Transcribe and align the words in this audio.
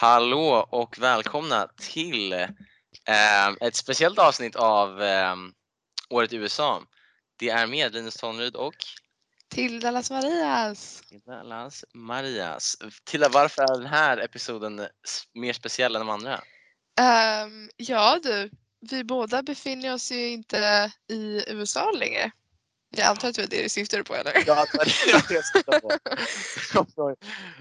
Hallå 0.00 0.66
och 0.70 0.98
välkomna 0.98 1.68
till 1.80 2.32
eh, 2.32 3.48
ett 3.60 3.76
speciellt 3.76 4.18
avsnitt 4.18 4.56
av 4.56 5.02
eh, 5.02 5.34
Året 6.10 6.32
i 6.32 6.36
USA. 6.36 6.82
Det 7.38 7.48
är 7.48 7.66
med 7.66 7.94
Linus 7.94 8.16
Tonryd 8.16 8.56
och 8.56 8.74
Till 9.48 9.80
Dallas 9.80 10.10
Marias. 10.10 11.02
Dallas 11.26 11.84
Marias. 11.94 12.76
Till 13.04 13.24
varför 13.32 13.62
är 13.62 13.78
den 13.78 13.86
här 13.86 14.18
episoden 14.18 14.86
mer 15.34 15.52
speciell 15.52 15.96
än 15.96 16.00
de 16.00 16.10
andra? 16.10 16.40
Ehm, 17.00 17.70
ja 17.76 18.18
du, 18.22 18.50
vi 18.90 19.04
båda 19.04 19.42
befinner 19.42 19.94
oss 19.94 20.12
ju 20.12 20.28
inte 20.28 20.92
i 21.08 21.44
USA 21.48 21.90
längre. 21.90 22.30
Jag 22.96 23.06
antar 23.06 23.28
att 23.28 23.34
det 23.34 23.42
var 23.42 23.48
det 23.48 23.62
du 23.62 23.68
syftade 23.68 24.04
på 24.04 24.14
eller? 24.14 24.32
Ja, 24.46 24.66
det 24.72 24.78
var 24.78 24.84
det 24.84 25.34
jag 25.34 25.44
syftade 25.44 25.80
på. 25.80 25.90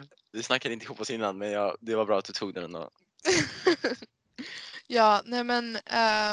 Vi 0.32 0.44
snackade 0.44 0.74
inte 0.74 0.86
ihop 0.86 1.02
oss 1.02 1.10
innan 1.10 1.38
men 1.38 1.52
jag, 1.52 1.78
det 1.80 1.96
var 1.96 2.06
bra 2.06 2.20
att 2.20 2.26
du 2.26 2.34
tog 2.34 2.54
den 2.54 2.64
ändå. 2.64 2.90
ja, 4.88 5.22
nej 5.26 5.44
men 5.44 5.76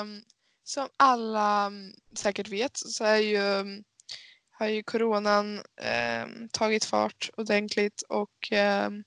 um, 0.01 0.23
som 0.65 0.89
alla 0.97 1.67
mm, 1.67 1.93
säkert 2.15 2.49
vet 2.49 2.77
så 2.77 3.05
är 3.05 3.17
ju, 3.17 3.37
mm, 3.37 3.85
har 4.51 4.67
ju 4.67 4.83
coronan 4.83 5.63
um, 6.23 6.49
tagit 6.49 6.85
fart 6.85 7.31
ordentligt 7.37 8.03
och 8.03 8.53
um, 8.53 9.05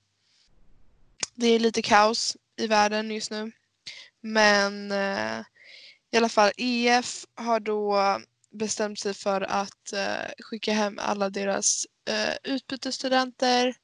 det 1.34 1.46
är 1.46 1.58
lite 1.58 1.82
kaos 1.82 2.36
i 2.56 2.66
världen 2.66 3.10
just 3.10 3.30
nu. 3.30 3.52
Men 4.20 4.92
uh, 4.92 5.44
i 6.10 6.16
alla 6.16 6.28
fall 6.28 6.52
EF 6.56 7.24
har 7.34 7.60
då 7.60 8.20
bestämt 8.50 8.98
sig 8.98 9.14
för 9.14 9.40
att 9.40 9.92
uh, 9.94 10.44
skicka 10.44 10.72
hem 10.72 10.98
alla 10.98 11.30
deras 11.30 11.86
uh, 12.10 12.52
utbytesstudenter 12.52 13.74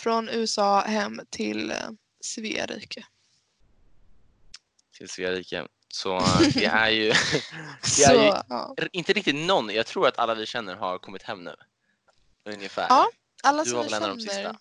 från 0.00 0.28
USA 0.28 0.80
hem 0.80 1.20
till 1.30 1.70
eh, 1.70 1.76
Svea 2.20 2.66
rike. 2.66 3.06
Till 4.98 5.08
Svea 5.08 5.30
rike. 5.32 5.66
Så 5.88 6.20
det 6.54 6.64
är 6.64 6.88
ju, 6.90 7.08
det 7.82 7.88
Så, 7.88 8.10
är 8.10 8.14
ju 8.14 8.32
ja. 8.48 8.74
inte 8.92 9.12
riktigt 9.12 9.34
någon, 9.34 9.70
jag 9.70 9.86
tror 9.86 10.08
att 10.08 10.18
alla 10.18 10.34
vi 10.34 10.46
känner 10.46 10.76
har 10.76 10.98
kommit 10.98 11.22
hem 11.22 11.44
nu. 11.44 11.54
Ungefär. 12.44 12.86
Ja, 12.88 13.10
alla 13.42 13.64
Du 13.64 13.70
som 13.70 13.76
var 13.78 13.84
väl 13.84 13.92
en 13.94 14.02
av 14.02 14.16
de 14.16 14.22
sista? 14.22 14.58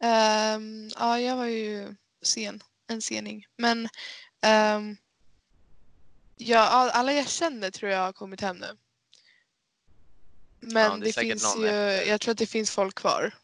Ehm, 0.00 0.90
ja, 0.98 1.20
jag 1.20 1.36
var 1.36 1.44
ju 1.46 1.94
sen. 2.22 2.62
En 2.86 3.02
sening. 3.02 3.46
Men 3.56 3.88
ehm, 4.40 4.96
ja, 6.36 6.58
all- 6.60 6.90
alla 6.90 7.12
jag 7.12 7.28
känner 7.28 7.70
tror 7.70 7.90
jag 7.92 8.00
har 8.00 8.12
kommit 8.12 8.40
hem 8.40 8.56
nu. 8.56 8.76
Men 10.60 11.00
det 11.00 11.04
är 11.04 11.06
det, 11.06 11.12
säkert 11.12 11.30
finns 11.30 11.56
ju, 11.58 11.66
efter. 11.68 12.10
jag 12.10 12.20
tror 12.20 12.32
att 12.32 12.38
det 12.38 12.46
finns 12.46 12.70
folk 12.70 12.94
kvar. 12.94 13.34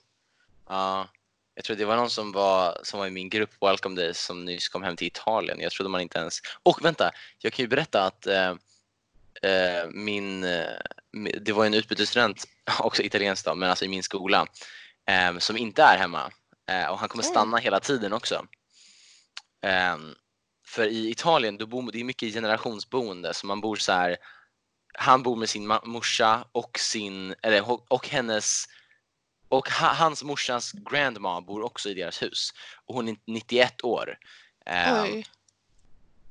Ja, 0.69 1.09
jag 1.55 1.65
tror 1.65 1.77
det 1.77 1.85
var 1.85 1.97
någon 1.97 2.11
som 2.11 2.33
var, 2.33 2.81
som 2.83 3.01
var 3.01 3.07
i 3.07 3.11
min 3.11 3.29
grupp 3.29 3.51
Welcome 3.61 4.01
Days 4.01 4.19
som 4.25 4.45
nyss 4.45 4.69
kom 4.69 4.83
hem 4.83 4.97
till 4.97 5.07
Italien. 5.07 5.61
Jag 5.61 5.73
trodde 5.73 5.91
man 5.91 6.01
inte 6.01 6.19
ens... 6.19 6.41
Och 6.63 6.85
vänta, 6.85 7.11
jag 7.39 7.53
kan 7.53 7.63
ju 7.63 7.69
berätta 7.69 8.05
att 8.05 8.27
eh, 8.27 8.55
eh, 9.43 9.89
min, 9.91 10.45
eh, 10.45 10.67
det 11.41 11.53
var 11.53 11.67
en 11.67 11.75
utbytesstudent, 11.75 12.45
också 12.81 13.03
italiensk 13.03 13.45
då, 13.45 13.55
men 13.55 13.71
alltså 13.71 13.85
i 13.85 13.89
min 13.89 14.03
skola, 14.03 14.47
eh, 15.09 15.39
som 15.39 15.57
inte 15.57 15.83
är 15.83 15.99
hemma. 15.99 16.31
Eh, 16.71 16.87
och 16.87 16.99
han 16.99 17.09
kommer 17.09 17.25
Mm. 17.25 17.33
stanna 17.33 17.57
hela 17.57 17.81
tiden 17.81 18.13
också. 18.13 18.47
Eh, 19.65 19.97
för 20.67 20.87
i 20.87 21.11
Italien, 21.11 21.57
då 21.59 21.67
bor, 21.67 21.93
det 21.93 22.01
är 22.01 22.05
mycket 22.05 22.33
generationsboende, 22.35 23.35
så 23.35 23.47
man 23.47 23.61
bor 23.61 23.77
så 23.77 23.93
här, 23.93 24.17
han 24.99 25.23
bor 25.23 25.37
med 25.37 25.49
sin 25.49 25.73
morsa 25.85 26.45
och 26.53 26.79
sin, 26.79 27.35
eller 27.43 27.93
och 27.93 28.09
hennes 28.09 28.65
och 29.57 29.69
ha, 29.69 29.89
hans 29.95 30.23
morsans 30.23 30.73
grandma 30.73 31.41
bor 31.41 31.63
också 31.63 31.89
i 31.91 31.95
deras 31.95 32.23
hus. 32.23 32.51
Och 32.87 32.95
hon 32.95 33.09
är 33.09 33.17
91 33.27 33.85
år. 33.85 34.19
Ehm, 34.67 35.03
Oj. 35.05 35.27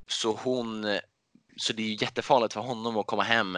så 0.08 0.32
hon, 0.44 1.00
så 1.58 1.74
det 1.74 1.84
är 1.84 1.88
ju 1.88 1.98
jättefarligt 2.02 2.54
för 2.54 2.62
honom 2.62 2.98
att 2.98 3.08
komma 3.08 3.24
hem 3.24 3.58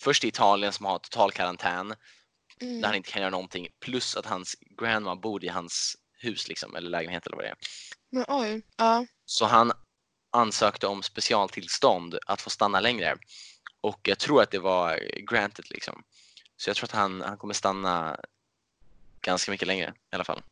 först 0.00 0.20
till 0.20 0.28
Italien 0.28 0.72
som 0.72 0.86
har 0.86 0.98
total 0.98 1.32
karantän 1.32 1.88
där 1.88 2.66
han 2.66 2.84
Mm. 2.84 2.94
inte 2.94 3.10
kan 3.10 3.22
göra 3.22 3.30
någonting 3.30 3.68
plus 3.80 4.16
att 4.16 4.26
hans 4.26 4.56
grandma 4.80 5.16
bor 5.16 5.44
i 5.44 5.48
hans 5.48 5.96
hus 6.12 6.48
liksom, 6.48 6.76
eller 6.76 6.90
lägenhet 6.90 7.26
eller 7.26 7.36
vad 7.36 7.44
det 7.44 7.48
är. 7.48 7.56
Men 8.10 8.24
oj. 8.28 8.62
Ja. 8.76 9.06
Så 9.24 9.46
han 9.46 9.72
ansökte 10.32 10.86
om 10.86 11.02
specialtillstånd 11.02 12.18
att 12.26 12.40
få 12.40 12.50
stanna 12.50 12.80
längre 12.80 13.16
och 13.80 14.00
jag 14.02 14.18
tror 14.18 14.42
att 14.42 14.50
det 14.50 14.58
var 14.58 14.98
granted 15.30 15.64
liksom. 15.70 16.02
Så 16.56 16.70
jag 16.70 16.76
tror 16.76 16.84
att 16.84 16.92
han, 16.92 17.20
han 17.20 17.38
kommer 17.38 17.54
stanna 17.54 18.20
ganska 19.22 19.50
mycket 19.50 19.68
längre 19.68 19.94
i 20.12 20.14
alla 20.14 20.24
fall. 20.24 20.42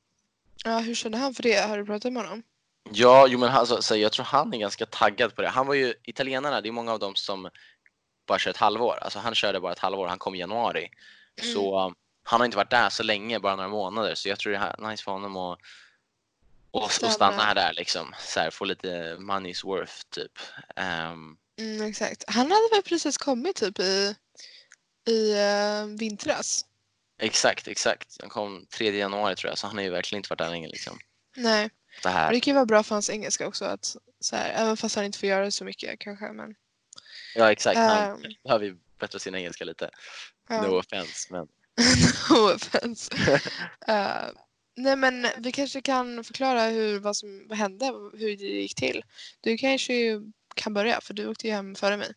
ja, 0.65 0.79
hur 0.79 0.95
kände 0.95 1.19
han 1.19 1.35
för 1.35 1.43
det? 1.43 1.69
Har 1.69 1.79
du 1.79 1.85
pratat 1.85 2.13
med 2.13 2.23
honom? 2.23 2.43
Ja, 2.93 3.27
jo, 3.27 3.39
men 3.39 3.49
alltså, 3.49 3.83
så 3.83 3.97
jag 3.97 4.13
tror 4.13 4.25
han 4.25 4.55
är 4.55 4.59
ganska 4.59 4.87
taggad 4.87 5.35
på 5.35 5.43
det. 5.43 5.49
Han 5.49 5.67
var 5.67 5.75
ju, 5.75 5.95
italienarna, 6.03 6.61
det 6.61 6.69
är 6.69 6.73
många 6.73 6.93
av 6.93 6.99
dem 6.99 7.15
som 7.15 7.51
bara 8.27 8.39
kör 8.39 8.51
ett 8.51 8.57
halvår. 8.57 8.99
Alltså 9.03 9.19
han 9.19 9.35
körde 9.35 9.61
bara 9.61 9.73
ett 9.73 9.79
halvår, 9.79 10.07
han 10.09 10.19
kom 10.19 10.35
i 10.35 10.39
januari. 10.39 10.89
Mm. 11.43 11.55
Så 11.55 11.87
um, 11.87 11.95
han 12.23 12.41
har 12.41 12.45
inte 12.45 12.57
varit 12.57 12.71
där 12.71 12.91
så 12.91 13.03
länge, 13.03 13.39
bara 13.41 13.57
några 13.57 13.69
månader. 13.69 14.15
Så 14.15 14.29
jag 14.29 14.39
tror 14.39 14.53
det 14.53 14.59
är 14.59 14.91
nice 14.91 15.05
för 15.05 15.13
honom 15.13 15.37
att 15.37 15.59
och, 16.71 16.85
och 16.85 16.91
Stanna. 16.91 17.43
här 17.43 17.55
där 17.55 17.73
liksom. 17.73 18.15
Så 18.19 18.41
här, 18.41 18.51
få 18.51 18.65
lite 18.65 19.17
money's 19.19 19.67
worth 19.67 19.95
typ. 20.11 20.33
Ehm, 20.77 21.37
Mm, 21.59 21.83
exakt. 21.83 22.25
Han 22.27 22.51
hade 22.53 22.69
väl 22.73 22.83
precis 22.83 23.19
kommit 23.19 23.57
typ 23.57 23.79
i, 23.79 24.15
i 25.09 25.35
uh, 25.35 25.99
vintras? 25.99 26.65
Exakt, 27.19 27.69
exakt. 27.69 28.17
Han 28.21 28.31
kom 28.31 28.67
3 28.67 28.99
januari 28.99 29.37
tror 29.37 29.51
jag, 29.51 29.59
så 29.59 29.67
han 29.67 29.77
har 29.77 29.85
ju 29.85 29.91
verkligen 29.91 30.19
inte 30.21 30.29
varit 30.31 30.39
där 30.39 30.51
länge 30.51 30.69
liksom. 30.69 30.99
Nej. 31.37 31.71
Det 32.03 32.09
här. 32.09 32.33
det 32.33 32.41
kan 32.41 32.51
ju 32.51 32.55
vara 32.55 32.67
bra 32.67 32.83
för 32.83 32.95
hans 32.95 33.11
engelska 33.11 33.47
också. 33.47 33.65
Att, 33.65 33.97
så 34.21 34.37
här, 34.37 34.51
även 34.51 34.77
fast 34.77 34.97
han 34.97 35.05
inte 35.05 35.19
får 35.19 35.29
göra 35.29 35.51
så 35.51 35.65
mycket 35.65 35.99
kanske. 36.01 36.33
Men, 36.33 36.55
Ja, 37.35 37.53
exakt. 37.53 37.77
Han 37.79 38.25
Ehm. 38.25 38.33
behöver 38.45 38.65
ju 38.65 38.77
bättra 38.99 39.19
sin 39.19 39.35
engelska 39.35 39.65
lite. 39.65 39.91
ja. 40.49 40.63
No 40.63 40.79
offense, 40.79 41.29
men 41.33 41.49
no 42.31 42.55
offense. 42.55 43.15
Eh, 43.89 44.29
nej 44.77 44.97
men 44.97 45.27
vi 45.39 45.53
kanske 45.53 45.81
kan 45.81 46.25
förklara 46.25 46.63
hur, 46.65 46.99
vad 46.99 47.17
som 47.17 47.51
hände, 47.51 47.87
hur 48.13 48.37
det 48.37 48.45
gick 48.45 48.75
till. 48.75 49.03
Du 49.41 49.57
kanske 49.59 49.95
ju 49.95 50.23
kan 50.55 50.75
börja 50.75 51.01
för 51.01 51.15
du 51.15 51.27
åkte 51.29 51.47
ju 51.47 51.53
hem 51.53 51.75
före 51.75 51.97
mig. 51.97 52.13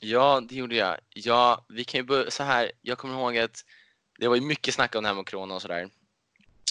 Ja, 0.00 0.40
det 0.48 0.54
gjorde 0.54 0.76
jag. 0.76 0.96
Ja, 1.08 1.66
vi 1.68 1.84
kan 1.84 1.98
ju 1.98 2.04
börja 2.04 2.30
så 2.30 2.42
här. 2.42 2.72
Jag 2.80 2.98
kommer 2.98 3.14
ihåg 3.14 3.38
att 3.38 3.64
det 4.22 4.28
var 4.28 4.36
ju 4.36 4.42
mycket 4.42 4.74
snack 4.74 4.94
om 4.94 5.02
det 5.02 5.08
här 5.08 5.14
med 5.14 5.26
corona 5.26 5.54
och 5.54 5.62
sådär. 5.62 5.88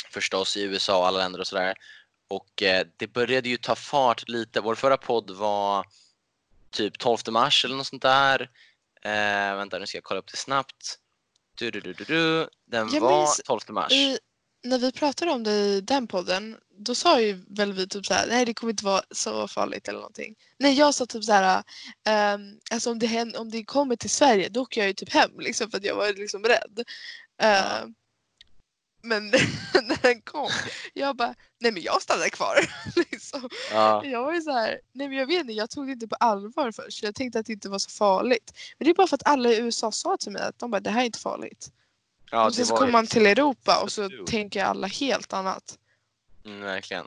Förstås 0.10 0.58
i 0.58 0.62
USA 0.62 0.98
och 0.98 1.08
alla 1.08 1.18
länder 1.20 1.40
och 1.40 1.48
sådär. 1.48 1.76
Och 2.28 2.64
eh, 2.64 2.88
det 2.98 3.08
började 3.08 3.50
ju 3.50 3.58
ta 3.58 3.76
fart 3.76 4.30
lite. 4.30 4.62
Vår 4.62 4.76
förra 4.76 4.98
podd 4.98 5.32
var 5.32 5.86
typ 6.70 7.00
12 7.00 7.18
mars 7.32 7.66
eller 7.66 7.76
något 7.76 7.88
sånt 7.88 8.02
där. 8.02 8.42
Eh, 9.02 9.56
vänta, 9.56 9.80
nu 9.80 9.88
ska 9.88 9.98
jag 9.98 10.04
kolla 10.04 10.20
upp 10.20 10.32
det 10.32 10.38
snabbt. 10.38 11.00
Du, 11.56 11.72
du, 11.72 11.80
du, 11.80 11.94
du, 11.94 12.04
du. 12.04 12.50
Den 12.66 12.90
Jag 12.94 13.02
var 13.02 13.18
minns 13.18 13.42
12 13.46 13.60
mars. 13.70 13.92
I, 13.92 14.18
när 14.64 14.80
vi 14.80 14.92
pratade 14.92 15.32
om 15.32 15.44
det 15.44 15.52
i 15.52 15.82
den 15.82 16.08
podden, 16.08 16.58
då 16.78 16.96
sa 16.96 17.22
ju 17.22 17.44
väl 17.48 17.74
vi 17.74 17.88
typ 17.88 18.06
såhär, 18.06 18.28
nej 18.28 18.46
det 18.46 18.54
kommer 18.54 18.72
inte 18.72 18.86
vara 18.86 19.02
så 19.12 19.48
farligt 19.48 19.88
eller 19.88 20.00
någonting. 20.00 20.36
Nej 20.58 20.74
jag 20.74 20.96
sa 20.96 21.06
typ 21.06 21.24
såhär, 21.24 21.64
um, 22.36 22.60
alltså 22.72 22.92
om 22.92 23.00
det, 23.00 23.38
om 23.38 23.50
det 23.50 23.64
kommer 23.64 23.96
till 23.96 24.10
Sverige 24.10 24.50
då 24.50 24.62
åker 24.62 24.82
jag 24.82 24.88
ju 24.88 24.94
typ 24.94 25.14
hem 25.14 25.40
liksom 25.40 25.72
för 25.72 25.78
att 25.78 25.84
jag 25.84 25.96
var 25.96 26.14
liksom 26.14 26.44
rädd. 26.44 26.84
Eh, 27.42 27.48
Ja. 27.50 27.88
Men 29.04 29.28
när 29.84 30.02
den 30.02 30.22
kom, 30.22 30.50
jag 30.94 31.16
bara, 31.16 31.36
nej 31.60 31.72
men 31.72 31.82
jag 31.82 32.02
stannar 32.02 32.30
kvar. 32.30 32.56
liksom. 33.12 33.50
Ja, 33.72 34.06
Jag 34.06 34.24
var 34.24 34.34
ju 34.34 34.42
så 34.42 34.52
här, 34.52 34.80
nej 34.92 35.08
men 35.08 35.18
jag 35.18 35.26
vet 35.28 35.40
inte, 35.40 35.54
jag 35.54 35.70
tog 35.70 35.86
det 35.88 35.92
inte 35.92 36.08
på 36.08 36.16
allvar 36.16 36.72
först. 36.72 37.04
Jag 37.04 37.16
tänkte 37.16 37.40
att 37.40 37.46
det 37.46 37.54
inte 37.54 37.70
var 37.70 37.80
så 37.80 37.90
farligt. 37.90 38.54
Men 38.78 38.86
det 38.86 38.92
är 38.92 38.96
bara 38.96 39.08
för 39.08 39.16
att 39.16 39.28
alla 39.28 39.50
i 39.50 39.58
USA 39.60 39.92
sa 39.92 40.18
till 40.18 40.32
mig 40.32 40.42
att 40.42 40.60
de 40.60 40.72
bara, 40.72 40.80
det 40.80 40.90
här 40.90 41.02
är 41.02 41.06
inte 41.06 41.20
farligt. 41.20 41.72
ja 42.32 42.46
och 42.46 42.56
sen 42.56 42.66
så 42.66 42.76
kommer 42.78 42.92
man 42.92 43.04
liksom- 43.04 43.20
till 43.20 43.28
Europa 43.28 43.82
och 43.84 43.92
så 43.92 44.08
du. 44.08 44.26
tänker 44.26 44.64
alla 44.64 44.88
helt 44.88 45.34
annat. 45.34 45.78
Mm, 46.46 46.62
verkligen. 46.62 47.06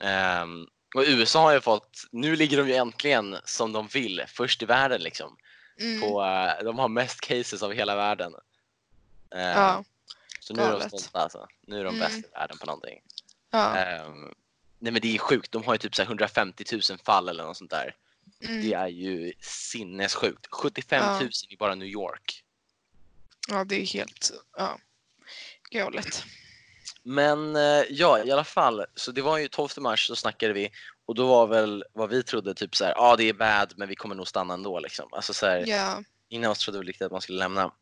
Ehm, 0.00 0.66
och 0.94 1.02
USA 1.06 1.42
har 1.42 1.52
ju 1.52 1.60
fått, 1.60 2.04
nu 2.10 2.36
ligger 2.36 2.56
de 2.56 2.68
ju 2.68 2.74
äntligen 2.74 3.36
som 3.44 3.72
de 3.72 3.86
vill, 3.86 4.24
först 4.28 4.62
i 4.62 4.66
världen 4.66 5.00
liksom. 5.02 5.36
Mm. 5.80 6.00
På, 6.00 6.22
eh, 6.24 6.64
de 6.64 6.78
har 6.78 6.88
mest 6.88 7.20
cases 7.20 7.62
av 7.62 7.72
hela 7.72 7.96
världen. 7.96 8.32
Ja, 9.40 9.84
så 10.40 10.54
nu 10.54 10.62
är 10.62 10.72
de 10.80 10.88
stolta 10.88 11.18
alltså. 11.18 11.46
Nu 11.66 11.80
är 11.80 11.84
de 11.84 11.94
Mm. 11.96 12.00
bäst 12.00 12.18
i 12.18 12.30
världen 12.34 12.58
på 12.58 12.66
någonting. 12.66 13.00
ja. 13.50 13.76
Ehm, 13.76 14.34
nej 14.78 14.92
men 14.92 15.02
det 15.02 15.14
är 15.14 15.18
sjukt, 15.18 15.52
de 15.52 15.64
har 15.64 15.74
ju 15.74 15.78
typ 15.78 15.94
så 15.94 16.02
här 16.02 16.06
150 16.06 16.64
000 16.90 16.98
fall 16.98 17.28
eller 17.28 17.44
något 17.44 17.56
sånt 17.56 17.70
där. 17.70 17.96
Mm. 18.44 18.62
Det 18.62 18.72
är 18.74 18.88
ju 18.88 19.32
sinnessjukt. 19.40 20.46
75 20.50 21.20
000 21.20 21.30
i 21.48 21.56
bara 21.56 21.74
New 21.74 21.88
York. 21.88 22.44
ja, 23.48 23.64
det 23.64 23.74
är 23.82 23.86
helt 23.86 24.30
ja, 24.56 24.78
galet. 25.70 26.24
Men 27.02 27.56
eh, 27.56 27.82
ja, 27.90 28.24
i 28.24 28.30
alla 28.30 28.44
fall. 28.44 28.84
Så 28.94 29.12
det 29.12 29.22
var 29.22 29.38
ju 29.38 29.48
12 29.48 29.68
mars 29.78 30.06
så 30.06 30.16
snackade 30.16 30.52
vi 30.52 30.70
och 31.06 31.14
då 31.14 31.26
var 31.26 31.46
väl 31.46 31.84
vad 31.92 32.10
vi 32.10 32.22
trodde 32.22 32.54
typ 32.54 32.76
så 32.76 32.84
här, 32.84 32.92
ja 32.92 33.00
ah, 33.00 33.16
det 33.16 33.28
är 33.28 33.32
bad 33.32 33.74
men 33.76 33.88
vi 33.88 33.94
kommer 33.96 34.14
nog 34.14 34.28
stanna 34.28 34.54
ändå 34.54 34.80
liksom. 34.80 35.08
Alltså 35.12 35.34
så 35.34 35.46
här, 35.46 35.64
Ja, 35.66 36.02
Ingen 36.28 36.44
av 36.44 36.52
oss 36.52 36.58
trodde 36.58 36.78
väl 36.78 36.86
riktigt 36.86 37.06
att 37.06 37.12
man 37.12 37.20
skulle 37.20 37.38
lämna. 37.38 37.72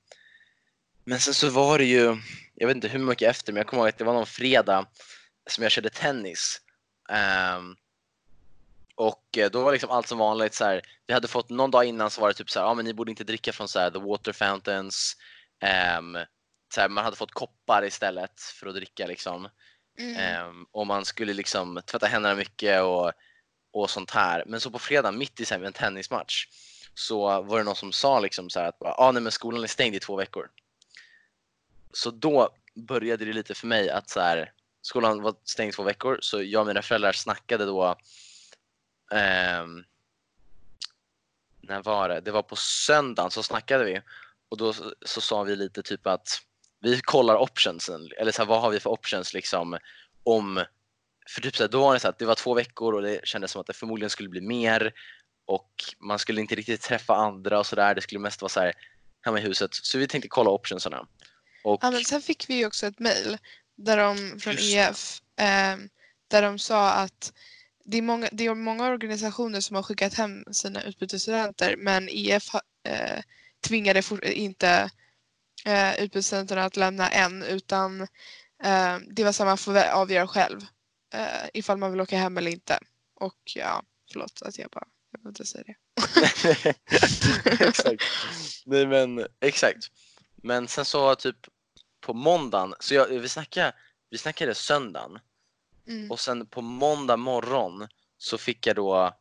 Men 1.05 1.21
sen 1.21 1.35
så 1.35 1.51
var 1.51 1.79
det 1.79 1.85
ju, 1.85 2.17
jag 2.55 2.67
vet 2.67 2.75
inte 2.77 2.89
hur 2.89 2.99
mycket 2.99 3.31
efter, 3.31 3.53
men 3.53 3.61
jag 3.61 3.67
kommer 3.67 3.83
ihåg 3.83 3.89
att 3.89 3.99
det 3.99 4.05
var 4.05 4.13
någon 4.13 4.27
fredag 4.27 4.87
som 5.47 5.63
jag 5.63 5.73
körde 5.73 5.91
tennis. 5.91 6.61
Ehm, 7.09 7.77
och 8.95 9.39
eh, 9.39 9.51
då 9.51 9.63
var 9.63 9.73
liksom 9.73 9.91
allt 9.91 10.09
som 10.09 10.19
vanligt 10.19 10.55
så 10.55 10.65
här, 10.65 10.83
vi 11.07 11.15
hade 11.15 11.29
fått 11.29 11.51
någon 11.51 11.71
dag 11.71 11.85
innan 11.85 12.11
så 12.11 12.21
var 12.21 12.29
det 12.29 12.35
typ 12.35 12.51
så 12.51 12.61
här, 12.61 12.67
ja 12.67 12.75
men 12.75 12.85
ni 12.85 12.95
borde 12.95 13.11
inte 13.11 13.25
dricka 13.25 13.53
från 13.53 13.69
så 13.69 13.79
här, 13.79 13.91
the 13.91 13.99
water 13.99 14.33
fountains. 14.33 15.17
Ehm, 15.61 16.19
så 16.75 16.81
här, 16.81 16.89
man 16.89 17.05
hade 17.05 17.17
fått 17.17 17.33
koppar 17.33 17.85
istället 17.85 18.41
för 18.41 18.67
att 18.67 18.75
dricka 18.75 19.07
liksom. 19.07 19.49
Mm. 19.99 20.17
Ehm, 20.17 20.67
och 20.71 20.87
man 20.87 21.05
skulle 21.05 21.33
liksom 21.33 21.81
tvätta 21.87 22.07
händerna 22.07 22.35
mycket 22.35 22.83
och, 22.83 23.13
och 23.73 23.91
sånt 23.91 24.11
här. 24.11 24.45
Men 24.47 24.61
så 24.61 24.71
på 24.71 24.79
fredag 24.79 25.13
mitt 25.13 25.41
i 25.41 25.45
så 25.45 25.55
här, 25.55 25.63
en 25.63 25.73
tennismatch 25.73 26.47
så 26.95 27.43
var 27.43 27.59
det 27.59 27.65
någon 27.65 27.77
som 27.77 27.93
sa 27.93 28.21
liksom 28.21 28.51
så 28.51 28.61
här 28.61 28.69
att 28.69 28.83
ah, 28.83 29.13
nej, 29.13 29.23
men 29.23 29.33
skolan 29.33 29.63
är 29.63 29.67
stängd 29.69 29.95
i 29.95 30.01
två 30.01 30.17
veckor. 30.17 30.49
Så 31.93 32.11
då 32.11 32.51
började 32.75 33.25
det 33.25 33.33
lite 33.33 33.55
för 33.55 33.67
mig 33.67 33.91
att 33.91 34.11
så 34.11 34.21
här, 34.21 34.53
skolan 34.83 35.23
var 35.23 35.35
stängd 35.45 35.69
i 35.69 35.73
två 35.73 35.83
veckor 35.83 36.19
så 36.23 36.43
jag 36.43 36.61
och 36.61 36.67
mina 36.67 36.83
föräldrar 36.83 37.13
snackade 37.13 37.65
då 37.65 37.97
eh, 39.13 39.67
när 41.61 41.83
var 41.83 42.09
det? 42.09 42.21
Det 42.21 42.31
var 42.31 42.43
på 42.43 42.57
söndagen 42.57 43.31
så 43.31 43.43
snackade 43.43 43.85
vi 43.85 44.01
och 44.49 44.57
då 44.57 44.73
så, 44.73 44.95
så 45.03 45.21
sa 45.21 45.43
vi 45.43 45.57
lite 45.57 45.83
typ 45.83 46.07
att 46.07 46.29
vi 46.81 47.01
kollar 47.01 47.37
optionsen, 47.37 48.09
eller 48.19 48.33
så 48.33 48.43
här, 48.43 48.49
vad 48.49 48.61
har 48.61 48.71
vi 48.71 48.81
för 48.81 48.91
options 48.91 49.35
liksom 49.35 49.79
om 50.25 50.65
för 51.29 51.41
typ 51.41 51.57
så 51.57 51.63
här, 51.63 51.71
då 51.71 51.81
var 51.81 51.95
det 51.95 52.01
så 52.01 52.09
att 52.09 52.19
det 52.19 52.25
var 52.27 52.35
två 52.35 52.55
veckor 52.55 52.95
och 52.95 53.03
det 53.03 53.21
kändes 53.25 53.51
som 53.51 53.61
att 53.61 53.67
det 53.67 53.73
förmodligen 53.73 54.11
skulle 54.11 54.29
bli 54.29 54.41
mer 54.41 54.93
och 55.47 55.71
man 55.99 56.19
skulle 56.19 56.41
inte 56.41 56.55
riktigt 56.55 56.83
träffa 56.83 57.15
andra 57.15 57.59
och 57.59 57.67
sådär. 57.67 57.95
Det 57.95 58.01
skulle 58.01 58.19
mest 58.19 58.43
vara 58.43 58.49
så 58.49 58.61
här 58.61 58.73
hemma 59.23 59.39
i 59.39 59.43
huset. 59.43 59.75
Så 59.75 59.99
vi 59.99 60.09
tänkte 60.09 60.29
kolla 60.29 60.51
optionsarna. 60.51 61.07
Och, 61.65 61.79
Ja, 61.83 61.91
men 61.91 62.05
sen 62.05 62.23
fick 62.23 62.51
vi 62.51 62.55
ju 62.55 62.67
också 62.67 62.87
ett 62.87 62.99
mejl 62.99 63.39
från 64.41 64.53
Just. 64.53 64.75
EF 64.75 65.21
ehm, 65.37 65.89
där 66.29 66.43
de 66.43 66.59
sa 66.59 66.91
att 66.91 67.33
det 67.85 67.99
är, 67.99 68.03
många, 68.03 68.29
det 68.33 68.47
är 68.47 68.55
många 68.55 68.89
organisationer 68.89 69.61
som 69.61 69.77
har 69.77 69.83
skickat 69.83 70.15
hem 70.15 70.45
sina 70.53 70.83
utbytesstudenter 70.83 71.77
men 71.77 72.09
EF 72.11 72.55
eh, 72.89 73.23
tvingade 73.67 74.03
for, 74.03 74.25
inte 74.25 74.91
eh, 75.65 76.03
utbytesstudenterna 76.03 76.65
att 76.65 76.77
lämna 76.77 77.09
än 77.11 77.43
utan 77.43 78.01
eh, 78.65 78.99
det 79.11 79.25
var 79.25 79.33
så 79.33 79.43
att 79.43 79.49
man 79.49 79.59
får 79.59 79.91
avgöra 79.91 80.27
själv 80.27 80.61
eh, 81.15 81.49
ifall 81.55 81.79
man 81.79 81.91
vill 81.91 82.01
åka 82.01 82.19
hem 82.19 82.39
eller 82.39 82.51
inte. 82.51 82.79
Och 83.15 83.39
ja, 83.55 83.83
förlåt 84.13 84.43
att 84.43 84.59
jag 84.59 84.71
bara 84.71 84.87
jag 85.11 85.21
behöver 85.21 85.31
inte 85.31 85.47
säga 85.47 85.65
det. 85.65 85.75
exakt. 87.69 88.03
Nej 88.65 88.87
men 88.87 89.27
exakt. 89.41 89.91
Men 90.37 90.69
sen 90.69 90.85
så 90.85 91.15
typ 91.15 91.37
på 92.03 92.15
måndagen, 92.15 92.75
så 92.81 92.95
jag, 92.95 93.07
vi, 93.07 93.29
snackade, 93.29 93.73
vi 94.11 94.19
snackade 94.19 94.55
söndagen 94.55 95.19
Mm. 95.87 96.11
och 96.11 96.21
sen 96.21 96.47
på 96.47 96.61
måndag 96.61 97.17
morgon 97.17 97.89
så 98.19 98.39
fick 98.39 98.67
jag 98.67 98.77
då 98.77 99.13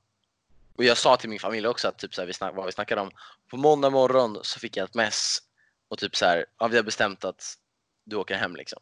och 0.75 0.83
jag 0.83 0.97
sa 0.97 1.17
till 1.17 1.29
min 1.29 1.39
familj 1.39 1.67
också 1.67 1.87
att 1.87 1.97
typ 1.97 2.15
så 2.15 2.21
här, 2.21 2.27
vi 2.27 2.33
snack, 2.33 2.55
vad 2.55 2.65
vi 2.65 2.71
snackade 2.71 3.01
om. 3.01 3.11
På 3.47 3.57
måndag 3.57 3.89
morgon 3.89 4.39
så 4.41 4.59
fick 4.59 4.77
jag 4.77 4.85
ett 4.85 4.93
mess 4.95 5.37
och 5.87 5.97
typ 5.97 6.15
så 6.15 6.25
här, 6.25 6.45
ja, 6.59 6.67
vi 6.67 6.75
har 6.75 6.83
bestämt 6.83 7.23
att 7.25 7.57
du 8.03 8.15
åker 8.15 8.35
hem 8.35 8.55
liksom. 8.55 8.79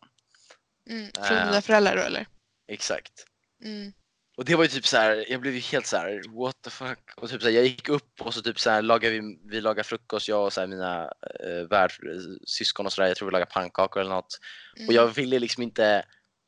Mm. 0.89 1.11
Från 1.13 1.37
Eh. 1.37 1.45
dina 1.47 1.61
föräldrar 1.61 1.95
då 1.95 2.01
eller? 2.01 2.27
Exakt. 2.67 3.25
Mm. 3.63 3.93
Och 4.39 4.45
det 4.45 4.55
var 4.55 4.63
ju 4.63 4.69
typ 4.69 4.87
så 4.87 4.97
här, 4.97 5.25
jag 5.29 5.41
blev 5.41 5.53
ju 5.53 5.59
helt 5.59 5.85
så 5.85 5.97
här, 5.97 6.23
what 6.43 6.61
the 6.61 6.69
fuck. 6.69 7.13
Och 7.17 7.29
typ 7.29 7.41
så 7.41 7.47
här, 7.47 7.55
jag 7.55 7.65
gick 7.65 7.89
upp 7.89 8.21
och 8.21 8.33
så 8.33 8.41
typ 8.41 8.59
så 8.59 8.69
här, 8.69 8.81
lagade 8.81 9.19
vi, 9.19 9.39
vi 9.45 9.61
lagade 9.61 9.83
frukost, 9.83 10.27
jag 10.27 10.45
och 10.45 10.53
så 10.53 10.59
här, 10.59 10.67
mina 10.67 11.11
äh, 11.43 11.67
värd, 11.69 11.91
syskon 12.47 12.85
och 12.85 12.93
sådär. 12.93 13.07
Jag 13.07 13.17
tror 13.17 13.27
vi 13.27 13.31
lagade 13.31 13.51
pannkakor 13.51 14.01
eller 14.01 14.11
något. 14.11 14.39
Mm. 14.77 14.87
Och 14.87 14.93
jag 14.93 15.07
ville 15.07 15.39
liksom 15.39 15.63
inte, 15.63 16.05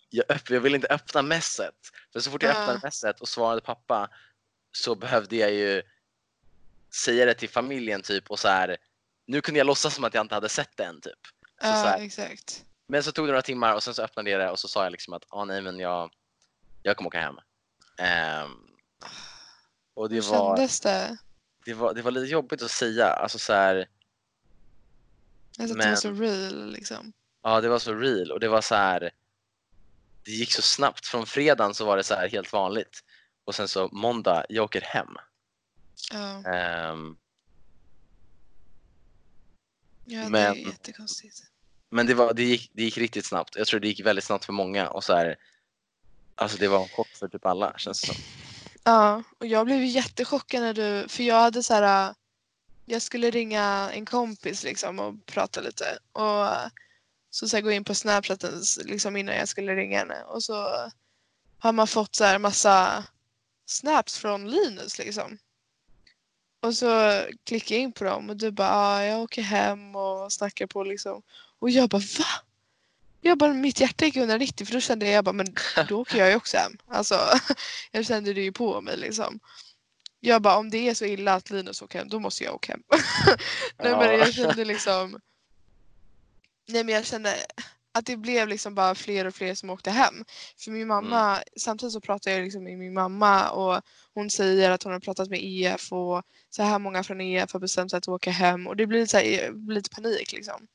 jag, 0.09 0.25
jag 0.49 0.61
ville 0.61 0.75
inte 0.75 0.87
öppna 0.87 1.21
messet. 1.21 1.75
För 2.13 2.19
så 2.19 2.31
fort 2.31 2.43
jag 2.43 2.51
öppnade 2.51 2.79
messet 2.83 3.21
och 3.21 3.27
svarade 3.27 3.61
pappa 3.61 4.09
så 4.71 4.95
behövde 4.95 5.35
jag 5.35 5.51
ju 5.51 5.81
säga 7.05 7.25
det 7.25 7.33
till 7.33 7.49
familjen 7.49 8.01
typ 8.01 8.31
och 8.31 8.39
så 8.39 8.47
här. 8.47 8.77
Nu 9.27 9.41
kunde 9.41 9.57
jag 9.57 9.67
låtsas 9.67 9.95
som 9.95 10.03
att 10.03 10.13
jag 10.13 10.23
inte 10.23 10.35
hade 10.35 10.49
sett 10.49 10.77
det 10.77 10.83
än 10.83 11.01
typ. 11.01 11.25
Så, 11.61 11.67
Ja, 11.67 11.73
så 11.73 11.87
här, 11.87 12.01
exakt. 12.01 12.65
men 12.87 13.03
så 13.03 13.11
tog 13.11 13.25
det 13.25 13.31
några 13.31 13.41
timmar 13.41 13.75
och 13.75 13.83
sen 13.83 13.93
så 13.93 14.01
öppnade 14.01 14.29
jag 14.29 14.39
det 14.39 14.49
och 14.49 14.59
så 14.59 14.67
sa 14.67 14.83
jag 14.83 14.91
liksom 14.91 15.13
att 15.13 15.25
ah, 15.29 15.45
nej 15.45 15.61
men 15.61 15.79
jag, 15.79 16.11
jag 16.83 16.97
kommer 16.97 17.07
åka 17.07 17.19
hem. 17.19 17.35
Ehm, 18.01 18.51
och 19.93 20.09
det 20.09 20.15
Hur 20.15 20.21
var, 20.21 20.57
kändes 20.57 20.79
det? 20.79 21.17
det, 21.65 21.73
var, 21.73 21.93
det 21.93 22.01
var 22.01 22.11
lite 22.11 22.31
jobbigt 22.31 22.61
att 22.61 22.71
säga. 22.71 23.07
Alltså 23.07 23.39
så 23.39 23.53
här, 23.53 23.89
Alltså 25.59 25.63
att 25.63 25.79
det 25.79 25.85
var 25.85 25.91
Men- 25.91 25.97
så 25.97 26.11
real 26.11 26.71
liksom. 26.71 27.13
ja 27.43 27.61
det 27.61 27.69
var 27.69 27.79
så 27.79 27.93
real 27.93 28.31
och 28.31 28.39
det 28.39 28.47
var 28.47 28.61
så 28.61 28.75
här. 28.75 29.11
Det 30.23 30.31
gick 30.31 30.51
så 30.53 30.61
snabbt. 30.61 31.05
Från 31.05 31.25
fredagen 31.25 31.73
så 31.73 31.85
var 31.85 31.97
det 31.97 32.03
så 32.03 32.13
här 32.15 32.29
helt 32.29 32.53
vanligt. 32.53 33.03
Och 33.45 33.55
sen 33.55 33.67
så 33.67 33.89
måndag, 33.91 34.45
jag 34.49 34.63
åker 34.63 34.81
hem. 34.81 35.15
Ja, 36.11 36.43
Ehm, 36.51 37.17
ja 40.05 40.23
det 40.23 40.29
Men- 40.29 40.51
är 40.51 40.55
jättekonstigt. 40.55 41.43
men 41.89 42.07
det, 42.07 42.13
var, 42.13 42.33
det, 42.33 42.43
gick, 42.43 42.71
det 42.73 42.83
gick 42.83 42.97
riktigt 42.97 43.25
snabbt. 43.25 43.55
Jag 43.55 43.67
tror 43.67 43.79
det 43.79 43.87
gick 43.87 44.05
väldigt 44.05 44.25
snabbt 44.25 44.45
för 44.45 44.53
många. 44.53 44.89
Och 44.89 45.03
så 45.03 45.13
här, 45.13 45.35
alltså 46.41 46.57
det 46.57 46.67
var 46.67 46.81
en 46.81 46.89
chock 46.89 47.07
för 47.07 47.27
typ 47.27 47.45
alla 47.45 47.77
känns 47.77 48.01
det 48.01 48.07
som. 48.07 48.15
Ja, 48.83 49.23
och 49.37 49.45
jag 49.45 49.65
blev 49.65 49.83
jättechockad 49.83 50.61
när 50.61 50.73
du, 50.73 51.07
för 51.07 51.23
jag 51.23 51.35
hade 51.35 51.63
så 51.63 51.73
här, 51.73 52.09
äh, 52.09 52.13
jag 52.85 53.01
skulle 53.01 53.29
ringa 53.29 53.91
en 53.93 54.05
kompis 54.05 54.63
liksom 54.63 54.99
och 54.99 55.25
prata 55.25 55.61
lite 55.61 55.97
och 56.11 56.45
äh, 56.45 56.67
så, 57.29 57.49
så 57.49 57.57
här, 57.57 57.61
gå 57.61 57.71
in 57.71 57.83
på 57.83 57.95
snapchatten 57.95 58.61
liksom 58.85 59.17
innan 59.17 59.35
jag 59.35 59.47
skulle 59.47 59.75
ringa 59.75 59.99
henne 59.99 60.23
och 60.23 60.43
så 60.43 60.67
har 61.59 61.71
man 61.71 61.87
fått 61.87 62.15
så 62.15 62.23
här 62.23 62.39
massa 62.39 63.05
snaps 63.65 64.17
från 64.17 64.51
Linus 64.51 64.97
liksom. 64.97 65.37
Och 66.61 66.75
så 66.75 67.21
klickar 67.43 67.75
jag 67.75 67.81
in 67.81 67.91
på 67.91 68.03
dem 68.03 68.29
och 68.29 68.37
du 68.37 68.51
bara 68.51 68.75
ah, 68.75 69.03
jag 69.03 69.21
åker 69.21 69.41
hem 69.41 69.95
och 69.95 70.33
snackar 70.33 70.67
på 70.67 70.83
liksom. 70.83 71.21
Och 71.59 71.69
jag 71.69 71.89
bara 71.89 72.01
va? 72.19 72.25
Jag 73.21 73.37
bara 73.37 73.53
mitt 73.53 73.79
hjärta 73.79 74.05
gick 74.05 74.15
190 74.15 74.65
för 74.65 74.73
då 74.73 74.79
kände 74.79 75.05
jag, 75.05 75.15
jag 75.15 75.23
bara 75.25 75.33
men 75.33 75.55
då 75.89 76.01
åker 76.01 76.17
jag 76.17 76.29
ju 76.29 76.35
också 76.35 76.57
hem. 76.57 76.77
Alltså 76.87 77.15
jag 77.91 78.05
kände 78.05 78.33
det 78.33 78.41
ju 78.41 78.51
på 78.51 78.81
mig 78.81 78.97
liksom. 78.97 79.39
Jag 80.19 80.41
bara 80.41 80.57
om 80.57 80.69
det 80.69 80.89
är 80.89 80.93
så 80.93 81.05
illa 81.05 81.33
att 81.33 81.49
Linus 81.49 81.81
åker 81.81 81.99
hem 81.99 82.09
då 82.09 82.19
måste 82.19 82.43
jag 82.43 82.55
åka 82.55 82.71
hem. 82.71 82.83
Nej 83.83 83.91
men 83.91 84.01
Ja. 84.01 84.13
jag 84.13 84.33
kände 84.33 84.65
liksom 84.65 85.19
Nej 86.67 86.83
men 86.83 86.95
jag 86.95 87.05
kände 87.05 87.35
att 87.93 88.05
det 88.05 88.17
blev 88.17 88.47
liksom 88.47 88.75
bara 88.75 88.95
fler 88.95 89.25
och 89.25 89.35
fler 89.35 89.55
som 89.55 89.69
åkte 89.69 89.91
hem. 89.91 90.25
För 90.57 90.71
min 90.71 90.87
mamma, 90.87 91.37
samtidigt 91.57 91.93
så 91.93 92.01
pratar 92.01 92.31
jag 92.31 92.43
liksom 92.43 92.63
med 92.63 92.77
min 92.77 92.93
mamma 92.93 93.49
och 93.49 93.81
hon 94.13 94.29
säger 94.29 94.69
att 94.71 94.83
hon 94.83 94.93
har 94.93 94.99
pratat 94.99 95.29
med 95.29 95.39
EF 95.43 95.91
och 95.91 96.23
så 96.49 96.63
här 96.63 96.79
många 96.79 97.03
från 97.03 97.21
EF 97.21 97.53
har 97.53 97.59
bestämt 97.59 97.91
sig 97.91 97.97
att 97.97 98.07
åka 98.07 98.31
hem 98.31 98.67
och 98.67 98.75
det 98.75 98.87
blir 98.87 99.05
så 99.05 99.17
här, 99.17 99.51
blir 99.51 99.75
lite 99.75 99.89
panik 99.89 100.31
liksom. 100.31 100.67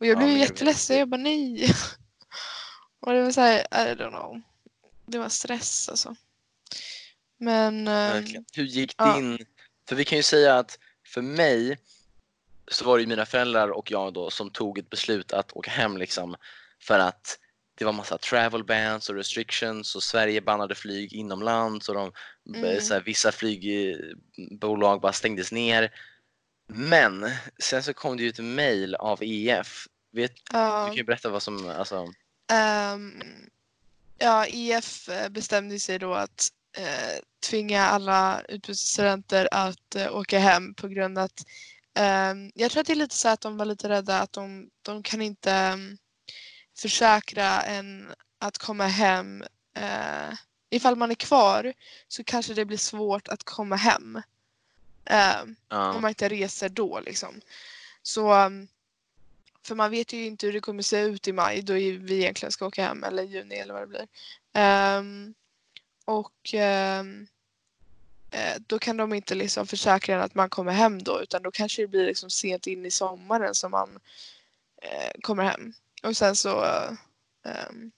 Och 0.00 0.06
jag 0.06 0.14
Ja, 0.14 0.16
blev 0.16 0.28
vet. 0.28 0.38
jätteledsen, 0.50 0.98
jag 0.98 1.08
bara 1.08 1.16
nej. 1.20 1.72
och 3.00 3.12
det 3.12 3.22
var 3.22 3.30
så 3.30 3.40
här, 3.40 3.60
I 3.60 3.94
don't 3.94 4.08
know. 4.10 4.40
Det 5.06 5.18
var 5.18 5.28
stress 5.28 5.88
alltså. 5.88 6.16
Men... 7.38 7.78
ehm, 7.88 8.12
Verkligen. 8.12 8.44
Hur 8.52 8.64
gick 8.64 8.94
ja. 8.98 9.16
din... 9.16 9.38
För 9.88 9.96
vi 9.96 10.04
kan 10.04 10.18
ju 10.18 10.22
säga 10.22 10.58
att 10.58 10.78
för 11.06 11.22
mig 11.22 11.78
så 12.70 12.84
var 12.84 12.96
det 12.96 13.00
ju 13.00 13.06
mina 13.06 13.26
föräldrar 13.26 13.68
och 13.68 13.90
jag 13.90 14.12
då 14.14 14.30
som 14.30 14.50
tog 14.50 14.78
ett 14.78 14.90
beslut 14.90 15.32
att 15.32 15.52
åka 15.52 15.70
hem 15.70 15.96
liksom 15.96 16.36
för 16.82 16.98
att 16.98 17.38
det 17.74 17.84
var 17.84 17.92
massa 17.92 18.18
travel 18.18 18.64
bans 18.64 19.08
och 19.10 19.14
restrictions 19.16 19.94
och 19.96 20.02
Sverige 20.02 20.40
bannade 20.40 20.74
flyg 20.74 21.12
inomlands 21.12 21.88
och 21.88 21.94
de, 21.94 22.12
Mm. 22.54 22.80
så 22.80 22.94
här, 22.94 23.00
vissa 23.00 23.32
flygbolag 23.32 25.00
bara 25.00 25.12
stängdes 25.12 25.52
ner. 25.52 25.90
Men 26.70 27.30
sen 27.58 27.82
så 27.82 27.94
kom 27.94 28.16
det 28.16 28.22
ju 28.22 28.28
ett 28.28 28.38
mail 28.38 28.94
av 28.94 29.18
EF. 29.22 29.86
Vet, 30.12 30.32
ja. 30.52 30.84
Du 30.84 30.88
kan 30.88 30.96
ju 30.96 31.04
berätta 31.04 31.28
vad 31.28 31.42
som, 31.42 31.68
alltså, 31.68 32.06
Ehm, 32.52 33.22
ja, 34.18 34.46
EF 34.46 35.08
eh, 35.08 35.28
bestämde 35.28 35.80
sig 35.80 35.98
då 35.98 36.14
att 36.14 36.48
eh, 36.76 37.20
tvinga 37.50 37.82
alla 37.82 38.42
utbytesstudenter 38.48 39.48
att 39.50 39.94
eh, 39.94 40.16
åka 40.16 40.38
hem 40.38 40.74
på 40.74 40.88
grund 40.88 41.18
att 41.18 41.46
ehm, 41.94 42.50
jag 42.54 42.70
tror 42.70 42.80
att 42.80 42.86
det 42.86 42.92
är 42.92 42.96
lite 42.96 43.16
så 43.16 43.28
att 43.28 43.40
de 43.40 43.56
var 43.56 43.64
lite 43.64 43.88
rädda 43.88 44.20
att 44.20 44.32
de, 44.32 44.70
de 44.82 45.02
kan 45.02 45.22
inte 45.22 45.70
um, 45.74 45.98
försäkra 46.78 47.62
en 47.62 48.12
att 48.38 48.58
komma 48.58 48.86
hem. 48.86 49.42
Eh, 49.76 50.34
ifall 50.70 50.96
man 50.96 51.10
är 51.10 51.14
kvar 51.14 51.72
så 52.08 52.24
kanske 52.24 52.54
det 52.54 52.64
blir 52.64 52.78
svårt 52.78 53.28
att 53.28 53.44
komma 53.44 53.76
hem. 53.76 54.22
Ehm, 55.10 55.48
om 55.48 55.56
ja, 55.68 56.00
man 56.00 56.08
inte 56.08 56.28
reser 56.28 56.68
då 56.68 57.00
liksom. 57.00 57.40
Så 58.02 58.44
um, 58.46 58.68
för 59.62 59.74
man 59.74 59.90
vet 59.90 60.12
ju 60.12 60.26
inte 60.26 60.46
hur 60.46 60.52
det 60.52 60.60
kommer 60.60 60.82
se 60.82 61.00
ut 61.00 61.28
i 61.28 61.32
maj 61.32 61.62
då 61.62 61.72
vi 61.72 62.18
egentligen 62.18 62.52
ska 62.52 62.66
åka 62.66 62.84
hem 62.84 63.04
eller 63.04 63.22
juni 63.22 63.54
eller 63.54 63.74
vad 63.74 63.82
det 63.82 63.86
blir. 63.86 64.08
Ehm, 64.52 65.34
och 66.04 66.54
ehm, 66.54 67.26
eh, 68.30 68.56
då 68.66 68.78
kan 68.78 68.96
de 68.96 69.14
inte 69.14 69.34
liksom 69.34 69.66
försäkra 69.66 70.14
en 70.14 70.20
att 70.20 70.34
man 70.34 70.50
kommer 70.50 70.72
hem 70.72 71.02
då 71.02 71.22
utan 71.22 71.42
då 71.42 71.50
kanske 71.50 71.82
det 71.82 71.88
blir 71.88 72.06
liksom 72.06 72.30
sent 72.30 72.66
in 72.66 72.86
i 72.86 72.90
sommaren 72.90 73.54
som 73.54 73.70
man 73.70 73.98
eh, 74.82 75.20
kommer 75.20 75.44
hem. 75.44 75.72
Och 76.02 76.16
sen 76.16 76.36
så, 76.36 76.64
ehm, 77.44 77.90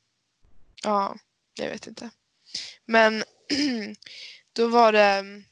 ja, 0.82 1.16
jag 1.54 1.70
vet 1.70 1.86
inte. 1.86 2.10
Men 2.84 3.24
då 4.52 4.68
var 4.68 4.92
det, 4.92 5.42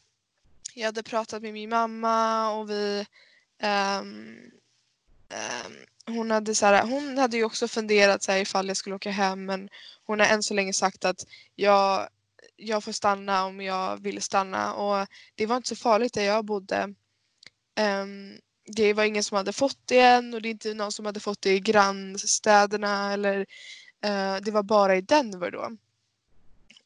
jag 0.79 0.87
hade 0.87 1.03
pratat 1.03 1.43
med 1.43 1.53
min 1.53 1.71
mamma 1.71 2.51
och 2.51 2.71
vi 2.71 3.07
um, 3.63 4.51
um, 5.29 5.77
hon 6.17 6.31
hade, 6.31 6.55
så 6.55 6.67
här, 6.67 6.83
hon 6.83 7.19
hade 7.19 7.37
ju 7.37 7.45
också 7.45 7.69
funderat 7.69 8.23
så 8.23 8.33
här, 8.33 8.39
ifall 8.39 8.69
jag 8.69 8.77
skulle 8.77 8.97
åka 8.97 9.11
hem 9.11 9.47
men 9.47 9.69
hon 10.05 10.21
har 10.21 10.27
än 10.27 10.43
så 10.43 10.55
länge 10.55 10.73
sagt 10.73 11.05
att 11.05 11.27
jag, 11.55 12.09
jag 12.57 12.85
får 12.85 12.93
stanna 12.93 13.45
om 13.45 13.61
jag 13.61 14.03
vill 14.03 14.23
stanna 14.23 14.75
och 14.75 15.07
det 15.35 15.47
var 15.47 15.57
inte 15.57 15.69
så 15.69 15.77
farligt 15.77 16.15
där 16.15 16.23
jag 16.23 16.45
bodde. 16.45 16.95
Um, 17.81 18.41
det 18.65 18.93
var 18.93 19.05
ingen 19.05 19.25
som 19.25 19.37
hade 19.37 19.53
fått 19.53 19.79
det 19.85 20.01
än 20.01 20.35
och 20.35 20.43
det 20.43 20.49
är 20.49 20.51
inte 20.51 20.75
någon 20.75 20.93
som 20.93 21.07
hade 21.07 21.21
fått 21.21 21.43
det 21.43 21.55
i 21.55 21.61
grannstäderna 21.61 23.13
eller 23.13 23.39
uh, 24.07 24.37
det 24.43 24.51
var 24.51 24.63
bara 24.63 24.97
i 24.97 25.01
Denver 25.01 25.51
då. 25.51 25.71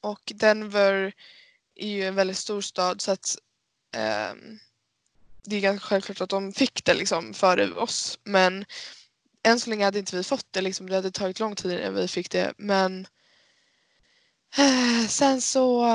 Och 0.01 0.33
Denver 0.35 1.13
är 1.75 1.89
ju 1.89 2.05
en 2.05 2.15
väldigt 2.15 2.39
stor 2.39 2.61
stad 2.61 3.01
så 3.01 3.13
att 3.13 3.37
um, 3.97 4.59
det 5.45 5.57
är 5.57 5.61
ganska 5.61 5.87
självklart 5.87 6.21
att 6.21 6.31
de 6.31 6.53
fick 6.53 6.85
det 6.85 6.95
liksom 6.95 7.35
före 7.35 7.73
oss 7.73 8.19
men 8.25 8.65
än 9.43 9.61
så 9.61 9.71
länge 9.71 9.85
hade 9.85 9.99
inte 9.99 10.17
vi 10.17 10.23
fått 10.23 10.47
det. 10.51 10.61
Liksom. 10.61 10.89
Det 10.89 10.95
hade 10.95 11.11
tagit 11.11 11.41
lång 11.41 11.57
tid 11.57 11.73
innan 11.73 11.95
vi 11.95 12.09
fick 12.09 12.31
det. 12.31 12.53
Men 12.57 13.07
eh, 14.57 15.07
sen 15.09 15.41
så 15.41 15.87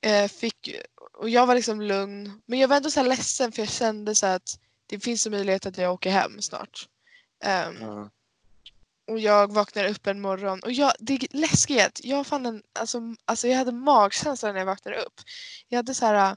eh, 0.00 0.28
fick... 0.28 0.76
Och 1.12 1.28
jag 1.28 1.46
var 1.46 1.54
liksom 1.54 1.82
lugn. 1.82 2.42
Men 2.46 2.58
jag 2.58 2.68
var 2.68 2.76
ändå 2.76 2.90
så 2.90 3.02
ledsen 3.02 3.52
för 3.52 3.62
jag 3.62 3.68
kände 3.68 4.14
så 4.14 4.26
att 4.26 4.58
det 4.86 5.00
finns 5.00 5.26
en 5.26 5.32
möjlighet 5.32 5.66
att 5.66 5.78
jag 5.78 5.92
åker 5.92 6.10
hem 6.10 6.42
snart. 6.42 6.88
Um, 7.44 7.76
mm. 7.76 8.10
Och 9.06 9.18
jag 9.18 9.52
vaknade 9.52 9.90
upp 9.90 10.06
en 10.06 10.20
morgon 10.20 10.60
och 10.62 10.72
jag, 10.72 10.92
det 10.98 11.14
är 11.14 11.36
läskigt. 11.36 12.00
Jag 12.04 12.26
fann 12.26 12.46
en, 12.46 12.62
alltså, 12.72 13.00
alltså 13.24 13.48
jag 13.48 13.58
hade 13.58 13.72
magkänsla 13.72 14.52
när 14.52 14.58
jag 14.58 14.66
vaknade 14.66 15.02
upp. 15.02 15.20
Jag 15.68 15.76
hade 15.76 15.94
så 15.94 16.06
här 16.06 16.36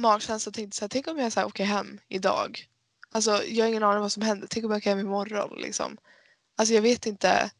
magkänsla 0.00 0.50
och 0.50 0.54
tänkte 0.54 0.76
så 0.76 0.84
här, 0.84 0.88
tänk 0.88 1.08
om 1.08 1.18
jag 1.18 1.32
så 1.32 1.40
här, 1.40 1.46
åker 1.46 1.64
hem 1.64 2.00
idag. 2.08 2.68
Alltså 3.12 3.44
jag 3.44 3.64
har 3.64 3.68
ingen 3.68 3.82
aning 3.82 4.00
vad 4.00 4.12
som 4.12 4.22
händer. 4.22 4.46
Tänk 4.50 4.64
om 4.64 4.70
jag 4.70 4.78
åker 4.78 4.90
hem 4.90 4.98
imorgon 4.98 5.58
liksom. 5.58 5.96
Alltså 6.56 6.74
jag 6.74 6.82
vet 6.82 7.06
inte. 7.06 7.50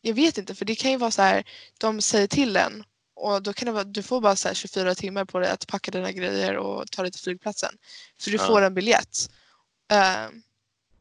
Jag 0.00 0.14
vet 0.14 0.38
inte 0.38 0.54
för 0.54 0.64
det 0.64 0.74
kan 0.74 0.90
ju 0.90 0.96
vara 0.96 1.10
så 1.10 1.22
här. 1.22 1.44
De 1.78 2.00
säger 2.00 2.26
till 2.26 2.56
en 2.56 2.84
och 3.20 3.42
då 3.42 3.52
kan 3.52 3.66
det 3.66 3.72
vara, 3.72 3.84
du 3.84 4.02
får 4.02 4.20
bara 4.20 4.36
så 4.36 4.48
här 4.48 4.54
24 4.54 4.94
timmar 4.94 5.24
på 5.24 5.38
dig 5.38 5.50
att 5.50 5.66
packa 5.66 5.90
dina 5.90 6.12
grejer 6.12 6.56
och 6.56 6.90
ta 6.90 7.02
dig 7.02 7.10
till 7.10 7.20
flygplatsen. 7.20 7.74
För 8.20 8.30
du 8.30 8.36
ja. 8.36 8.46
får 8.46 8.62
en 8.62 8.74
biljett. 8.74 9.30
Uh, 9.92 10.38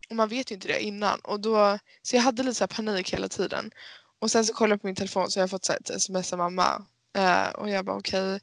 och 0.09 0.15
man 0.15 0.29
vet 0.29 0.51
ju 0.51 0.55
inte 0.55 0.67
det 0.67 0.79
innan. 0.79 1.19
Och 1.19 1.39
då, 1.39 1.79
så 2.01 2.15
jag 2.15 2.23
hade 2.23 2.43
lite 2.43 2.55
så 2.55 2.67
panik 2.67 3.13
hela 3.13 3.27
tiden. 3.27 3.71
Och 4.19 4.31
sen 4.31 4.45
så 4.45 4.53
kollade 4.53 4.73
jag 4.73 4.81
på 4.81 4.87
min 4.87 4.95
telefon 4.95 5.31
så 5.31 5.39
jag 5.39 5.43
har 5.43 5.47
fått 5.47 5.65
så 5.65 5.71
här 5.71 5.79
ett 5.79 5.89
sms 5.89 6.33
av 6.33 6.39
mamma. 6.39 6.85
Uh, 7.17 7.49
och 7.49 7.69
jag 7.69 7.85
bara 7.85 7.97
okej. 7.97 8.35
Okay. 8.35 8.39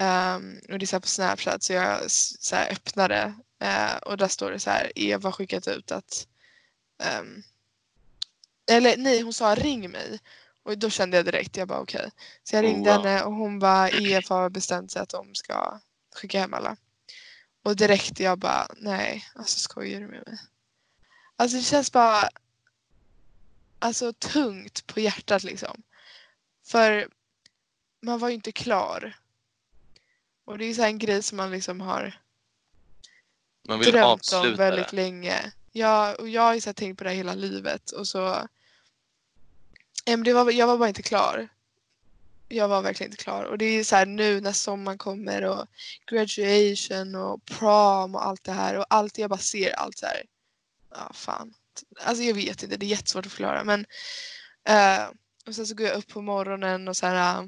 Um, 0.00 0.60
och 0.68 0.78
det 0.78 0.84
är 0.84 0.86
så 0.86 1.00
på 1.00 1.06
Snapchat 1.06 1.62
så 1.62 1.72
jag 1.72 2.10
så 2.10 2.56
här, 2.56 2.72
öppnade 2.72 3.34
uh, 3.64 3.96
och 3.96 4.16
där 4.16 4.28
står 4.28 4.50
det 4.50 4.58
så 4.58 4.70
här 4.70 4.92
Eva 4.94 5.32
skickat 5.32 5.68
ut 5.68 5.92
att 5.92 6.26
um, 7.20 7.42
eller 8.70 8.96
nej 8.96 9.22
hon 9.22 9.32
sa 9.32 9.54
ring 9.54 9.90
mig 9.90 10.18
och 10.62 10.78
då 10.78 10.90
kände 10.90 11.16
jag 11.16 11.26
direkt 11.26 11.56
jag 11.56 11.68
bara 11.68 11.80
okej. 11.80 11.98
Okay. 11.98 12.10
Så 12.42 12.56
jag 12.56 12.64
ringde 12.64 12.90
oh, 12.90 12.96
wow. 12.96 13.06
henne 13.06 13.22
och 13.22 13.32
hon 13.32 13.58
bara 13.58 13.90
Eva 13.90 14.34
har 14.36 14.50
bestämt 14.50 14.92
sig 14.92 15.02
att 15.02 15.08
de 15.08 15.34
ska 15.34 15.80
skicka 16.14 16.40
hem 16.40 16.54
alla. 16.54 16.76
Och 17.62 17.76
direkt 17.76 18.20
jag 18.20 18.38
bara 18.38 18.66
nej 18.76 19.24
alltså 19.34 19.58
skojar 19.58 20.00
du 20.00 20.06
med 20.06 20.22
mig? 20.26 20.38
Alltså 21.36 21.56
det 21.56 21.62
känns 21.62 21.92
bara 21.92 22.28
alltså 23.78 24.12
tungt 24.12 24.86
på 24.86 25.00
hjärtat 25.00 25.42
liksom. 25.42 25.82
För 26.66 27.08
man 28.02 28.18
var 28.18 28.28
ju 28.28 28.34
inte 28.34 28.52
klar 28.52 29.16
och 30.48 30.58
det 30.58 30.64
är 30.64 30.74
så 30.74 30.82
en 30.82 30.98
grej 30.98 31.22
som 31.22 31.36
man 31.36 31.50
liksom 31.50 31.80
har 31.80 32.20
man 33.68 33.78
vill 33.78 33.92
drömt 33.92 34.32
om 34.32 34.56
väldigt 34.56 34.88
det. 34.88 34.96
länge. 34.96 35.52
Ja, 35.72 36.14
och 36.14 36.28
jag 36.28 36.42
har 36.42 36.54
ju 36.54 36.60
så 36.60 36.72
tänkt 36.72 36.98
på 36.98 37.04
det 37.04 37.10
hela 37.10 37.34
livet 37.34 37.90
och 37.90 38.06
så 38.08 38.48
det 40.04 40.32
var, 40.32 40.50
jag 40.50 40.66
var 40.66 40.78
bara 40.78 40.88
inte 40.88 41.02
klar. 41.02 41.48
Jag 42.48 42.68
var 42.68 42.82
verkligen 42.82 43.12
inte 43.12 43.22
klar. 43.22 43.44
Och 43.44 43.58
det 43.58 43.64
är 43.64 43.84
så 43.84 43.96
här 43.96 44.06
nu 44.06 44.40
när 44.40 44.52
sommaren 44.52 44.98
kommer 44.98 45.44
och 45.44 45.66
graduation 46.10 47.14
och 47.14 47.44
prom 47.44 48.14
och 48.14 48.26
allt 48.26 48.44
det 48.44 48.52
här 48.52 48.78
och 48.78 48.86
allt 48.90 49.18
jag 49.18 49.30
bara 49.30 49.38
ser 49.38 49.72
allt 49.72 49.98
så 49.98 50.06
här. 50.06 50.22
Ja, 50.90 51.12
fan. 51.14 51.54
Alltså 52.00 52.24
jag 52.24 52.34
vet 52.34 52.62
inte, 52.62 52.76
det 52.76 52.86
är 52.86 52.90
jättesvårt 52.90 53.26
att 53.26 53.32
förklara 53.32 53.64
men 53.64 53.80
uh, 54.68 55.08
och 55.46 55.54
sen 55.54 55.66
så 55.66 55.74
går 55.74 55.86
jag 55.86 55.96
upp 55.96 56.08
på 56.08 56.22
morgonen 56.22 56.88
och 56.88 56.96
så 56.96 57.06
här 57.06 57.38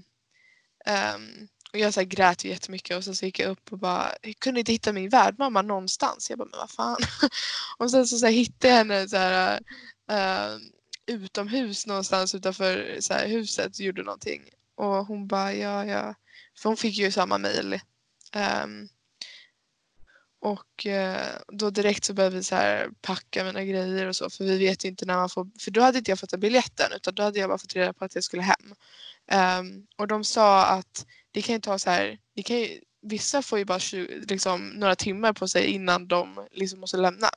um, 1.14 1.49
och 1.72 1.78
jag 1.78 1.94
så 1.94 2.00
här 2.00 2.06
grät 2.06 2.44
jättemycket 2.44 2.96
och 2.96 3.04
sen 3.04 3.16
så 3.16 3.24
gick 3.24 3.38
jag 3.38 3.50
upp 3.50 3.72
och 3.72 3.78
bara, 3.78 4.12
jag 4.22 4.38
kunde 4.38 4.60
inte 4.60 4.72
hitta 4.72 4.92
min 4.92 5.08
värdmamma 5.08 5.62
någonstans. 5.62 6.30
Jag 6.30 6.38
bara, 6.38 6.48
men 6.50 6.58
vad 6.58 6.70
fan. 6.70 6.96
och 7.78 7.90
sen 7.90 8.06
så, 8.06 8.18
så 8.18 8.26
här, 8.26 8.32
hittade 8.32 8.68
jag 8.68 8.76
henne 8.76 9.08
så 9.08 9.16
här, 9.16 9.60
uh, 10.12 10.58
utomhus 11.06 11.86
någonstans 11.86 12.34
utanför 12.34 12.96
så 13.00 13.14
här, 13.14 13.28
huset 13.28 13.74
och 13.74 13.80
gjorde 13.80 14.02
någonting. 14.02 14.42
Och 14.74 15.06
hon 15.06 15.28
bara, 15.28 15.54
ja, 15.54 15.84
ja. 15.84 16.14
För 16.58 16.68
hon 16.68 16.76
fick 16.76 16.98
ju 16.98 17.10
samma 17.12 17.38
mail. 17.38 17.80
Um, 18.64 18.88
och 20.40 20.86
uh, 20.86 21.40
då 21.48 21.70
direkt 21.70 22.04
så 22.04 22.14
började 22.14 22.36
vi 22.36 22.42
så 22.42 22.54
här 22.54 22.90
packa 23.02 23.44
mina 23.44 23.64
grejer 23.64 24.06
och 24.06 24.16
så 24.16 24.30
för 24.30 24.44
vi 24.44 24.58
vet 24.58 24.84
ju 24.84 24.88
inte 24.88 25.06
när 25.06 25.16
man 25.16 25.28
får, 25.28 25.48
för 25.60 25.70
då 25.70 25.80
hade 25.80 25.98
inte 25.98 26.10
jag 26.10 26.18
fått 26.18 26.40
biljetten 26.40 26.92
utan 26.96 27.14
då 27.14 27.22
hade 27.22 27.38
jag 27.38 27.48
bara 27.48 27.58
fått 27.58 27.76
reda 27.76 27.92
på 27.92 28.04
att 28.04 28.14
jag 28.14 28.24
skulle 28.24 28.42
hem. 28.42 28.74
Um, 29.32 29.86
och 29.96 30.08
de 30.08 30.24
sa 30.24 30.66
att 30.66 31.06
det 31.30 31.42
kan 31.42 31.54
ju 31.54 31.60
ta 31.60 31.78
så 31.78 31.90
här, 31.90 32.18
det 32.34 32.42
kan 32.42 32.56
ju, 32.56 32.80
vissa 33.00 33.42
får 33.42 33.58
ju 33.58 33.64
bara 33.64 33.78
20, 33.78 34.25
liksom, 34.28 34.68
några 34.68 34.96
timmar 34.96 35.32
på 35.32 35.49
sig 35.49 35.66
innan 35.66 36.08
de 36.08 36.46
liksom 36.50 36.80
måste 36.80 36.96
lämna. 36.96 37.30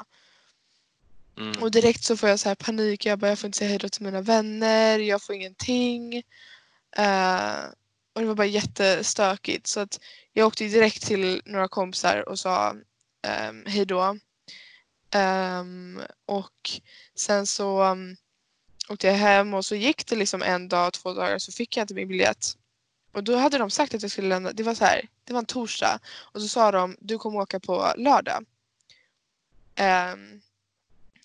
Mm. 1.37 1.63
Och 1.63 1.71
direkt 1.71 2.03
så 2.03 2.17
får 2.17 2.29
jag 2.29 2.39
så 2.39 2.49
här 2.49 2.55
panik, 2.55 3.05
jag 3.05 3.19
bara 3.19 3.29
jag 3.29 3.39
får 3.39 3.47
inte 3.47 3.57
säga 3.57 3.69
hejdå 3.69 3.89
till 3.89 4.05
mina 4.05 4.21
vänner, 4.21 4.99
jag 4.99 5.21
får 5.21 5.35
ingenting. 5.35 6.23
Uh, 6.99 7.65
och 8.13 8.21
det 8.21 8.27
var 8.27 8.35
bara 8.35 8.47
jättestökigt 8.47 9.67
så 9.67 9.79
att 9.79 9.99
jag 10.33 10.47
åkte 10.47 10.63
direkt 10.63 11.05
till 11.05 11.41
några 11.45 11.67
kompisar 11.67 12.29
och 12.29 12.39
sa 12.39 12.75
um, 13.49 13.65
hejdå. 13.65 14.17
Um, 15.15 16.01
och 16.25 16.81
sen 17.15 17.47
så 17.47 17.83
um, 17.83 18.15
åkte 18.89 19.07
jag 19.07 19.13
hem 19.13 19.53
och 19.53 19.65
så 19.65 19.75
gick 19.75 20.07
det 20.07 20.15
liksom 20.15 20.41
en 20.41 20.69
dag, 20.69 20.93
två 20.93 21.13
dagar 21.13 21.39
så 21.39 21.51
fick 21.51 21.77
jag 21.77 21.83
inte 21.83 21.93
min 21.93 22.07
biljett. 22.07 22.57
Och 23.13 23.23
då 23.23 23.35
hade 23.35 23.57
de 23.57 23.69
sagt 23.69 23.93
att 23.93 24.01
jag 24.01 24.11
skulle 24.11 24.27
lämna, 24.27 24.51
det 24.51 24.63
var 24.63 24.75
så 24.75 24.85
här, 24.85 25.09
det 25.23 25.33
var 25.33 25.39
en 25.39 25.45
torsdag 25.45 25.99
och 26.21 26.41
så 26.41 26.47
sa 26.47 26.71
de 26.71 26.97
du 26.99 27.17
kommer 27.17 27.39
åka 27.39 27.59
på 27.59 27.93
lördag. 27.97 28.45
Um, 29.79 30.41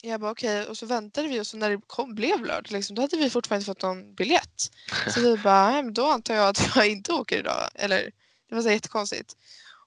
jag 0.02 0.20
bara 0.20 0.30
okej 0.30 0.60
okay. 0.60 0.70
och 0.70 0.78
så 0.78 0.86
väntade 0.86 1.28
vi 1.28 1.40
och 1.40 1.46
så 1.46 1.56
när 1.56 1.70
det 1.70 1.80
kom, 1.86 2.14
blev 2.14 2.44
lördag 2.44 2.72
liksom, 2.72 2.96
då 2.96 3.02
hade 3.02 3.16
vi 3.16 3.30
fortfarande 3.30 3.62
inte 3.62 3.70
fått 3.70 3.82
någon 3.82 4.14
biljett. 4.14 4.72
Så 5.14 5.20
vi 5.20 5.36
bara, 5.44 5.82
då 5.82 6.06
antar 6.06 6.34
jag 6.34 6.48
att 6.48 6.76
jag 6.76 6.88
inte 6.88 7.12
åker 7.12 7.38
idag. 7.38 7.68
Eller 7.74 8.10
det 8.48 8.54
var 8.54 8.62
så 8.62 8.70
jättekonstigt. 8.70 9.36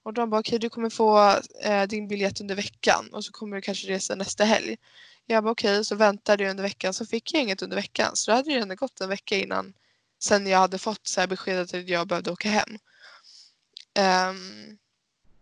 Och 0.02 0.12
de 0.12 0.30
bara 0.30 0.40
okej 0.40 0.50
okay, 0.50 0.58
du 0.58 0.70
kommer 0.70 0.90
få 0.90 1.40
eh, 1.62 1.82
din 1.82 2.08
biljett 2.08 2.40
under 2.40 2.54
veckan 2.54 3.08
och 3.12 3.24
så 3.24 3.32
kommer 3.32 3.56
du 3.56 3.62
kanske 3.62 3.88
resa 3.88 4.14
nästa 4.14 4.44
helg. 4.44 4.76
Jag 5.26 5.44
bara 5.44 5.50
okej, 5.50 5.72
okay. 5.72 5.84
så 5.84 5.94
väntade 5.94 6.42
jag 6.42 6.50
under 6.50 6.62
veckan 6.62 6.94
så 6.94 7.06
fick 7.06 7.34
jag 7.34 7.42
inget 7.42 7.62
under 7.62 7.76
veckan. 7.76 8.10
Så 8.16 8.30
då 8.30 8.36
hade 8.36 8.50
det 8.50 8.56
redan 8.56 8.76
gått 8.76 9.00
en 9.00 9.08
vecka 9.08 9.36
innan 9.36 9.72
sen 10.22 10.46
jag 10.46 10.58
hade 10.58 10.78
fått 10.78 11.06
så 11.06 11.20
här 11.20 11.26
beskedet 11.26 11.74
att 11.74 11.88
jag 11.88 12.08
behövde 12.08 12.30
åka 12.30 12.48
hem. 12.48 12.78
Um, 13.98 14.78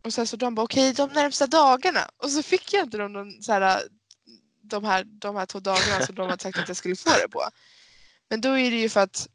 och 0.03 0.15
sen 0.15 0.27
så 0.27 0.37
de 0.37 0.55
bara 0.55 0.63
okej 0.63 0.91
okay, 0.91 1.07
de 1.07 1.15
närmsta 1.15 1.47
dagarna 1.47 2.11
och 2.17 2.31
så 2.31 2.43
fick 2.43 2.73
jag 2.73 2.83
inte 2.83 2.99
dem 2.99 3.39
så 3.43 3.53
här, 3.53 3.83
de, 4.63 4.85
här, 4.85 5.05
de 5.05 5.37
här 5.37 5.47
två 5.47 5.61
dagarna 5.61 6.07
som 6.07 6.15
de 6.15 6.31
hade 6.31 6.43
sagt 6.43 6.59
att 6.59 6.69
jag 6.69 6.77
skulle 6.77 6.97
få 6.97 7.11
det 7.11 7.29
på. 7.29 7.49
Men 8.29 8.41
då 8.41 8.59
är 8.59 8.71
det 8.71 8.77
ju 8.77 8.89
för 8.89 9.01
att 9.01 9.29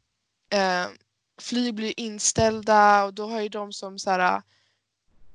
ehm, 0.50 0.90
uh, 0.90 0.96
flyg 1.40 1.74
blir 1.74 2.00
inställda 2.00 3.04
och 3.04 3.14
då 3.14 3.28
har 3.28 3.40
ju 3.40 3.48
de 3.48 3.72
som 3.72 3.98
så 3.98 4.10
här, 4.10 4.42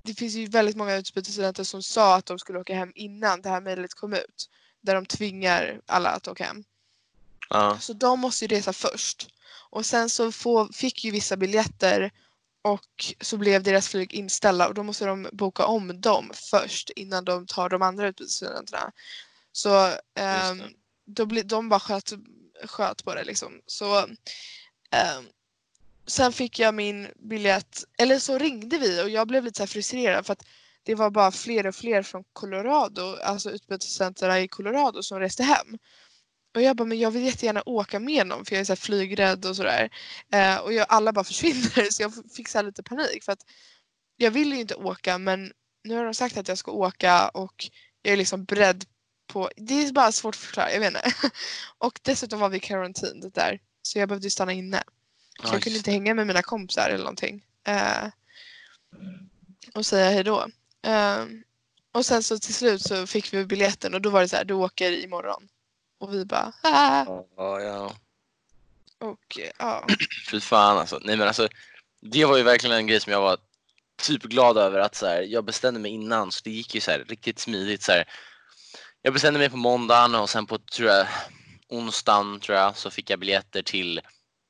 det 0.03 0.13
finns 0.13 0.33
ju 0.33 0.47
väldigt 0.47 0.75
många 0.75 0.95
utbytesstudenter 0.95 1.63
som 1.63 1.83
sa 1.83 2.15
att 2.15 2.25
de 2.25 2.39
skulle 2.39 2.59
åka 2.59 2.75
hem 2.75 2.91
innan 2.95 3.41
det 3.41 3.49
här 3.49 3.61
mejlet 3.61 3.93
kom 3.93 4.13
ut. 4.13 4.49
Där 4.81 4.95
de 4.95 5.05
tvingar 5.05 5.81
alla 5.85 6.09
att 6.09 6.27
åka 6.27 6.43
hem. 6.43 6.63
Så 7.79 7.93
de 7.93 8.19
måste 8.19 8.45
ju 8.45 8.55
resa 8.55 8.73
först. 8.73 9.27
Och 9.69 9.85
sen 9.85 10.09
så 10.09 10.31
få, 10.31 10.73
fick 10.73 11.03
ju 11.03 11.11
vissa 11.11 11.37
biljetter 11.37 12.11
och 12.61 13.13
så 13.21 13.37
blev 13.37 13.63
deras 13.63 13.87
flyg 13.87 14.13
inställda 14.13 14.67
och 14.67 14.73
då 14.73 14.83
måste 14.83 15.05
de 15.05 15.29
boka 15.31 15.65
om 15.65 16.01
dem 16.01 16.31
först 16.51 16.89
innan 16.89 17.25
de 17.25 17.45
tar 17.45 17.69
de 17.69 17.81
andra 17.81 18.07
utbytesstudenterna. 18.07 18.91
Så 19.51 19.87
eh, 20.15 20.55
då 21.05 21.25
ble, 21.25 21.41
de 21.41 21.69
bara 21.69 21.79
sköt, 21.79 22.13
sköt 22.65 23.03
på 23.03 23.15
det 23.15 23.23
liksom. 23.23 23.61
Så 23.65 23.97
eh, 24.91 25.21
sen 26.07 26.33
fick 26.33 26.59
jag 26.59 26.73
min 26.73 27.07
biljett, 27.15 27.83
eller 27.97 28.19
så 28.19 28.37
ringde 28.37 28.77
vi 28.77 29.03
och 29.03 29.09
jag 29.09 29.27
blev 29.27 29.43
lite 29.43 29.57
så 29.57 29.67
frustrerad 29.67 30.25
för 30.25 30.33
att 30.33 30.45
det 30.83 30.95
var 30.95 31.09
bara 31.09 31.31
fler 31.31 31.67
och 31.67 31.75
fler 31.75 32.03
från 32.03 32.23
Colorado, 32.33 33.17
alltså 33.23 33.51
utbytesstudenterna 33.51 34.41
i 34.41 34.47
Colorado 34.47 35.03
som 35.03 35.19
reste 35.19 35.43
hem. 35.43 35.77
Och 36.55 36.61
jag 36.61 36.75
bara, 36.75 36.85
men 36.85 36.99
jag 36.99 37.11
vill 37.11 37.23
jättegärna 37.23 37.63
åka 37.65 37.99
med 37.99 38.27
någon 38.27 38.45
för 38.45 38.55
jag 38.55 38.59
är 38.59 38.65
så 38.65 38.75
flygrädd 38.75 39.45
och 39.45 39.55
sådär. 39.55 39.89
Eh, 40.33 40.57
och 40.57 40.73
jag, 40.73 40.85
alla 40.89 41.13
bara 41.13 41.23
försvinner 41.31 41.91
så 41.91 42.01
jag 42.01 42.13
fick 42.35 42.47
så 42.47 42.57
här 42.57 42.65
lite 42.65 42.83
panik 42.83 43.23
för 43.23 43.31
att 43.31 43.45
jag 44.17 44.31
vill 44.31 44.53
ju 44.53 44.59
inte 44.59 44.75
åka 44.75 45.17
men 45.17 45.51
nu 45.83 45.95
har 45.95 46.05
de 46.05 46.13
sagt 46.13 46.37
att 46.37 46.47
jag 46.47 46.57
ska 46.57 46.71
åka 46.71 47.29
och 47.29 47.69
jag 48.01 48.13
är 48.13 48.17
liksom 48.17 48.45
beredd 48.45 48.85
på, 49.27 49.49
det 49.55 49.73
är 49.73 49.91
bara 49.91 50.11
svårt 50.11 50.35
att 50.35 50.41
förklara, 50.41 50.71
jag 50.71 50.79
vet 50.79 50.87
inte. 50.87 51.11
Och 51.77 51.99
dessutom 52.01 52.39
var 52.39 52.49
vi 52.49 52.59
karantän 52.59 53.31
där 53.33 53.59
så 53.81 53.99
jag 53.99 54.09
behövde 54.09 54.29
stanna 54.29 54.53
inne. 54.53 54.83
Så 55.43 55.55
jag 55.55 55.63
kunde 55.63 55.77
inte 55.77 55.91
hänga 55.91 56.13
med 56.13 56.27
mina 56.27 56.41
kompisar 56.41 56.89
eller 56.89 57.03
någonting. 57.03 57.45
Eh, 57.67 58.07
och 59.73 59.85
säga 59.85 60.09
hej 60.09 60.23
då. 60.23 60.47
Eh, 60.87 61.25
och 61.91 62.05
sen 62.05 62.23
så 62.23 62.39
till 62.39 62.53
slut 62.53 62.81
så 62.81 63.07
fick 63.07 63.33
vi 63.33 63.45
biljetten 63.45 63.93
och 63.93 64.01
då 64.01 64.09
var 64.09 64.21
det 64.21 64.27
så 64.27 64.35
här, 64.35 64.45
du 64.45 64.53
åker 64.53 65.03
imorgon. 65.03 65.47
Och 66.01 66.13
vi 66.13 66.25
bara, 66.25 66.53
ah! 66.63 67.05
Ja, 67.37 67.61
ja. 67.61 67.95
Och 68.99 69.39
ja. 69.59 69.87
Fy 70.31 70.39
fan 70.39 70.77
alltså. 70.77 70.99
Nej 71.03 71.17
men 71.17 71.27
alltså, 71.27 71.47
det 72.01 72.25
var 72.25 72.37
ju 72.37 72.43
verkligen 72.43 72.75
en 72.75 72.87
grej 72.87 72.99
som 72.99 73.13
jag 73.13 73.21
var 73.21 73.37
typ 74.01 74.23
glad 74.23 74.57
över 74.57 74.79
att 74.79 74.95
så 74.95 75.05
här, 75.05 75.21
jag 75.21 75.45
bestämde 75.45 75.79
mig 75.79 75.91
innan 75.91 76.31
så 76.31 76.41
det 76.43 76.51
gick 76.51 76.75
ju 76.75 76.81
så 76.81 76.91
här 76.91 76.99
riktigt 76.99 77.39
smidigt 77.39 77.83
så 77.83 77.91
här. 77.91 78.03
Jag 79.01 79.13
bestämde 79.13 79.39
mig 79.39 79.49
på 79.49 79.57
måndagen 79.57 80.15
och 80.15 80.29
sen 80.29 80.45
på 80.45 80.57
tror 80.57 80.89
jag 80.89 81.07
onsdagen 81.69 82.39
tror 82.39 82.57
jag 82.57 82.77
så 82.77 82.89
fick 82.89 83.09
jag 83.09 83.19
biljetter 83.19 83.61
till 83.61 84.01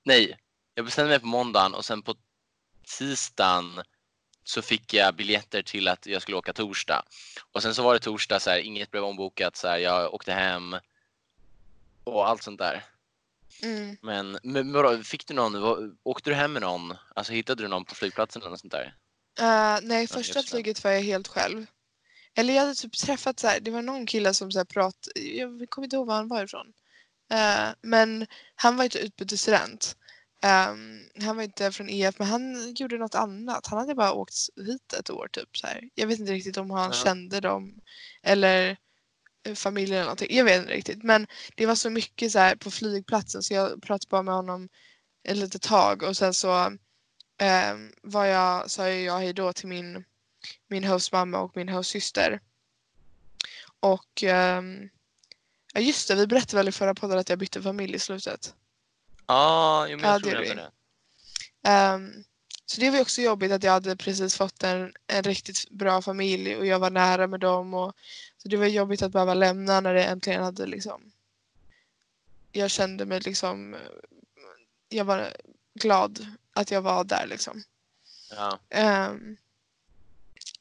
Nej, 0.05 0.37
jag 0.75 0.85
bestämde 0.85 1.09
mig 1.09 1.19
på 1.19 1.27
måndagen 1.27 1.73
och 1.73 1.85
sen 1.85 2.01
på 2.01 2.15
tisdagen 2.97 3.81
så 4.43 4.61
fick 4.61 4.93
jag 4.93 5.15
biljetter 5.15 5.61
till 5.61 5.87
att 5.87 6.05
jag 6.05 6.21
skulle 6.21 6.37
åka 6.37 6.53
torsdag. 6.53 7.03
Och 7.51 7.61
sen 7.61 7.75
så 7.75 7.83
var 7.83 7.93
det 7.93 7.99
torsdag 7.99 8.39
så 8.39 8.49
här, 8.49 8.59
inget 8.59 8.91
blev 8.91 9.03
ombokat 9.03 9.55
så 9.55 9.67
här, 9.67 9.77
jag 9.77 10.13
åkte 10.13 10.33
hem 10.33 10.75
och 12.03 12.27
allt 12.29 12.43
sånt 12.43 12.59
där. 12.59 12.85
Mm. 13.63 13.97
Men, 14.01 14.39
men 14.43 15.03
fick 15.03 15.27
du 15.27 15.33
någon, 15.33 15.95
åkte 16.03 16.29
du 16.29 16.33
hem 16.33 16.53
med 16.53 16.61
någon? 16.61 16.93
Alltså 17.15 17.33
hittade 17.33 17.63
du 17.63 17.67
någon 17.67 17.85
på 17.85 17.95
flygplatsen 17.95 18.41
eller 18.41 18.49
något 18.51 18.59
sånt 18.59 18.73
där? 18.73 18.95
Eh, 19.39 19.79
nej, 19.83 20.07
första 20.07 20.43
flyget 20.43 20.83
var 20.83 20.91
jag 20.91 21.01
helt 21.01 21.27
själv. 21.27 21.65
Eller 22.35 22.53
jag 22.53 22.61
hade 22.61 22.75
typ 22.75 22.97
träffat 22.97 23.39
så 23.39 23.47
här, 23.47 23.59
det 23.59 23.71
var 23.71 23.81
någon 23.81 24.05
kille 24.05 24.33
som 24.33 24.51
så 24.51 24.59
här 24.59 24.65
prat, 24.65 25.07
jag 25.15 25.69
kommer 25.69 25.85
inte 25.85 25.95
ihåg 25.95 26.07
var 26.07 26.15
han 26.15 26.27
var 26.27 26.43
ifrån. 26.43 26.73
Eh, 27.31 27.69
men 27.81 28.27
han 28.55 28.77
var 28.77 28.83
inte 28.83 28.99
utbytesstudent. 28.99 29.95
Um, 30.45 31.09
han 31.25 31.35
var 31.35 31.43
inte 31.43 31.71
från 31.71 31.89
EF 31.89 32.19
men 32.19 32.27
han 32.27 32.73
gjorde 32.75 32.97
något 32.97 33.15
annat. 33.15 33.67
Han 33.67 33.79
hade 33.79 33.95
bara 33.95 34.13
åkt 34.13 34.35
hit 34.65 34.93
ett 34.93 35.09
år 35.09 35.27
typ 35.31 35.57
så 35.57 35.67
här. 35.67 35.89
Jag 35.95 36.07
vet 36.07 36.19
inte 36.19 36.31
riktigt 36.31 36.57
om 36.57 36.71
han 36.71 36.91
Ja. 36.93 37.03
kände 37.03 37.39
dem 37.39 37.81
eller 38.23 38.77
eh, 39.43 39.55
familjen 39.55 39.93
eller 39.93 40.03
någonting. 40.03 40.35
Jag 40.37 40.45
vet 40.45 40.61
inte 40.61 40.73
riktigt 40.73 41.03
men 41.03 41.27
det 41.55 41.65
var 41.65 41.75
så 41.75 41.89
mycket 41.89 42.31
så 42.31 42.39
här 42.39 42.55
på 42.55 42.71
flygplatsen 42.71 43.43
så 43.43 43.53
jag 43.53 43.81
pratade 43.81 44.09
bara 44.09 44.21
med 44.21 44.33
honom 44.33 44.69
ett 45.23 45.37
litet 45.37 45.61
tag 45.61 46.03
och 46.03 46.17
sen 46.17 46.33
så 46.33 46.65
um, 46.65 47.93
var 48.01 48.25
jag, 48.25 48.71
sa 48.71 48.89
jag 48.89 49.19
hej 49.19 49.33
då 49.33 49.53
till 49.53 49.67
min, 49.67 50.03
min 50.67 50.83
hostmamma 50.83 51.39
och 51.39 51.57
min 51.57 51.69
hostsyster. 51.69 52.41
Och 53.79 54.23
ja 55.73 55.81
just 55.81 56.07
det, 56.07 56.15
vi 56.15 56.27
berättade 56.27 56.57
väl 56.57 56.67
i 56.67 56.71
förra 56.71 56.95
podden 56.95 57.19
att 57.19 57.29
jag 57.29 57.39
bytte 57.39 57.61
familj 57.61 57.95
i 57.95 57.99
slutet. 57.99 58.53
Ja, 59.27 59.87
jo, 59.89 59.97
men 59.97 60.05
Ja, 60.05 60.11
jag 60.13 60.23
tror 60.23 60.33
det 60.33 60.53
det. 60.53 60.71
Ehm, 61.63 62.23
så 62.65 62.81
det 62.81 62.89
var 62.89 62.97
ju 62.97 63.01
också 63.01 63.21
jobbigt 63.21 63.51
att 63.51 63.63
jag 63.63 63.71
hade 63.71 63.95
precis 63.95 64.35
fått 64.35 64.63
en, 64.63 64.93
en 65.07 65.23
riktigt 65.23 65.69
bra 65.69 66.01
familj 66.01 66.55
och 66.55 66.65
jag 66.65 66.79
var 66.79 66.89
nära 66.89 67.27
med 67.27 67.39
dem. 67.39 67.73
Och, 67.73 67.93
så 68.41 68.47
det 68.47 68.57
var 68.57 68.65
jobbigt 68.65 69.01
att 69.01 69.11
behöva 69.11 69.33
lämna 69.33 69.81
när 69.81 69.93
det 69.93 70.03
äntligen 70.03 70.43
hade 70.43 70.65
liksom... 70.65 71.11
Jag 72.51 72.71
kände 72.71 73.05
mig 73.05 73.19
liksom... 73.19 73.75
Jag 74.89 75.05
var 75.05 75.33
glad 75.73 76.27
att 76.53 76.71
jag 76.71 76.81
var 76.81 77.03
där 77.03 77.27
liksom. 77.27 77.63
Ja. 78.29 78.59
Ehm, 78.69 79.37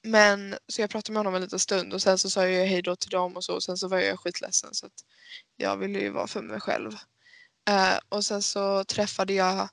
men 0.02 0.56
så 0.68 0.80
jag 0.80 0.90
pratade 0.90 1.12
med 1.12 1.18
honom 1.18 1.34
en 1.34 1.42
liten 1.42 1.58
stund 1.58 1.92
och 1.92 2.02
sen 2.02 2.18
så 2.18 2.30
sa 2.30 2.46
jag 2.46 2.66
hej 2.66 2.82
då 2.82 2.96
till 2.96 3.10
dem 3.10 3.36
och 3.36 3.44
så 3.44 3.54
och 3.54 3.62
sen 3.62 3.78
så 3.78 3.88
var 3.88 3.98
jag 3.98 4.20
skitledsen 4.20 4.74
så 4.74 4.86
att 4.86 5.04
jag 5.56 5.76
ville 5.76 5.98
ju 6.00 6.10
vara 6.10 6.26
för 6.26 6.42
mig 6.42 6.60
själv. 6.60 6.96
Eh, 7.68 7.98
och 8.08 8.24
sen 8.24 8.42
så 8.42 8.84
träffade 8.84 9.32
jag 9.32 9.68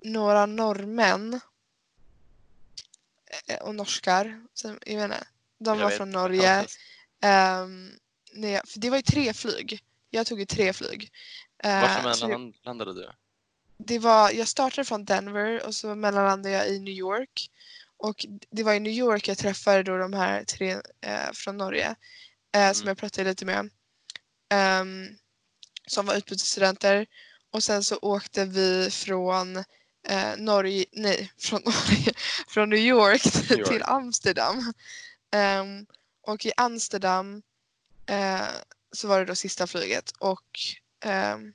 några 0.00 0.46
norrmän 0.46 1.40
eh, 3.46 3.58
och 3.62 3.74
norskar. 3.74 4.46
Sen, 4.54 4.78
jag 4.86 4.94
vet 4.96 5.04
inte, 5.04 5.26
de 5.58 5.78
Jag 5.78 5.82
var 5.82 5.90
vet. 5.90 5.96
från 5.96 6.10
Norge. 6.10 6.66
Ehm, 7.24 7.90
när 8.32 8.48
jag, 8.48 8.68
för 8.68 8.78
det 8.80 8.90
var 8.90 8.96
ju 8.96 9.02
tre 9.02 9.32
flyg. 9.32 9.80
Jag 10.10 10.26
tog 10.26 10.40
ju 10.40 10.46
tre 10.46 10.72
flyg. 10.72 11.10
Eh, 11.64 11.80
Varför 11.80 12.02
mellanlandade 12.02 12.94
du? 12.94 13.10
det 13.78 13.98
var, 13.98 14.30
jag 14.30 14.48
startade 14.48 14.84
från 14.84 15.04
Denver 15.04 15.66
och 15.66 15.74
så 15.74 15.94
mellanlandade 15.94 16.54
jag 16.54 16.68
i 16.68 16.78
New 16.78 16.94
York. 16.94 17.50
Och 17.96 18.26
det 18.50 18.62
var 18.62 18.74
i 18.74 18.80
New 18.80 18.92
York 18.92 19.28
jag 19.28 19.38
träffade 19.38 19.82
då 19.82 19.96
de 19.98 20.12
här 20.12 20.44
tre 20.44 20.70
eh, 21.00 21.32
från 21.34 21.56
Norge 21.56 21.94
eh, 22.54 22.72
som 22.72 22.82
Mm. 22.82 22.88
jag 22.88 22.98
pratade 22.98 23.28
lite 23.30 23.44
med. 23.44 23.70
ehm, 24.52 25.08
som 25.86 26.06
var 26.06 26.14
utbytesstudenter. 26.14 27.06
Och 27.50 27.62
sen 27.62 27.84
så 27.84 27.96
åkte 28.02 28.44
vi 28.44 28.90
från 28.90 29.56
eh, 30.08 30.36
Norge, 30.38 30.84
nej, 30.92 31.32
från 31.38 31.60
Norge, 31.64 32.12
från 32.48 32.70
New 32.70 32.78
York 32.78 33.22
New 33.50 33.58
York. 33.58 33.68
till 33.68 33.82
Amsterdam. 33.82 34.72
Ehm, 35.34 35.86
och 36.26 36.46
i 36.46 36.52
Amsterdam 36.56 37.42
eh, 38.06 38.46
så 38.92 39.08
var 39.08 39.18
det 39.18 39.24
då 39.24 39.34
sista 39.34 39.66
flyget 39.66 40.10
och 40.18 40.58
ehm, 41.04 41.52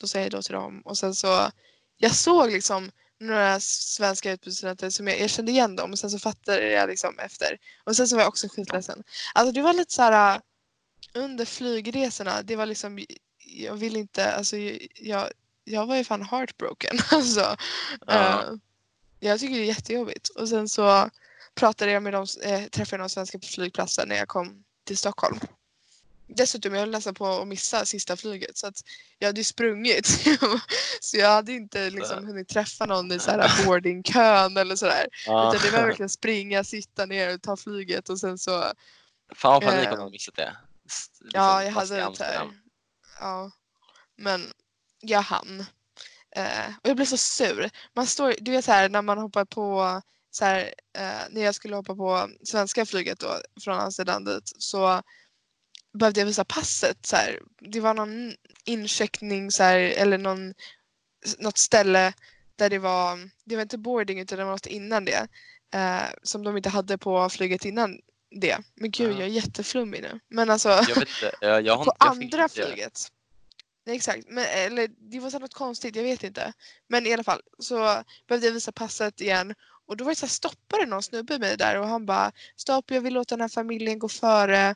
då 0.00 0.06
säger 0.06 0.24
jag 0.26 0.32
då 0.32 0.42
till 0.42 0.54
dem 0.54 0.80
och 0.84 0.98
sen 0.98 1.14
så 1.14 1.50
jag 1.96 2.14
såg 2.14 2.50
liksom 2.50 2.90
några 3.20 3.60
svenska 3.60 4.32
utbytesstudenter 4.32 4.90
som 4.90 5.08
jag, 5.08 5.20
jag 5.20 5.30
kände 5.30 5.52
igen 5.52 5.76
dem 5.76 5.92
och 5.92 5.98
sen 5.98 6.10
så 6.10 6.18
fattade 6.18 6.70
jag 6.70 6.88
liksom 6.88 7.18
efter. 7.18 7.58
Och 7.84 7.96
sen 7.96 8.08
så 8.08 8.16
var 8.16 8.22
jag 8.22 8.28
också 8.28 8.48
skitledsen. 8.48 9.04
Alltså 9.34 9.52
det 9.52 9.62
var 9.62 9.72
lite 9.72 9.94
så 9.94 10.02
här 10.02 10.34
äh, 10.34 10.40
under 11.14 11.44
flygresorna, 11.44 12.42
det 12.42 12.56
var 12.56 12.66
liksom 12.66 12.98
jag 13.38 13.74
vill 13.74 13.96
inte, 13.96 14.32
alltså 14.32 14.56
jag, 14.94 15.28
jag 15.64 15.86
var 15.86 15.96
ju 15.96 16.04
fan 16.04 16.22
heartbroken. 16.22 16.98
Alltså, 17.10 17.56
Ja. 18.06 18.42
eh, 18.42 18.52
jag 19.20 19.40
tycker 19.40 19.54
det 19.54 19.60
är 19.60 19.64
jättejobbigt. 19.64 20.28
Och 20.28 20.48
sen 20.48 20.68
så 20.68 21.10
pratade 21.58 21.92
jag 21.92 22.02
med 22.02 22.12
dem, 22.12 22.26
eh, 22.42 22.64
träffade 22.64 23.00
någon 23.00 23.10
svenska 23.10 23.38
på 23.38 23.46
flygplatsen 23.46 24.08
när 24.08 24.16
jag 24.16 24.28
kom 24.28 24.64
till 24.86 24.98
Stockholm. 24.98 25.40
Dessutom 26.26 26.74
jag 26.74 26.80
höll 26.80 26.90
nästan 26.90 27.14
på 27.14 27.26
att 27.26 27.48
missa 27.48 27.84
sista 27.84 28.16
flyget 28.16 28.56
så 28.56 28.66
att 28.66 28.80
jag 29.18 29.28
hade 29.28 29.40
ju 29.40 29.44
sprungit. 29.44 30.06
så 31.00 31.16
jag 31.16 31.28
hade 31.28 31.52
inte 31.52 31.90
liksom 31.90 32.26
hunnit 32.26 32.48
träffa 32.48 32.86
någon 32.86 33.12
i 33.12 33.18
så 33.18 33.30
här 33.30 33.64
boardingkön 33.64 34.56
eller 34.56 34.76
sådär. 34.76 35.06
Ja. 35.26 35.48
Utan 35.48 35.66
det 35.66 35.76
var 35.76 35.86
verkligen 35.86 36.08
springa, 36.08 36.64
sitta 36.64 37.06
ner 37.06 37.34
och 37.34 37.42
ta 37.42 37.56
flyget 37.56 38.08
och 38.08 38.20
sen 38.20 38.38
så 38.38 38.64
Fan 39.34 39.52
vad 39.52 39.62
panik 39.62 39.84
Eh, 39.84 39.90
om 39.90 39.96
du 39.96 40.00
hade 40.00 40.10
missat 40.10 40.34
det. 40.34 40.56
Liksom 40.84 41.26
Ja, 41.32 41.64
jag 41.64 41.72
hade 41.72 41.96
det 41.96 42.24
här. 42.24 42.50
Ja, 43.20 43.50
men 44.16 44.52
jag 45.00 45.22
hann. 45.22 45.64
Eh, 46.36 46.68
och 46.82 46.88
jag 46.88 46.96
blev 46.96 47.06
så 47.06 47.16
sur. 47.16 47.70
Man 47.94 48.06
står, 48.06 48.34
du 48.40 48.50
vet 48.50 48.64
så 48.64 48.72
här 48.72 48.88
när 48.88 49.02
man 49.02 49.18
hoppar 49.18 49.44
på 49.44 50.02
så 50.38 50.44
här, 50.44 50.74
eh, 50.98 51.22
när 51.30 51.40
jag 51.40 51.54
skulle 51.54 51.76
hoppa 51.76 51.94
på 51.94 52.30
svenska 52.44 52.86
flyget 52.86 53.20
då 53.20 53.40
från 53.64 53.80
Amsterdam 53.80 54.24
dit 54.24 54.52
så 54.58 55.02
behövde 55.98 56.20
jag 56.20 56.26
visa 56.26 56.44
passet 56.44 57.06
så 57.06 57.16
här. 57.16 57.40
Det 57.60 57.80
var 57.80 57.94
någon 57.94 58.34
incheckning 58.64 59.50
så 59.50 59.62
här 59.62 59.78
eller 59.78 60.18
någon 60.18 60.54
något 61.38 61.58
ställe 61.58 62.12
där 62.56 62.70
det 62.70 62.78
var, 62.78 63.30
det 63.44 63.56
var 63.56 63.62
inte 63.62 63.78
boarding 63.78 64.20
utan 64.20 64.38
det 64.38 64.44
var 64.44 64.52
något 64.52 64.66
innan 64.66 65.04
det. 65.04 65.28
Eh, 65.74 66.08
som 66.22 66.44
de 66.44 66.56
inte 66.56 66.68
hade 66.68 66.98
på 66.98 67.28
flyget 67.28 67.64
innan 67.64 68.00
det. 68.40 68.58
Men 68.74 68.90
gud, 68.90 69.12
Ja. 69.12 69.18
jag 69.18 69.22
är 69.28 69.32
jätteflummig 69.32 70.02
nu. 70.02 70.20
Men 70.28 70.50
alltså 70.50 70.68
Jag 70.68 70.86
vet 70.86 70.96
inte, 70.98 71.32
jag, 71.40 71.66
jag 71.66 71.76
har 71.76 71.84
på 71.84 71.92
jag 71.98 72.08
andra 72.08 72.48
flyget. 72.48 73.00
Nej, 73.86 73.96
exakt, 73.96 74.24
men, 74.28 74.44
eller 74.44 74.88
det 75.10 75.20
var 75.20 75.30
så 75.30 75.38
något 75.38 75.54
konstigt, 75.54 75.96
jag 75.96 76.02
vet 76.02 76.24
inte. 76.24 76.52
Men 76.88 77.06
i 77.06 77.12
alla 77.12 77.24
fall 77.24 77.40
så 77.58 78.02
behövde 78.28 78.46
jag 78.46 78.54
visa 78.54 78.72
passet 78.72 79.20
igen 79.20 79.54
och 79.88 79.96
då 79.96 80.04
var 80.04 80.12
det 80.12 80.16
så 80.16 80.26
här, 80.26 80.30
stoppade 80.30 80.86
någon 80.86 81.02
snubbe 81.02 81.38
mig 81.38 81.56
där 81.56 81.80
och 81.80 81.88
han 81.88 82.06
bara 82.06 82.32
stopp 82.56 82.90
jag 82.90 83.00
vill 83.00 83.14
låta 83.14 83.36
den 83.36 83.40
här 83.40 83.48
familjen 83.48 83.98
gå 83.98 84.08
före. 84.08 84.74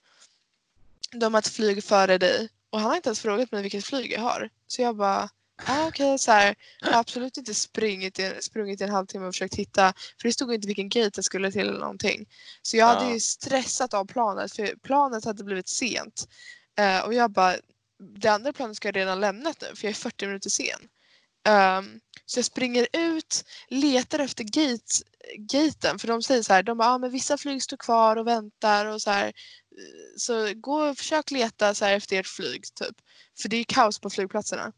De 1.13 1.35
har 1.35 1.39
ett 1.39 1.49
flyg 1.49 1.85
före 1.85 2.19
dig. 2.19 2.49
Och 2.71 2.81
han 2.81 2.89
har 2.89 2.97
inte 2.97 3.09
ens 3.09 3.21
frågat 3.21 3.53
mig 3.53 3.63
vilket 3.63 3.85
flyg 3.85 4.13
jag 4.13 4.21
har. 4.21 4.51
Så 4.67 4.83
jag 4.83 4.97
bara 4.97 5.29
ah, 5.67 5.87
okej 5.87 6.19
så 6.19 6.33
här. 6.33 6.55
Jag 6.81 6.89
har 6.89 7.01
absolut 7.01 7.37
inte 7.37 7.55
sprungit 7.55 8.21
sprungit 8.41 8.81
i 8.81 8.85
en 8.85 8.91
halvtimme 8.91 9.27
och 9.27 9.35
försökt 9.35 9.55
hitta 9.55 9.93
för 10.21 10.29
det 10.29 10.33
stod 10.33 10.55
inte 10.55 10.67
vilken 10.67 10.89
gate 10.89 11.11
jag 11.15 11.25
skulle 11.25 11.53
till 11.53 11.69
eller 11.69 11.81
någonting. 11.81 12.29
Så 12.63 12.77
jag 12.77 12.87
hade 12.87 13.13
ju 13.13 13.21
stressat 13.21 13.95
av 13.95 14.05
planet 14.05 14.53
för 14.53 14.77
planet 14.83 15.25
hade 15.25 15.45
blivit 15.45 15.69
sent. 15.69 16.29
Eh, 16.79 17.01
och 17.01 17.15
jag 17.15 17.31
bara, 17.31 17.57
det 17.99 18.29
andra 18.29 18.53
planet 18.53 18.77
ska 18.77 18.89
jag 18.89 18.97
redan 18.97 19.21
lämnat 19.21 19.61
nu 19.61 19.77
för 19.77 19.85
jag 19.85 19.91
är 19.91 19.95
40 19.95 20.27
minuter 20.27 20.51
sen. 20.51 20.89
Um, 21.49 22.01
så 22.27 22.39
jag 22.39 22.45
springer 22.45 22.87
ut, 22.93 23.45
letar 23.69 24.19
efter 24.19 24.45
gate, 24.45 25.05
gaten 25.39 25.99
för 25.99 26.09
de 26.09 26.23
säger 26.23 26.43
så 26.43 26.53
här, 26.53 26.63
de 26.63 26.79
bara, 26.79 26.89
ah, 26.89 26.99
men 26.99 27.11
vissa 27.11 27.39
flyg 27.39 27.63
står 27.63 27.77
kvar 27.77 28.17
och 28.17 28.27
väntar 28.27 28.87
och 28.87 29.03
så 29.03 29.11
här. 29.11 29.33
så 30.17 30.53
gå 30.55 30.89
och 30.89 30.99
försök 30.99 31.31
leta 31.31 31.75
så 31.75 31.85
här 31.85 31.93
efter 31.93 32.21
ert 32.21 32.27
flyg 32.27 32.63
typ. 32.75 32.97
För 33.43 33.49
det 33.49 33.57
är 33.57 33.65
kaos 33.65 33.99
på 33.99 34.11
flygplatserna. 34.11 34.73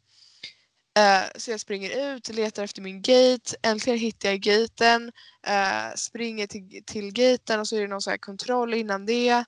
Uh, 0.99 1.25
så 1.37 1.51
jag 1.51 1.61
springer 1.61 2.15
ut, 2.15 2.29
letar 2.29 2.65
efter 2.65 2.83
min 2.83 3.03
gate. 3.03 3.57
Äntligen 3.63 3.99
hittar 3.99 4.29
jag 4.29 4.41
gaten. 4.41 5.13
uh, 5.49 5.95
springer 5.97 6.47
till, 6.47 6.83
till 6.87 7.13
gaten 7.13 7.61
och 7.61 7.69
så 7.69 7.77
är 7.77 7.81
det 7.81 7.89
någon 7.89 8.03
så 8.03 8.11
här 8.11 8.19
kontroll 8.19 8.75
innan 8.75 9.07
det. 9.07 9.45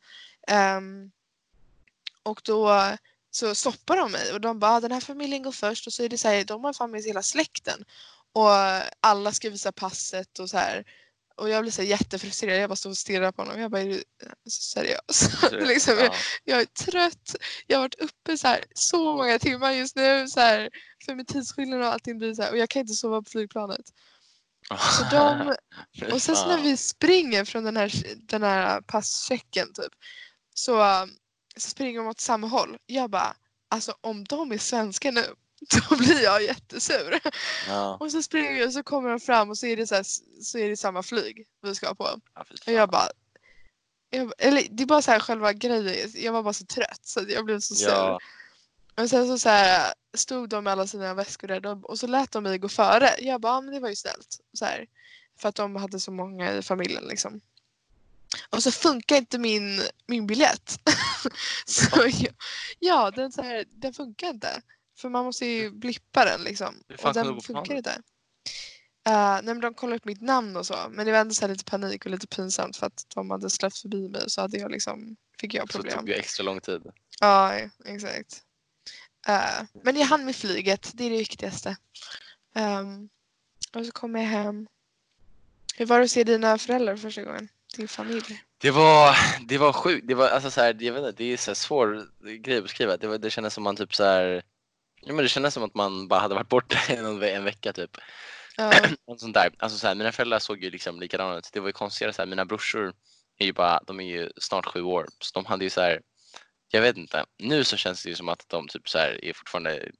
Um, 0.50 1.10
och 2.22 2.40
då 2.44 2.96
så 3.36 3.54
stoppar 3.54 3.96
de 3.96 4.12
mig 4.12 4.32
och 4.32 4.40
de 4.40 4.58
bara 4.58 4.72
ah, 4.72 4.80
den 4.80 4.92
här 4.92 5.00
familjen 5.00 5.42
går 5.42 5.52
först 5.52 5.86
och 5.86 5.92
så 5.92 6.02
är 6.02 6.08
det 6.08 6.18
så 6.18 6.28
här, 6.28 6.44
de 6.44 6.64
har 6.64 6.72
fan 6.72 6.90
med 6.90 7.02
hela 7.02 7.22
släkten. 7.22 7.84
Och 8.32 8.50
alla 9.00 9.32
ska 9.32 9.50
visa 9.50 9.72
passet 9.72 10.38
och 10.38 10.50
så 10.50 10.56
här. 10.56 10.84
Och 11.36 11.48
jag 11.48 11.62
blir 11.62 11.72
så 11.72 11.82
jättefrustrerad. 11.82 12.62
Jag 12.62 12.70
bara 12.70 12.76
står 12.76 12.90
och 12.90 12.96
stirrar 12.96 13.32
på 13.32 13.42
honom. 13.42 13.60
Jag 13.60 13.70
bara, 13.70 13.80
är 13.80 13.88
du 13.88 14.04
seriös? 14.50 15.42
liksom, 15.52 15.94
jag, 15.98 16.14
jag, 16.44 16.60
är 16.60 16.64
trött. 16.64 17.36
Jag 17.66 17.78
har 17.78 17.82
varit 17.82 18.00
uppe 18.00 18.38
så, 18.38 18.48
här, 18.48 18.64
så 18.74 19.16
många 19.16 19.38
timmar 19.38 19.72
just 19.72 19.96
nu. 19.96 20.28
Så 20.28 20.40
här, 20.40 20.70
för 21.04 21.14
med 21.14 21.26
tidsskillnad 21.26 21.80
och 21.80 21.86
allting 21.86 22.18
blir 22.18 22.34
så 22.34 22.42
här, 22.42 22.50
Och 22.50 22.58
jag 22.58 22.70
kan 22.70 22.80
inte 22.80 22.94
sova 22.94 23.22
på 23.22 23.30
flygplanet. 23.30 23.86
Så 24.68 25.04
de, 25.10 25.56
och 26.12 26.22
sen 26.22 26.36
så 26.36 26.48
när 26.48 26.62
vi 26.62 26.76
springer 26.76 27.44
från 27.44 27.64
den 27.64 27.76
här, 27.76 27.92
den 28.16 28.42
här 28.42 28.80
passchecken 28.80 29.72
typ. 29.72 29.92
Så, 30.54 31.06
så 31.56 31.70
springer 31.70 31.98
de 31.98 32.08
åt 32.08 32.20
samma 32.20 32.46
håll. 32.46 32.78
Jag 32.86 33.10
bara, 33.10 33.36
alltså 33.68 33.94
om 34.00 34.24
de 34.24 34.52
är 34.52 34.58
svenska 34.58 35.10
nu 35.10 35.24
då 35.88 35.96
blir 35.96 36.22
jag 36.22 36.42
jättesur. 36.42 37.20
Ja. 37.68 37.96
Och 38.00 38.12
så 38.12 38.22
springer 38.22 38.54
vi 38.54 38.66
och 38.66 38.72
så 38.72 38.82
kommer 38.82 39.10
de 39.10 39.20
fram 39.20 39.50
och 39.50 39.58
så 39.58 39.66
är 39.66 39.76
det, 39.76 39.86
så, 39.86 39.94
här, 39.94 40.04
så 40.42 40.58
är 40.58 40.68
det 40.68 40.76
samma 40.76 41.02
flyg 41.02 41.46
vi 41.62 41.74
ska 41.74 41.94
på. 41.94 42.20
Ja, 42.34 42.44
och 42.66 42.72
jag 42.72 42.90
bara, 42.90 43.08
jag, 44.10 44.32
eller 44.38 44.66
det 44.70 44.82
är 44.82 44.86
bara 44.86 45.02
så 45.02 45.10
här 45.10 45.20
själva 45.20 45.52
grejen, 45.52 46.10
jag 46.14 46.32
var 46.32 46.42
bara 46.42 46.52
så 46.52 46.66
trött 46.66 47.00
så 47.02 47.24
jag 47.28 47.44
blev 47.44 47.60
så 47.60 47.74
sur. 47.74 47.88
Ja. 47.88 48.18
Och 48.96 49.10
sen 49.10 49.26
så, 49.26 49.38
så 49.38 49.48
här, 49.48 49.94
stod 50.16 50.48
de 50.48 50.64
med 50.64 50.72
alla 50.72 50.86
sina 50.86 51.14
väskor 51.14 51.48
där 51.48 51.90
och 51.90 51.98
så 51.98 52.06
lät 52.06 52.32
de 52.32 52.42
mig 52.42 52.58
gå 52.58 52.68
före. 52.68 53.10
Jag 53.20 53.40
bara, 53.40 53.60
men 53.60 53.74
det 53.74 53.80
var 53.80 53.88
ju 53.88 53.96
snällt. 53.96 54.40
Så 54.52 54.64
här, 54.64 54.86
för 55.40 55.48
att 55.48 55.54
de 55.54 55.76
hade 55.76 56.00
så 56.00 56.12
många 56.12 56.52
i 56.52 56.62
familjen 56.62 57.04
liksom. 57.04 57.40
Och 58.50 58.62
så 58.62 58.70
funkar 58.70 59.16
inte 59.16 59.38
min, 59.38 59.80
min 60.06 60.26
biljett. 60.26 60.80
så 61.66 62.00
jag, 62.00 62.34
ja, 62.78 63.10
den, 63.10 63.32
så 63.32 63.42
här, 63.42 63.64
den 63.70 63.92
funkar 63.92 64.28
inte. 64.28 64.62
För 64.98 65.08
man 65.08 65.24
måste 65.24 65.46
ju 65.46 65.70
blippa 65.70 66.24
den 66.24 66.40
liksom. 66.40 66.82
Och 67.02 67.14
den 67.14 67.40
funkar 67.40 67.74
inte. 67.74 68.02
Uh, 69.08 69.40
nej 69.42 69.42
men 69.42 69.60
de 69.60 69.74
kollade 69.74 69.96
upp 69.96 70.04
mitt 70.04 70.20
namn 70.20 70.56
och 70.56 70.66
så. 70.66 70.76
Men 70.90 71.06
det 71.06 71.12
var 71.12 71.18
ändå 71.18 71.34
så 71.34 71.48
lite 71.48 71.64
panik 71.64 72.04
och 72.04 72.10
lite 72.10 72.26
pinsamt 72.26 72.76
för 72.76 72.86
att 72.86 73.06
de 73.14 73.30
hade 73.30 73.50
släppt 73.50 73.78
förbi 73.78 74.08
mig 74.08 74.30
så 74.30 74.40
hade 74.40 74.58
jag 74.58 74.70
liksom, 74.70 75.16
fick 75.40 75.54
jag 75.54 75.68
problem. 75.68 75.90
Så 75.90 75.96
det 75.96 76.00
tog 76.00 76.08
ju 76.08 76.14
extra 76.14 76.44
lång 76.44 76.60
tid. 76.60 76.82
Ja, 77.20 77.54
exakt. 77.84 78.42
Uh, 79.28 79.82
men 79.82 79.96
jag 79.96 80.06
hann 80.06 80.24
med 80.24 80.36
flyget, 80.36 80.90
det 80.94 81.04
är 81.04 81.10
det 81.10 81.16
viktigaste. 81.16 81.76
Um, 82.54 83.08
och 83.74 83.86
så 83.86 83.92
kom 83.92 84.14
jag 84.14 84.22
hem. 84.22 84.66
Hur 85.76 85.86
var 85.86 85.98
det 85.98 86.04
att 86.04 86.10
se 86.10 86.24
dina 86.24 86.58
föräldrar 86.58 86.96
första 86.96 87.22
gången? 87.22 87.48
Din 87.76 87.88
familj? 87.88 88.42
Det 88.58 88.70
var, 88.70 89.16
det 89.48 89.58
var 89.58 89.72
sjukt. 89.72 90.08
Det 90.08 90.14
var 90.14 90.28
alltså 90.28 90.50
så 90.50 90.60
här, 90.60 90.76
jag 90.80 90.92
vet 90.92 91.04
inte, 91.04 91.22
det 91.24 91.32
är 91.32 91.36
så 91.36 91.54
svår 91.54 92.06
grej 92.38 92.56
att 92.56 92.62
beskriva. 92.62 92.96
Det, 92.96 93.06
var, 93.06 93.18
det 93.18 93.30
kändes 93.30 93.54
som 93.54 93.64
man 93.64 93.76
typ 93.76 93.94
så 93.94 94.04
här 94.04 94.42
Ja, 95.08 95.12
men 95.12 95.22
det 95.22 95.28
kändes 95.28 95.54
som 95.54 95.62
att 95.62 95.74
man 95.74 96.08
bara 96.08 96.20
hade 96.20 96.34
varit 96.34 96.48
borta 96.48 96.78
en, 96.92 97.22
en 97.22 97.44
vecka 97.44 97.72
typ. 97.72 97.96
Ja. 98.56 98.72
sånt 99.18 99.34
där. 99.34 99.50
Alltså, 99.58 99.78
så 99.78 99.86
här, 99.86 99.94
mina 99.94 100.12
föräldrar 100.12 100.38
såg 100.38 100.64
ju 100.64 100.70
liksom 100.70 101.00
likadana 101.00 101.36
ut. 101.38 101.50
Det 101.52 101.60
var 101.60 101.68
ju 101.68 101.72
konstigare 101.72 102.12
så 102.12 102.22
här, 102.22 102.26
mina 102.26 102.44
brorsor 102.44 102.92
är 103.38 103.46
ju 103.46 103.52
bara, 103.52 103.80
de 103.86 104.00
är 104.00 104.04
ju 104.04 104.30
snart 104.36 104.66
sju 104.66 104.82
år. 104.82 105.06
Så 105.20 105.30
de 105.34 105.46
hade 105.46 105.64
ju 105.64 105.70
så 105.70 105.80
här, 105.80 106.00
jag 106.68 106.80
vet 106.80 106.96
inte. 106.96 107.24
Nu 107.38 107.64
så 107.64 107.76
känns 107.76 108.02
det 108.02 108.08
ju 108.08 108.14
som 108.14 108.28
att 108.28 108.48
de 108.48 108.68
typ 108.68 108.88
så 108.88 108.98
här, 108.98 109.24
är 109.24 109.32
fortfarande 109.32 109.90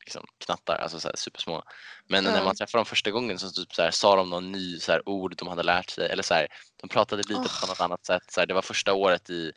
liksom 0.00 0.26
knattar, 0.38 0.76
alltså 0.76 1.00
så 1.00 1.08
här, 1.08 1.16
supersmå. 1.16 1.62
Men 2.08 2.26
mm. 2.26 2.38
när 2.38 2.44
man 2.44 2.56
träffade 2.56 2.78
dem 2.78 2.86
första 2.86 3.10
gången 3.10 3.38
så, 3.38 3.50
typ 3.50 3.74
så 3.74 3.82
här, 3.82 3.90
sa 3.90 4.16
de 4.16 4.30
någon 4.30 4.52
ny 4.52 4.78
så 4.78 4.92
här, 4.92 5.08
ord 5.08 5.36
de 5.36 5.48
hade 5.48 5.62
lärt 5.62 5.90
sig. 5.90 6.08
Eller 6.08 6.22
så 6.22 6.34
här, 6.34 6.48
de 6.76 6.88
pratade 6.88 7.22
lite 7.22 7.34
oh. 7.34 7.60
på 7.60 7.66
något 7.66 7.80
annat 7.80 8.06
sätt. 8.06 8.22
Så 8.32 8.40
här, 8.40 8.46
det 8.46 8.54
var 8.54 8.62
första 8.62 8.92
året 8.92 9.30
i 9.30 9.52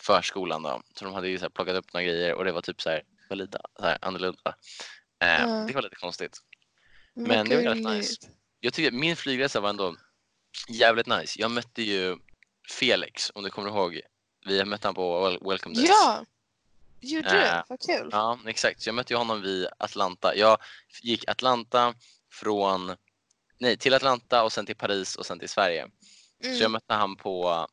förskolan 0.00 0.62
då. 0.62 0.82
Så 0.94 1.04
de 1.04 1.14
hade 1.14 1.28
ju 1.28 1.38
så 1.38 1.44
här, 1.44 1.50
plockat 1.50 1.76
upp 1.76 1.92
några 1.92 2.06
grejer 2.06 2.34
och 2.34 2.44
det 2.44 2.52
var 2.52 2.60
typ 2.60 2.82
så 2.82 2.90
här, 2.90 3.02
var 3.28 3.36
lite 3.36 3.58
så 3.78 3.84
här, 3.84 3.98
annorlunda. 4.00 4.54
Eh, 5.22 5.28
ja. 5.28 5.64
Det 5.68 5.74
var 5.74 5.82
lite 5.82 5.96
konstigt. 5.96 6.38
Men, 7.14 7.28
Men 7.28 7.48
det 7.48 7.56
var 7.56 7.74
rätt 7.74 7.84
nice. 7.84 8.28
Jag 8.60 8.72
tycker 8.72 8.90
min 8.90 9.16
flygresa 9.16 9.60
var 9.60 9.70
ändå 9.70 9.96
jävligt 10.68 11.06
nice. 11.06 11.40
Jag 11.40 11.50
mötte 11.50 11.82
ju 11.82 12.16
Felix, 12.70 13.30
om 13.34 13.42
du 13.42 13.50
kommer 13.50 13.68
ihåg. 13.68 14.00
Vi 14.46 14.64
mötte 14.64 14.88
honom 14.88 14.94
på 14.94 15.48
Welcome 15.50 15.74
Days. 15.74 15.88
Ja, 15.88 16.24
gjorde 17.02 17.30
du? 17.30 17.42
Eh, 17.42 17.62
Vad 17.68 17.80
kul. 17.80 18.08
Ja, 18.12 18.38
exakt. 18.46 18.82
Så 18.82 18.88
jag 18.88 18.94
mötte 18.94 19.16
honom 19.16 19.42
vid 19.42 19.66
Atlanta. 19.78 20.36
Jag 20.36 20.58
gick 21.02 21.28
Atlanta 21.28 21.94
från, 22.32 22.96
nej, 23.58 23.76
till 23.76 23.94
Atlanta 23.94 24.42
och 24.42 24.52
sen 24.52 24.66
till 24.66 24.76
Paris 24.76 25.16
och 25.16 25.26
sen 25.26 25.38
till 25.38 25.48
Sverige. 25.48 25.88
Mm. 26.44 26.56
Så 26.56 26.62
jag 26.62 26.70
mötte 26.70 26.94
honom 26.94 27.16
på 27.16 27.66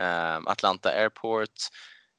eh, 0.00 0.36
Atlanta 0.46 0.90
Airport 0.90 1.50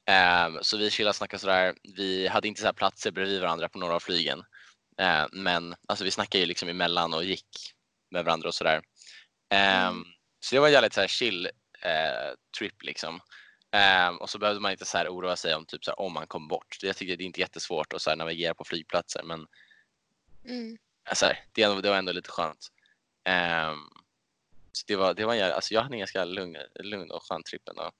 Um, 0.10 0.60
så 0.62 0.78
vi 0.78 0.92
chillade 0.92 1.10
och 1.10 1.16
snackade 1.16 1.40
sådär. 1.40 1.76
Vi 1.84 2.28
hade 2.28 2.48
inte 2.48 2.62
så 2.62 2.68
här 2.68 2.74
platser 2.74 3.12
bredvid 3.12 3.42
varandra 3.42 3.70
på 3.70 3.80
några 3.80 3.96
av 3.96 4.00
flygen. 4.00 4.40
Uh, 5.02 5.26
men 5.32 5.76
alltså, 5.88 6.06
vi 6.06 6.12
snackade 6.12 6.40
ju 6.40 6.46
liksom 6.46 6.70
emellan 6.70 7.14
och 7.14 7.24
gick 7.24 7.48
med 8.12 8.26
varandra 8.26 8.48
och 8.48 8.56
sådär. 8.56 8.78
Um, 9.54 9.60
mm. 9.60 10.04
Så 10.40 10.56
det 10.56 10.60
var 10.60 10.68
en 10.68 10.74
jävligt 10.74 10.94
så 10.94 11.02
här 11.02 11.08
chill 11.08 11.46
uh, 11.86 12.36
trip 12.58 12.84
liksom. 12.84 13.20
Um, 13.76 14.18
och 14.18 14.30
så 14.30 14.40
behövde 14.40 14.62
man 14.62 14.72
inte 14.72 14.86
så 14.86 14.98
här 14.98 15.08
oroa 15.08 15.36
sig 15.36 15.56
om, 15.56 15.66
typ, 15.66 15.86
så 15.86 15.92
här, 15.92 16.00
om 16.00 16.14
man 16.14 16.28
kom 16.28 16.48
bort. 16.48 16.78
Jag 16.82 16.98
tycker 16.98 17.18
det 17.18 17.24
är 17.24 17.26
inte 17.26 17.40
jättesvårt 17.40 17.94
att 17.94 18.02
så 18.02 18.10
här, 18.10 18.18
navigera 18.18 18.54
på 18.54 18.64
flygplatser 18.64 19.24
men 19.24 19.48
mm. 20.46 20.78
alltså, 21.10 21.26
det, 21.52 21.82
det 21.82 21.90
var 21.90 21.98
ändå 21.98 22.12
lite 22.12 22.32
skönt. 22.32 22.68
Um, 23.70 23.90
så 24.72 24.84
det 24.88 24.96
var, 24.96 25.14
det 25.14 25.26
var 25.26 25.36
alltså, 25.36 25.74
jag 25.74 25.82
hade 25.82 25.96
en 25.96 26.00
ganska 26.00 26.26
lugn, 26.26 26.58
lugn 26.80 27.12
och 27.12 27.24
skön 27.24 27.44
trip 27.44 27.70
ändå. 27.70 27.92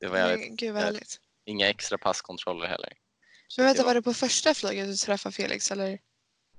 Det 0.00 0.06
var 0.06 0.18
jävligt, 0.18 0.58
Gud 0.58 0.74
vad 0.74 0.82
härligt. 0.82 1.20
Inga 1.44 1.68
extra 1.68 1.98
passkontroller 1.98 2.66
heller. 2.66 2.92
Så 3.48 3.60
Men 3.60 3.66
vänta, 3.66 3.82
var... 3.82 3.88
var 3.88 3.94
det 3.94 4.02
på 4.02 4.14
första 4.14 4.54
flyget 4.54 4.86
du 4.86 4.96
träffade 4.96 5.34
Felix 5.34 5.70
eller? 5.70 5.98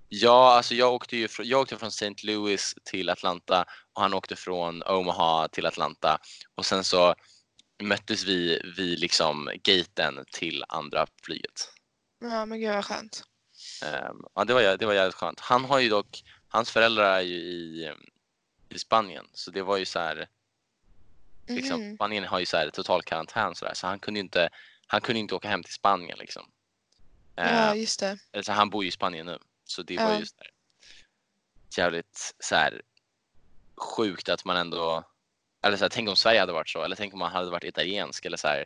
Ja, 0.10 0.54
alltså 0.56 0.76
jag 0.76 0.94
åkte 0.94 1.18
ju 1.18 1.28
från, 1.28 1.48
jag 1.48 1.62
åkte 1.62 1.78
från 1.78 1.90
St. 1.90 2.16
Louis 2.24 2.76
till 2.84 3.10
Atlanta 3.10 3.66
och 3.94 4.02
han 4.02 4.14
åkte 4.14 4.36
från 4.36 4.84
Omaha 4.84 5.48
till 5.48 5.66
Atlanta 5.66 6.20
och 6.56 6.66
sen 6.66 6.84
så 6.84 7.16
möttes 7.84 8.24
vi 8.24 8.62
vid 8.78 9.00
liksom 9.00 9.50
gaten 9.64 10.26
till 10.32 10.64
andra 10.68 11.08
flyget. 11.24 11.70
Ja, 12.22 12.46
men 12.46 12.60
gud 12.60 12.74
vad 12.74 12.86
skönt. 12.86 13.24
Um, 13.84 14.26
ja, 14.36 14.44
det 14.44 14.54
var, 14.54 14.78
det 14.78 14.86
var 14.86 14.94
jävligt 14.94 15.16
skönt. 15.16 15.40
Han 15.40 15.66
har 15.66 15.80
ju 15.80 15.90
dock, 15.90 16.24
hans 16.48 16.72
föräldrar 16.72 17.18
är 17.18 17.22
ju 17.22 17.36
i, 17.36 17.94
i 18.70 18.80
Spanien 18.80 19.26
så 19.34 19.52
det 19.52 19.62
var 19.62 19.78
ju 19.78 19.86
så 19.86 20.00
här, 20.00 20.28
liksom, 21.48 21.82
mm. 21.82 21.96
Spanien 21.96 22.24
har 22.24 22.40
ju 22.40 22.46
så 22.46 22.58
här 22.58 22.70
total 22.70 23.04
karantän 23.04 23.56
så, 23.56 23.66
där, 23.66 23.74
så 23.74 23.88
han 23.88 24.00
kunde 24.00 24.20
ju 24.20 24.24
inte 24.24 24.50
han 24.88 25.02
kunde 25.02 25.20
inte 25.20 25.36
åka 25.36 25.48
hem 25.48 25.64
till 25.64 25.74
Spanien 25.74 26.18
liksom. 26.18 26.52
Ja, 27.36 27.72
uh, 27.72 27.80
just 27.80 28.00
det. 28.00 28.18
Alltså, 28.34 28.52
han 28.52 28.70
bor 28.70 28.84
ju 28.84 28.88
i 28.88 28.92
Spanien 28.92 29.26
nu. 29.26 29.40
Så 29.64 29.82
det 29.82 29.98
var 29.98 30.20
just 30.20 30.38
där, 30.38 30.50
jävligt 31.78 32.36
så 32.40 32.56
här, 32.56 32.82
sjukt 33.78 34.30
att 34.30 34.46
man 34.46 34.58
ändå, 34.58 35.04
eller 35.66 35.78
så 35.78 35.84
här, 35.84 35.90
tänk 35.90 36.10
om 36.10 36.16
Sverige 36.16 36.40
hade 36.40 36.54
varit 36.54 36.70
så, 36.70 36.84
eller 36.84 36.96
tänk 36.96 37.14
om 37.14 37.20
man 37.20 37.32
hade 37.32 37.52
varit 37.52 37.64
italiensk 37.64 38.26
eller 38.26 38.38
så 38.38 38.48
här, 38.48 38.66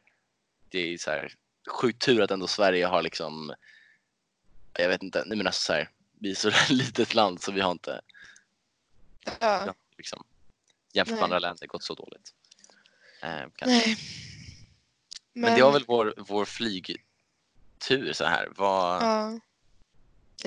det 0.69 0.79
är 0.79 0.97
så 0.97 1.12
här, 1.12 1.33
sjukt 1.67 2.01
tur 2.01 2.21
att 2.21 2.31
ändå 2.31 2.47
Sverige 2.47 2.85
har 2.85 3.01
liksom, 3.01 3.53
jag 4.73 4.89
vet 4.89 5.03
inte, 5.03 5.23
nej 5.25 5.38
men 5.38 5.47
alltså 5.47 5.62
så 5.62 5.73
här, 5.73 5.89
vi 6.19 6.31
är 6.31 6.35
så 6.35 6.51
litet 6.69 7.15
land 7.15 7.41
så 7.41 7.51
vi 7.51 7.62
har 7.62 7.71
inte, 7.71 8.01
ja. 9.39 9.73
liksom, 9.97 10.23
jämfört 10.93 11.15
med 11.15 11.23
andra 11.23 11.39
länder 11.39 11.67
gått 11.67 11.83
så 11.83 11.93
dåligt. 11.93 12.33
Eh, 13.21 13.45
nej. 13.65 13.97
Men... 15.33 15.41
Men 15.41 15.55
det 15.55 15.63
var 15.63 15.71
väl 15.71 15.85
vår, 15.88 16.13
vår 16.17 16.45
flygtur 16.45 18.13
så 18.13 18.25
här. 18.25 18.49
Vad... 18.55 19.03
Ja. 19.03 19.39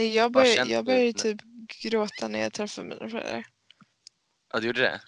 Jag 0.03 0.33
började, 0.33 0.71
jag 0.71 0.85
började 0.85 1.12
typ 1.12 1.41
gråta 1.83 2.29
när 2.29 2.38
jag 2.38 2.53
träffade 2.53 2.88
mina 2.88 3.09
föräldrar. 3.09 3.47
Ja, 4.53 4.61
du 4.61 4.67
gjorde 4.67 4.81
det? 4.81 5.01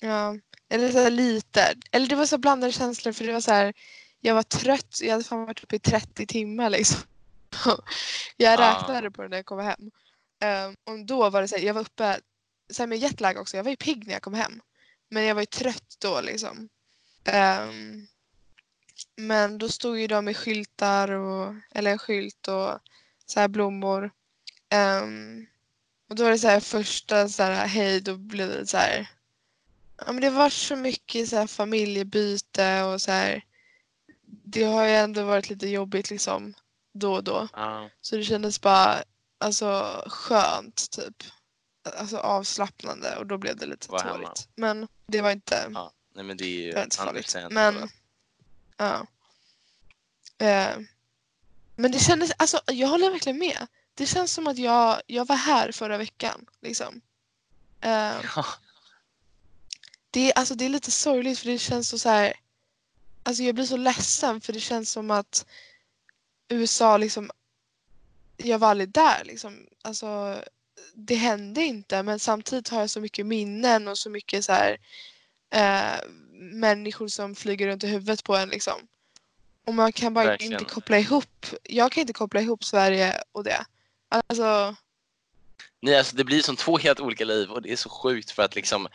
Ja, 0.00 0.36
eller 0.72 0.92
så 0.92 1.08
lite. 1.08 1.74
Eller 1.90 2.06
det 2.06 2.16
var 2.16 2.26
så 2.26 2.38
blandade 2.38 2.72
känslor 2.72 3.12
för 3.12 3.24
det 3.24 3.32
var 3.32 3.40
så 3.40 3.52
här, 3.52 3.74
jag 4.20 4.34
var 4.34 4.42
trött, 4.42 4.98
jag 5.02 5.10
hade 5.10 5.24
fan 5.24 5.46
varit 5.46 5.64
uppe 5.64 5.76
i 5.76 5.78
30 5.78 6.26
timmar 6.26 6.70
liksom. 6.70 7.00
jag 8.36 8.60
räknade 8.60 9.10
på 9.10 9.22
det 9.22 9.28
när 9.28 9.36
jag 9.36 9.46
kom 9.46 9.58
hem. 9.58 9.90
Um, 10.44 10.76
och 10.84 11.06
då 11.06 11.30
var 11.30 11.42
det 11.42 11.48
så 11.48 11.56
här, 11.56 11.62
jag 11.62 11.74
var 11.74 11.80
uppe, 11.80 12.20
så 12.70 12.82
här 12.82 12.86
med 12.86 12.98
jetlag 12.98 13.36
också, 13.36 13.56
jag 13.56 13.64
var 13.64 13.70
ju 13.70 13.76
pigg 13.76 14.06
när 14.06 14.12
jag 14.12 14.22
kom 14.22 14.34
hem. 14.34 14.60
Men 15.10 15.24
jag 15.24 15.34
var 15.34 15.42
ju 15.42 15.46
trött 15.46 15.96
då 15.98 16.20
liksom. 16.20 16.68
Um, 17.60 18.06
men 19.16 19.58
då 19.58 19.68
stod 19.68 19.98
ju 19.98 20.06
de 20.06 20.24
med 20.24 20.36
skyltar 20.36 21.10
och, 21.10 21.54
eller 21.74 21.90
en 21.90 21.98
skylt 21.98 22.48
och 22.48 22.78
så 23.26 23.40
här 23.40 23.48
blommor. 23.48 24.10
Um, 25.02 25.46
och 26.08 26.16
då 26.16 26.24
var 26.24 26.30
det 26.30 26.38
så 26.38 26.48
här 26.48 26.60
första 26.60 27.28
så 27.28 27.42
här, 27.42 27.66
hej, 27.66 28.00
då 28.00 28.16
blev 28.16 28.48
det 28.48 28.66
så 28.66 28.76
här. 28.76 29.08
Ja, 30.06 30.12
men 30.12 30.20
det 30.20 30.30
var 30.30 30.50
så 30.50 30.76
mycket 30.76 31.28
så 31.28 31.36
här 31.36 31.46
familjebyte 31.46 32.82
och 32.82 33.02
så 33.02 33.10
här. 33.12 33.44
det 34.44 34.62
har 34.64 34.84
ju 34.84 34.94
ändå 34.94 35.24
varit 35.24 35.50
lite 35.50 35.68
jobbigt 35.68 36.10
liksom 36.10 36.54
då 36.92 37.14
och 37.14 37.24
då. 37.24 37.48
Ja. 37.52 37.90
Så 38.00 38.16
det 38.16 38.24
kändes 38.24 38.60
bara 38.60 39.02
alltså 39.38 40.02
skönt 40.06 40.90
typ. 40.90 41.22
Alltså 41.98 42.16
avslappnande 42.16 43.16
och 43.16 43.26
då 43.26 43.38
blev 43.38 43.56
det 43.56 43.66
lite 43.66 43.96
hemma. 43.96 44.12
tårigt. 44.14 44.48
Men 44.54 44.88
det 45.06 45.20
var 45.20 45.30
inte, 45.30 45.68
ja. 45.74 45.92
Nej 46.14 46.24
men 46.24 46.36
det 46.36 46.44
är 46.44 46.48
ju 46.48 46.72
var 46.72 46.86
farligt. 46.96 47.36
Men 47.50 47.88
ja. 48.76 49.06
Eh, 50.38 50.78
men 51.76 51.92
det 51.92 51.98
kändes, 51.98 52.32
alltså 52.36 52.60
jag 52.66 52.88
håller 52.88 53.10
verkligen 53.10 53.38
med. 53.38 53.66
Det 53.94 54.06
känns 54.06 54.32
som 54.32 54.46
att 54.46 54.58
jag, 54.58 55.00
jag 55.06 55.26
var 55.28 55.36
här 55.36 55.72
förra 55.72 55.98
veckan. 55.98 56.46
Liksom. 56.60 57.00
Eh, 57.80 57.90
Ja. 58.36 58.44
Det, 60.12 60.20
är- 60.30 60.38
alltså, 60.38 60.54
det 60.54 60.64
är 60.64 60.68
lite 60.68 60.90
sorgligt 60.90 61.38
för 61.38 61.46
det 61.46 61.58
känns 61.58 61.88
så, 61.88 61.98
så 61.98 62.08
här. 62.08 62.32
Alltså 63.22 63.42
jag 63.42 63.54
blir 63.54 63.64
så 63.64 63.76
ledsen 63.76 64.40
för 64.40 64.52
det 64.52 64.60
känns 64.60 64.90
som 64.90 65.10
att 65.10 65.46
USA 66.48 66.96
liksom. 66.96 67.30
Jag 68.36 68.58
var 68.58 68.68
aldrig 68.68 68.88
där 68.88 69.22
liksom. 69.24 69.66
Alltså 69.82 70.38
det 70.94 71.14
hände 71.14 71.62
inte 71.62 72.02
men 72.02 72.18
samtidigt 72.18 72.68
har 72.68 72.80
jag 72.80 72.90
så 72.90 73.00
mycket 73.00 73.26
minnen 73.26 73.88
och 73.88 73.98
så 73.98 74.10
mycket 74.10 74.44
så 74.44 74.52
här. 74.52 74.78
Eh, 75.50 76.00
människor 76.34 77.08
som 77.08 77.34
flyger 77.34 77.66
runt 77.66 77.84
i 77.84 77.86
huvudet 77.86 78.24
på 78.24 78.36
en 78.36 78.48
liksom. 78.48 78.74
Och 79.66 79.74
man 79.74 79.92
kan 79.92 80.14
bara 80.14 80.24
Verkligen. 80.24 80.52
inte 80.52 80.64
koppla 80.64 80.98
ihop. 80.98 81.46
Jag 81.62 81.92
kan 81.92 82.00
inte 82.00 82.12
koppla 82.12 82.40
ihop 82.40 82.64
Sverige 82.64 83.22
och 83.32 83.44
det. 83.44 83.64
Alltså. 84.08 84.76
Nej, 85.80 85.98
alltså 85.98 86.16
det 86.16 86.24
blir 86.24 86.42
som 86.42 86.56
två 86.56 86.78
helt 86.78 87.00
olika 87.00 87.24
liv 87.24 87.50
och 87.50 87.62
det 87.62 87.72
är 87.72 87.76
så 87.76 87.88
sjukt 87.88 88.30
för 88.30 88.42
att 88.42 88.54
liksom 88.54 88.88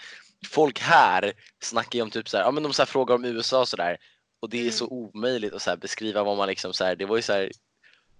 folk 0.45 0.79
här 0.79 1.33
snackar 1.59 1.99
ju 1.99 2.03
om 2.03 2.09
typ 2.11 2.29
så 2.29 2.37
här, 2.37 2.43
ja 2.43 2.51
men 2.51 2.63
de 2.63 2.73
så 2.73 2.81
här 2.81 2.87
frågar 2.87 3.15
om 3.15 3.25
USA 3.25 3.59
och 3.59 3.67
sådär 3.67 3.97
och 4.39 4.49
det 4.49 4.57
är 4.57 4.61
Mm. 4.61 4.71
så 4.73 4.87
omöjligt 4.87 5.53
att 5.53 5.61
så 5.61 5.77
beskriva 5.77 6.23
vad 6.23 6.37
man 6.37 6.47
liksom 6.47 6.73
så 6.73 6.83
här, 6.85 6.95
det 6.95 7.05
var 7.05 7.15
ju 7.15 7.21
så 7.21 7.33
här, 7.33 7.51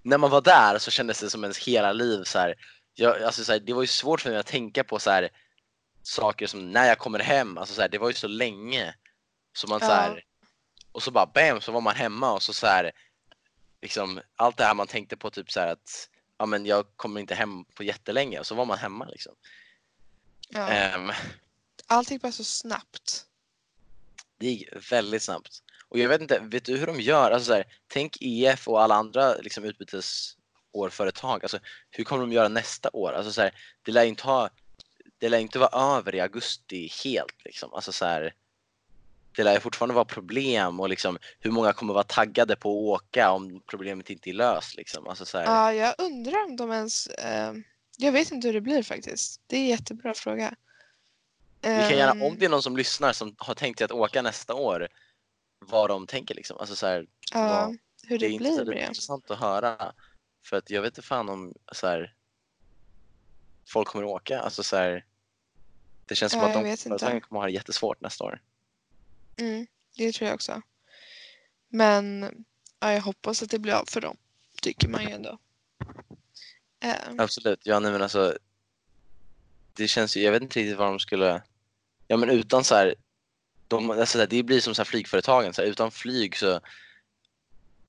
när 0.01 0.17
man 0.17 0.29
var 0.29 0.41
där 0.41 0.77
så 0.79 0.91
kändes 0.91 1.19
det 1.19 1.29
som 1.29 1.43
ens 1.43 1.57
hela 1.57 1.93
liv 1.93 2.23
så 2.23 2.39
här, 2.39 2.55
jag, 2.95 3.23
alltså 3.23 3.43
så 3.43 3.59
det 3.59 3.73
var 3.73 3.81
ju 3.81 3.87
svårt 3.87 4.21
för 4.21 4.29
mig 4.29 4.39
att 4.39 4.45
tänka 4.45 4.83
på 4.83 4.99
så 4.99 5.11
här 5.11 5.29
saker 6.03 6.47
som 6.47 6.71
när 6.71 6.87
jag 6.87 6.97
kommer 6.97 7.19
hem, 7.19 7.57
alltså 7.57 7.75
så 7.75 7.87
det 7.87 7.97
var 7.97 8.07
ju 8.07 8.13
så 8.13 8.27
länge 8.27 8.95
så 9.53 9.67
man 9.67 9.79
så 9.79 9.85
Ja. 9.85 9.93
här, 9.93 10.23
och 10.91 11.03
så 11.03 11.11
bara 11.11 11.25
bam 11.25 11.61
så 11.61 11.71
var 11.71 11.81
man 11.81 11.95
hemma 11.95 12.31
och 12.33 12.43
så 12.43 12.53
så 12.53 12.91
liksom 13.81 14.21
allt 14.35 14.57
det 14.57 14.63
här 14.63 14.73
man 14.73 14.87
tänkte 14.87 15.17
på 15.17 15.29
typ 15.29 15.51
så 15.51 15.59
här 15.59 15.67
att 15.67 16.09
ja 16.37 16.45
men 16.45 16.65
jag 16.65 16.85
kommer 16.95 17.19
inte 17.19 17.35
hem 17.35 17.65
på 17.65 17.83
jättelänge 17.83 18.39
och 18.39 18.47
så 18.47 18.55
var 18.55 18.65
man 18.65 18.77
hemma 18.77 19.05
liksom. 19.05 19.35
Ja. 20.49 20.67
Ehm, 20.67 21.11
Allt 21.87 22.11
gick 22.11 22.21
bara 22.21 22.31
så 22.31 22.43
snabbt. 22.43 23.25
det 24.39 24.47
gick 24.47 24.91
väldigt 24.91 25.23
snabbt. 25.23 25.63
Och 25.89 25.99
jag 25.99 26.09
vet 26.09 26.21
inte, 26.21 26.39
vet 26.39 26.65
du 26.65 26.77
hur 26.77 26.87
de 26.87 27.01
gör? 27.01 27.31
Alltså 27.31 27.45
så 27.47 27.53
här, 27.53 27.65
tänk 27.87 28.17
EF 28.21 28.67
och 28.67 28.81
alla 28.81 28.95
andra 28.95 29.35
liksom, 29.35 29.63
utbytesårföretag. 29.63 31.43
Alltså, 31.43 31.59
hur 31.89 32.03
kommer 32.03 32.21
de 32.21 32.31
göra 32.31 32.47
nästa 32.47 32.89
år? 32.93 33.13
Alltså, 33.13 33.31
så 33.31 33.41
här, 33.41 33.51
det 33.81 33.91
lär 33.91 34.05
inte 34.05 34.23
ha, 34.23 34.49
det 35.17 35.29
lär 35.29 35.37
inte 35.39 35.59
vara 35.59 35.97
över 35.97 36.15
i 36.15 36.19
augusti 36.19 36.91
helt. 37.03 37.45
Liksom. 37.45 37.73
Alltså, 37.73 37.91
så 37.91 38.05
här, 38.05 38.33
det 39.35 39.43
lär 39.43 39.53
ju 39.53 39.59
fortfarande 39.59 39.95
vara 39.95 40.05
problem 40.05 40.79
och 40.79 40.89
liksom, 40.89 41.17
hur 41.39 41.51
många 41.51 41.73
kommer 41.73 41.93
vara 41.93 42.03
taggade 42.03 42.55
på 42.55 42.69
att 42.69 43.01
åka 43.01 43.31
om 43.31 43.61
problemet 43.67 44.09
inte 44.09 44.29
är 44.29 44.33
löst. 44.33 44.75
Liksom. 44.75 45.07
Alltså, 45.07 45.25
så 45.25 45.37
här, 45.37 45.45
Ja, 45.45 45.73
jag 45.73 45.95
undrar 45.97 46.43
om 46.43 46.55
de 46.55 46.71
ens... 46.71 47.07
Eh, 47.07 47.53
jag 47.97 48.11
vet 48.11 48.31
inte 48.31 48.47
hur 48.47 48.53
det 48.53 48.61
blir 48.61 48.83
faktiskt. 48.83 49.41
Det 49.47 49.57
är 49.57 49.61
en 49.61 49.67
jättebra 49.67 50.13
fråga. 50.13 50.55
Vi 51.61 51.67
kan 51.89 51.97
gärna, 51.97 52.11
Ehm, 52.11 52.21
om 52.21 52.37
det 52.39 52.45
är 52.45 52.49
någon 52.49 52.61
som 52.63 52.77
lyssnar 52.77 53.13
som 53.13 53.35
har 53.37 53.55
tänkt 53.55 53.77
sig 53.77 53.85
att 53.85 53.91
åka 53.91 54.21
nästa 54.21 54.53
år, 54.53 54.87
vad 55.59 55.89
de 55.89 56.07
tänker 56.07 56.35
liksom. 56.35 56.57
Alltså, 56.57 56.75
så 56.75 56.87
här, 56.87 57.07
ja, 57.33 57.47
vad- 57.47 57.77
hur 58.07 58.19
det 58.19 58.25
är 58.25 58.29
det 58.31 58.37
blir 58.37 58.57
med 58.57 58.65
det. 58.67 58.81
intressant 58.87 59.31
att 59.31 59.39
höra. 59.39 59.93
För 60.45 60.57
att 60.57 60.69
jag 60.69 60.81
vet 60.81 60.91
inte 60.97 61.01
fan 61.07 61.29
om 61.29 61.53
så 61.71 61.87
här, 61.87 62.13
folk 63.69 63.87
kommer 63.87 64.05
åka. 64.05 64.39
Alltså 64.39 64.63
så 64.63 64.75
här, 64.75 65.05
det 66.05 66.15
känns 66.15 66.31
som 66.31 66.41
Ja, 66.41 66.47
att 66.47 66.53
jag 66.53 66.63
de 66.65 66.77
företagen 66.77 67.21
kommer 67.21 67.39
ha 67.41 67.45
det 67.47 67.53
jättesvårt 67.53 68.01
nästa 68.01 68.23
år. 68.23 68.41
Mm, 69.37 69.67
det 69.95 70.11
tror 70.11 70.27
jag 70.27 70.35
också. 70.35 70.61
Men 71.67 72.35
ja, 72.79 72.93
jag 72.93 73.01
hoppas 73.01 73.43
att 73.43 73.49
det 73.49 73.59
blir 73.59 73.73
av 73.73 73.85
för 73.85 74.01
dem. 74.01 74.17
Tycker 74.61 74.87
man 74.87 75.03
ju 75.03 75.09
ändå. 75.09 75.37
Ehm, 76.79 77.19
Absolut. 77.19 77.59
Ja, 77.65 77.79
nej, 77.79 77.91
men 77.91 78.01
alltså, 78.01 78.37
det 79.77 79.87
känns 79.87 80.17
ju, 80.17 80.21
jag 80.21 80.31
vet 80.31 80.41
inte 80.41 80.59
riktigt 80.59 80.77
vad 80.77 80.87
de 80.87 80.99
skulle, 80.99 81.41
ja 82.07 82.17
men 82.17 82.29
utan 82.29 82.63
så 82.63 82.75
här, 82.75 82.95
de, 83.67 83.91
alltså, 83.91 84.05
så 84.05 84.19
här, 84.19 84.27
det 84.27 84.43
blir 84.43 84.59
som 84.59 84.75
så 84.75 84.79
här 84.81 84.85
flygföretagen, 84.85 85.53
så 85.53 85.61
här, 85.61 85.69
utan 85.69 85.91
flyg 85.91 86.37
så 86.37 86.59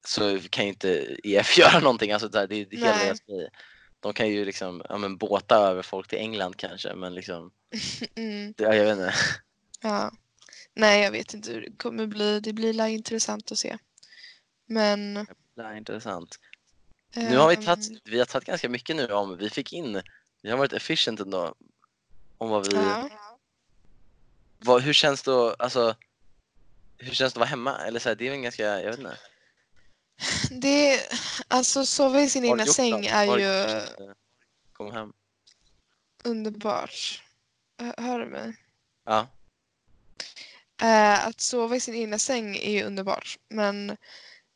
så 0.07 0.41
kan 0.51 0.65
ju 0.65 0.69
inte 0.69 1.17
EF 1.25 1.59
göra 1.59 1.81
någonting. 1.81 2.13
Alltså, 2.13 2.29
det, 2.29 2.39
är- 2.41 2.47
det 2.47 2.57
är 2.57 2.77
hela 2.77 2.99
deras 3.05 3.21
grej. 3.21 3.49
De 4.01 4.13
kan 4.13 4.29
ju 4.29 4.45
liksom, 4.45 4.83
ja 4.89 4.99
men 4.99 5.17
båta 5.17 5.57
över 5.57 5.83
folk 5.83 6.09
till 6.09 6.19
England 6.19 6.57
kanske, 6.57 6.95
men 6.95 7.15
liksom, 7.15 7.51
mm, 8.15 8.55
det, 8.57 8.65
ja, 8.65 8.75
jag 8.75 8.85
vet 8.85 8.93
inte. 8.99 9.15
ja. 9.81 10.13
Nej, 10.75 11.03
jag 11.03 11.11
vet 11.11 11.35
inte 11.35 11.53
hur 11.53 11.61
det 11.61 11.77
kommer 11.77 12.07
bli. 12.07 12.41
Det 12.41 12.53
blir 12.53 12.73
la 12.73 12.89
intressant 12.89 13.53
att 13.53 13.59
se. 13.59 13.79
Men... 14.67 15.17
Är 15.57 15.77
intressant. 15.77 16.39
Nu 17.15 17.37
har 17.37 17.49
vi 17.49 17.55
ehm, 17.57 17.65
tagit, 17.65 18.03
vi 18.05 18.19
har 18.19 18.27
tagit 18.27 18.47
ganska 18.47 18.69
mycket 18.69 18.97
nu 18.97 19.07
om, 19.07 19.37
vi 19.37 19.51
fick 19.51 19.73
in, 19.73 20.03
vi 20.43 20.51
har 20.51 20.57
varit 20.59 20.73
efficient 20.73 21.21
ändå. 21.21 21.55
Om 22.39 22.51
vad 22.51 22.69
vi, 22.69 22.77
Ja. 22.77 23.09
vad, 24.59 24.83
hur 24.83 24.93
känns 24.93 25.23
det 25.23 25.33
att, 25.49 25.61
alltså, 25.61 25.97
hur 26.99 27.15
känns 27.15 27.33
det 27.33 27.37
att 27.37 27.41
vara 27.41 27.49
hemma? 27.49 27.79
Eller 27.79 28.01
så 28.01 28.09
här, 28.09 28.17
det 28.17 28.27
är 28.27 28.31
väl 28.31 28.41
ganska, 28.41 28.63
jag 28.63 28.91
vet 28.91 28.99
inte. 28.99 29.19
Det, 30.51 31.01
alltså 31.49 31.87
sova 31.87 32.21
i 32.21 32.29
sin 32.29 32.45
egna 32.45 32.67
säng 32.67 33.07
är 33.07 33.27
har 33.27 33.39
ju 33.39 33.45
gjort 33.45 34.01
eh, 34.01 34.15
Kom 34.73 34.93
hem. 34.93 35.13
underbart. 36.25 37.23
Hör 37.79 37.95
hör 37.99 38.19
du 38.19 38.27
mig? 38.27 38.57
Ja. 39.05 39.27
Eh, 40.83 41.27
att 41.27 41.41
sova 41.41 41.77
i 41.77 41.81
sin 41.81 41.95
egna 41.95 42.19
säng 42.19 42.57
är 42.57 42.71
ju 42.71 42.83
underbart. 42.83 43.39
Men 43.49 43.97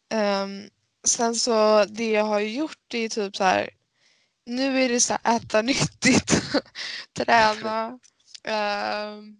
ehm, 0.08 0.70
sen 1.04 1.34
så 1.34 1.84
det 1.84 2.10
jag 2.10 2.24
har 2.24 2.40
gjort 2.40 2.94
är 2.94 3.08
typ 3.08 3.36
så 3.36 3.44
här. 3.44 3.70
Nu 4.44 4.82
är 4.84 4.88
det 4.88 5.00
så 5.00 5.16
här 5.22 5.36
äta 5.36 5.62
nyttigt, 5.62 6.42
träna. 7.12 7.98
ehm, 8.44 9.36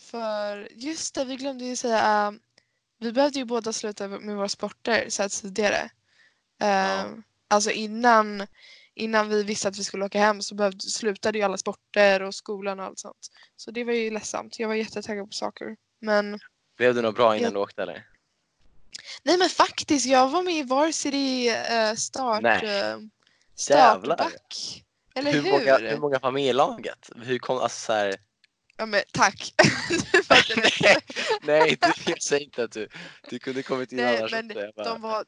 för 0.00 0.68
just 0.72 1.14
det, 1.14 1.24
vi 1.24 1.36
glömde 1.36 1.64
ju 1.64 1.76
säga. 1.76 2.00
ehm, 2.00 2.40
vi 2.98 3.12
behövde 3.12 3.38
ju 3.38 3.44
båda 3.44 3.72
sluta 3.72 4.08
med 4.08 4.36
våra 4.36 4.48
sporter 4.48 5.06
så 5.08 5.22
här 5.22 5.28
tidigare. 5.28 5.90
Ehm, 6.60 7.22
Alltså 7.48 7.70
innan, 7.70 8.46
innan 8.94 9.28
vi 9.28 9.42
visste 9.42 9.68
att 9.68 9.78
vi 9.78 9.84
skulle 9.84 10.04
åka 10.04 10.18
hem 10.18 10.42
så 10.42 10.54
behövde, 10.54 10.80
slutade 10.80 11.38
ju 11.38 11.44
alla 11.44 11.56
sporter 11.56 12.22
och 12.22 12.34
skolan 12.34 12.80
och 12.80 12.86
allt 12.86 12.98
sånt. 12.98 13.30
Så 13.56 13.70
det 13.70 13.84
var 13.84 13.92
ju 13.92 14.10
ledsamt. 14.10 14.58
Jag 14.58 14.68
var 14.68 14.74
jättetaggad 14.74 15.26
på 15.26 15.32
saker. 15.32 15.76
Men 16.00 16.38
Blev 16.76 16.94
det 16.94 17.02
något 17.02 17.14
bra 17.14 17.36
innan 17.36 17.44
Jag- 17.44 17.52
du 17.54 17.58
åkte 17.58 17.82
eller? 17.82 18.06
nej 19.22 19.38
men 19.38 19.48
faktiskt, 19.48 20.06
jag 20.06 20.28
var 20.28 20.42
med 20.42 20.54
i 20.54 20.62
Varsity 20.62 21.48
eh, 21.48 21.94
start, 21.94 22.42
Nej. 22.42 22.60
Eh, 23.56 24.00
startback. 24.00 24.82
Eller 25.14 25.32
hur? 25.32 25.42
hur, 25.42 25.50
många, 25.50 25.78
hur 25.78 25.98
många 25.98 26.18
var 26.18 26.30
med 26.32 26.46
i 26.46 26.52
laget? 26.52 27.10
Hur 27.16 27.38
kom, 27.38 27.58
alltså 27.58 27.80
så 27.86 27.92
här, 27.92 28.16
Ja 28.76 28.86
men 28.86 29.02
tack. 29.12 29.54
Nej, 30.56 30.96
nej 31.42 31.78
du, 31.80 32.10
jag 32.10 32.22
säger 32.22 32.44
inte 32.44 32.64
att 32.64 32.72
du, 32.72 32.88
du 33.30 33.38
kunde 33.38 33.62
kommit 33.62 33.92
in 33.92 33.98
Nej, 33.98 34.18
annars. 34.18 34.32
men 34.32 34.48
bara- 34.48 34.84
de, 34.84 35.00
var, 35.00 35.24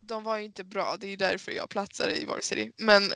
de 0.00 0.24
var 0.24 0.36
ju 0.38 0.44
inte 0.44 0.64
bra. 0.64 0.96
Det 0.96 1.06
är 1.06 1.10
ju 1.10 1.16
därför 1.16 1.52
jag 1.52 1.68
platsade 1.68 2.16
i 2.16 2.24
Varsity. 2.24 2.72
Men 2.76 3.12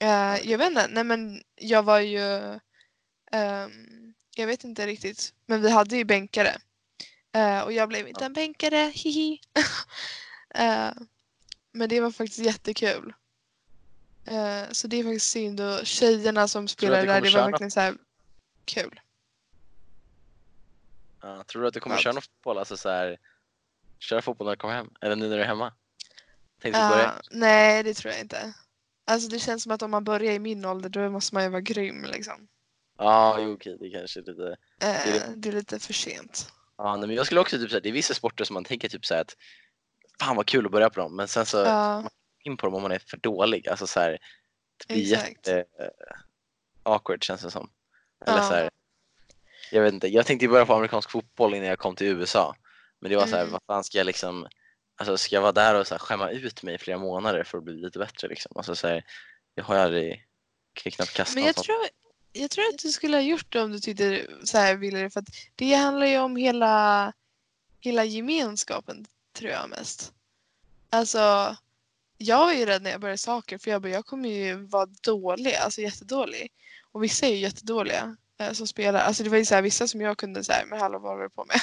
eh, 0.00 0.50
jag 0.50 0.58
vet 0.58 0.68
inte. 0.68 0.86
Nej 0.90 1.04
men 1.04 1.42
jag 1.54 1.82
var 1.82 2.00
ju... 2.00 2.58
ehm, 3.32 4.14
jag 4.36 4.46
vet 4.46 4.64
inte 4.64 4.86
riktigt. 4.86 5.34
Men 5.46 5.62
vi 5.62 5.70
hade 5.70 5.96
ju 5.96 6.04
bänkare. 6.04 6.56
Eh, 7.34 7.60
och 7.60 7.72
jag 7.72 7.88
blev 7.88 8.08
inte 8.08 8.24
en 8.24 8.32
bänkare. 8.32 8.76
Hihi. 8.94 9.40
Eh, 10.54 10.90
men 11.72 11.88
det 11.88 12.00
var 12.00 12.10
faktiskt 12.10 12.38
jättekul. 12.38 13.12
Eh, 14.30 14.64
så 14.72 14.86
det 14.88 14.96
är 14.96 15.04
faktiskt 15.04 15.30
synd. 15.30 15.60
Och 15.60 15.86
tjejerna 15.86 16.48
som 16.48 16.68
spelade 16.68 17.00
det 17.02 17.06
där, 17.06 17.20
det 17.20 17.30
var 17.30 17.40
något? 17.40 17.52
verkligen 17.52 17.70
så 17.70 17.80
här 17.80 17.94
kul. 18.64 19.00
Ja, 21.22 21.44
tror 21.44 21.62
du 21.62 21.68
att 21.68 21.74
du 21.74 21.80
kommer 21.80 21.96
köra 21.96 22.12
någon 22.12 22.22
fotboll? 22.22 22.58
Alltså 22.58 22.76
så 22.76 22.88
här, 22.88 23.18
köra 23.98 24.22
fotboll 24.22 24.46
när 24.46 24.52
du 24.52 24.56
kommer 24.60 24.74
hem? 24.74 24.90
Eller 25.00 25.16
nu 25.16 25.28
när 25.28 25.36
du 25.36 25.42
är 25.42 25.46
hemma? 25.46 25.72
Tänkte 26.62 26.82
du 26.82 26.88
börja? 26.88 27.04
Eh, 27.04 27.12
nej, 27.30 27.82
det 27.82 27.94
tror 27.94 28.12
jag 28.12 28.20
inte. 28.20 28.52
Alltså 29.06 29.28
det 29.28 29.38
känns 29.38 29.62
som 29.62 29.72
att 29.72 29.82
om 29.82 29.90
man 29.90 30.04
börjar 30.04 30.32
i 30.32 30.38
min 30.38 30.64
ålder 30.64 30.88
då 30.88 31.10
måste 31.10 31.34
man 31.34 31.42
ju 31.44 31.48
vara 31.50 31.60
grym 31.60 32.04
liksom. 32.04 32.48
Ja, 32.98 33.36
jo, 33.40 33.52
okej, 33.52 33.76
det 33.80 33.90
kanske 33.90 34.20
är 34.20 34.24
lite... 34.24 34.56
Eh, 34.80 35.04
det- 35.04 35.32
det 35.36 35.48
är 35.48 35.52
lite 35.52 35.78
för 35.78 35.92
sent. 35.92 36.52
Ja, 36.76 36.96
nej, 36.96 37.06
men 37.06 37.16
jag 37.16 37.26
skulle 37.26 37.40
också 37.40 37.58
typ 37.58 37.70
säga 37.70 37.80
det 37.80 37.88
är 37.88 37.92
vissa 37.92 38.14
sporter 38.14 38.44
som 38.44 38.54
man 38.54 38.64
tänker 38.64 38.88
typ 38.88 39.06
så 39.06 39.14
här 39.14 39.20
att 39.20 39.36
fan 40.20 40.36
vad 40.36 40.46
kul 40.46 40.66
att 40.66 40.72
börja 40.72 40.90
på 40.90 41.00
dem, 41.00 41.16
men 41.16 41.28
sen 41.28 41.46
så 41.46 41.56
Ja, 41.58 42.10
in 42.42 42.56
på 42.56 42.66
dem 42.66 42.74
om 42.74 42.82
man 42.82 42.92
är 42.92 42.98
för 42.98 43.16
dålig. 43.16 43.68
Alltså 43.68 43.86
så 43.86 44.00
här, 44.00 44.18
det 44.86 44.94
blir 44.94 45.12
Exakt. 45.12 45.28
jätte 45.28 45.58
eh, 45.58 45.88
awkward 46.82 47.24
känns 47.24 47.42
det 47.42 47.50
som. 47.50 47.70
Eller 48.26 48.36
Ja. 48.38 48.48
så 48.48 48.54
här, 48.54 48.70
jag 49.72 49.82
vet 49.82 49.94
inte, 49.94 50.08
jag 50.08 50.26
tänkte 50.26 50.48
börja 50.48 50.66
på 50.66 50.74
amerikansk 50.74 51.10
fotboll 51.10 51.54
innan 51.54 51.68
jag 51.68 51.78
kom 51.78 51.96
till 51.96 52.06
USA. 52.06 52.56
Men 52.98 53.10
det 53.10 53.16
var 53.16 53.26
så 53.26 53.36
här, 53.36 53.42
Mm. 53.42 53.52
vad 53.52 53.62
fan 53.66 53.84
ska 53.84 53.98
jag 53.98 54.04
liksom, 54.06 54.46
alltså 54.96 55.16
ska 55.16 55.34
jag 55.34 55.42
vara 55.42 55.52
där 55.52 55.74
och 55.74 55.86
så 55.86 55.94
här, 55.94 55.98
skämma 55.98 56.30
ut 56.30 56.62
mig 56.62 56.74
i 56.74 56.78
flera 56.78 56.98
månader 56.98 57.44
för 57.44 57.58
att 57.58 57.64
bli 57.64 57.74
lite 57.74 57.98
bättre 57.98 58.28
liksom? 58.28 58.52
Alltså 58.56 58.76
så 58.76 58.88
här, 58.88 59.04
jag 59.54 59.64
har 59.64 59.74
ju 59.74 59.80
aldrig, 59.80 60.26
kan 60.72 60.92
knappt 60.92 61.14
kasta 61.14 61.34
Men 61.34 61.44
jag 61.44 61.56
tror, 61.56 61.76
jag 62.32 62.50
tror 62.50 62.64
att 62.68 62.78
du 62.78 62.88
skulle 62.92 63.16
ha 63.16 63.22
gjort 63.22 63.52
det 63.52 63.62
om 63.62 63.72
du 63.72 63.78
tyckte 63.80 64.26
så 64.44 64.58
här 64.58 64.74
ville 64.76 64.98
det. 65.00 65.10
För 65.10 65.20
att 65.20 65.28
det 65.54 65.74
handlar 65.74 66.06
ju 66.06 66.18
om 66.18 66.36
hela, 66.36 67.12
hela 67.80 68.04
gemenskapen 68.04 69.06
tror 69.32 69.50
jag 69.50 69.68
mest. 69.70 70.12
Alltså, 70.90 71.56
jag 72.18 72.38
var 72.38 72.52
ju 72.52 72.66
rädd 72.66 72.82
när 72.82 72.90
jag 72.90 73.00
började 73.00 73.18
saker 73.18 73.58
för 73.58 73.70
jag 73.70 73.82
bara, 73.82 73.92
jag 73.92 74.06
kommer 74.06 74.28
ju 74.28 74.54
vara 74.66 74.86
dålig, 74.86 75.54
alltså 75.54 75.80
jättedålig. 75.80 76.52
Och 76.92 77.04
vissa 77.04 77.26
är 77.26 77.30
ju 77.30 77.36
jättedåliga 77.36 78.16
eh, 78.38 78.52
som 78.52 78.66
spelar. 78.66 79.00
Alltså 79.00 79.22
det 79.22 79.30
var 79.30 79.36
ju 79.36 79.44
så 79.44 79.54
här, 79.54 79.62
vissa 79.62 79.88
som 79.88 80.00
jag 80.00 80.18
kunde 80.18 80.42
här, 80.48 80.64
men 80.66 80.80
hallå 80.80 80.98
vad 80.98 81.10
håller 81.10 81.22
du 81.22 81.30
på 81.30 81.44
med? 81.44 81.60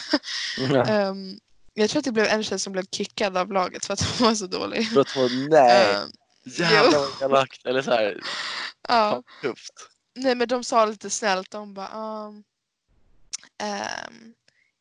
Ja. 0.58 0.86
Ehm, 0.90 1.40
jag 1.74 1.90
tror 1.90 2.00
att 2.00 2.06
det 2.06 2.12
blev 2.12 2.26
en 2.26 2.44
tjej 2.44 2.60
som 2.60 2.74
blev 2.74 2.86
kickad 2.92 3.38
av 3.38 3.52
laget 3.52 3.86
för 3.86 3.94
att 3.94 4.02
hon 4.02 4.28
var 4.28 4.36
så 4.36 4.48
dålig. 4.48 4.92
För 4.92 5.02
att 5.02 5.12
hon, 5.12 5.50
nej, 5.50 5.96
Ehm, 5.96 6.10
jävlar 6.46 7.00
vad 7.00 7.32
elakt. 7.32 7.66
Eller 7.66 7.82
så 7.82 7.92
här, 7.92 8.22
ja. 8.88 9.24
tufft. 9.42 9.74
Nej 10.14 10.36
men 10.36 10.48
de 10.48 10.64
sa 10.64 10.86
lite 10.86 11.10
snällt, 11.10 11.52
de 11.52 11.74
bara 11.74 12.28
um, 12.28 12.44
ehm, 13.58 14.34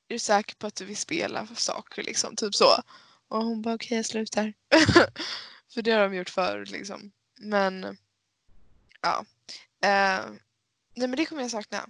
Är 0.09 0.15
du 0.15 0.19
säker 0.19 0.55
på 0.55 0.67
att 0.67 0.75
du 0.75 0.85
vill 0.85 0.97
spela 0.97 1.47
för 1.47 1.55
saker 1.55 2.03
liksom? 2.03 2.37
Typ 2.37 2.55
så. 2.55 2.83
Och 3.29 3.45
hon 3.45 3.63
bara 3.63 3.75
okej 3.75 3.97
jag 3.97 4.07
slutar. 4.07 4.53
för 5.75 5.83
det 5.83 5.91
har 5.93 6.01
de 6.01 6.15
gjort 6.15 6.31
förut 6.31 6.71
liksom. 6.71 7.13
Men 7.37 7.97
ja. 9.01 9.25
Ehm, 9.81 10.39
nej 10.95 11.09
men 11.09 11.17
det 11.17 11.27
kommer 11.27 11.43
jag 11.43 11.51
sakna. 11.51 11.89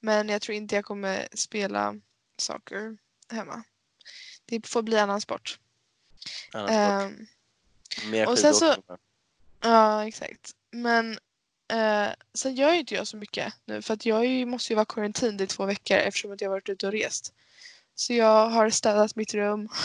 Men 0.00 0.28
jag 0.28 0.42
tror 0.42 0.56
inte 0.56 0.74
jag 0.74 0.84
kommer 0.84 1.28
spela 1.34 2.00
saker 2.36 2.98
hemma. 3.30 3.62
Det 4.44 4.66
får 4.66 4.82
bli 4.82 4.98
annan 4.98 5.20
sport. 5.20 5.58
Annars 6.52 6.70
Ehm, 6.70 7.16
bort. 7.18 7.26
Mer 8.10 8.28
och 8.28 8.38
sen 8.38 8.54
så-. 8.54 8.82
Ja, 9.60 10.08
exakt. 10.08 10.52
Men 10.70 11.18
eh, 11.68 12.08
sen 12.34 12.54
gör 12.54 12.72
ju 12.72 12.80
inte 12.80 12.94
jag 12.94 13.06
så 13.06 13.16
mycket 13.16 13.54
nu 13.64 13.82
för 13.82 13.94
att 13.94 14.06
jag 14.06 14.26
ju, 14.26 14.46
måste 14.46 14.72
ju 14.72 14.74
vara 14.74 14.84
quarantine 14.84 15.42
i 15.42 15.46
två 15.46 15.66
veckor 15.66 15.96
eftersom 15.96 16.32
att 16.32 16.40
jag 16.40 16.50
varit 16.50 16.68
ute 16.68 16.86
och 16.86 16.92
rest. 16.92 17.34
Så 17.94 18.12
jag 18.12 18.48
har 18.48 18.70
städat 18.70 19.16
mitt 19.16 19.34
rum. 19.34 19.68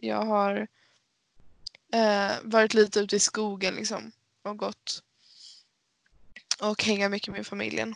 Jag 0.00 0.24
har 0.24 0.68
eh, 1.92 2.32
varit 2.42 2.74
lite 2.74 3.00
ute 3.00 3.16
i 3.16 3.20
skogen 3.20 3.74
liksom 3.74 4.12
och 4.42 4.56
gått 4.56 5.02
och 6.60 6.84
hänga 6.84 7.08
mycket 7.08 7.34
med 7.34 7.46
familjen. 7.46 7.94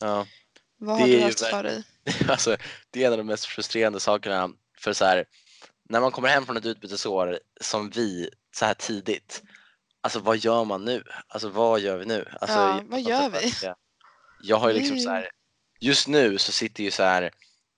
Ja. 0.00 0.26
Vad 0.76 1.00
har 1.00 1.06
du 1.06 1.20
haft 1.20 1.40
för 1.46 1.62
dig? 1.62 1.82
Alltså, 2.28 2.56
det 2.90 3.02
är 3.02 3.06
en 3.06 3.12
av 3.12 3.18
de 3.18 3.26
mest 3.26 3.44
frustrerande 3.46 4.00
sakerna. 4.00 4.50
För 4.78 4.92
så 4.92 5.04
här, 5.04 5.24
när 5.88 6.00
man 6.00 6.10
kommer 6.12 6.28
hem 6.28 6.46
från 6.46 6.56
ett 6.56 6.66
utbytesår 6.66 7.40
som 7.60 7.90
vi 7.90 8.30
så 8.52 8.64
här 8.64 8.74
tidigt. 8.74 9.42
Alltså 10.00 10.18
vad 10.20 10.36
gör 10.36 10.64
man 10.64 10.84
nu? 10.84 11.02
Alltså 11.28 11.48
vad 11.48 11.80
gör 11.80 11.96
vi 11.98 12.04
nu? 12.04 12.28
Alltså, 12.40 12.56
Ja, 12.58 12.82
vad 12.84 13.00
gör 13.00 13.30
vi? 13.30 13.52
Jag, 13.62 13.76
jag 14.42 14.56
har 14.56 14.68
ju 14.68 14.74
liksom 14.74 14.92
Mm. 14.96 15.04
så 15.04 15.10
här. 15.10 15.30
Just 15.80 16.08
nu 16.08 16.38
så 16.38 16.52
sitter 16.52 16.84
ju 16.84 16.90
så 16.90 17.02
här. 17.02 17.30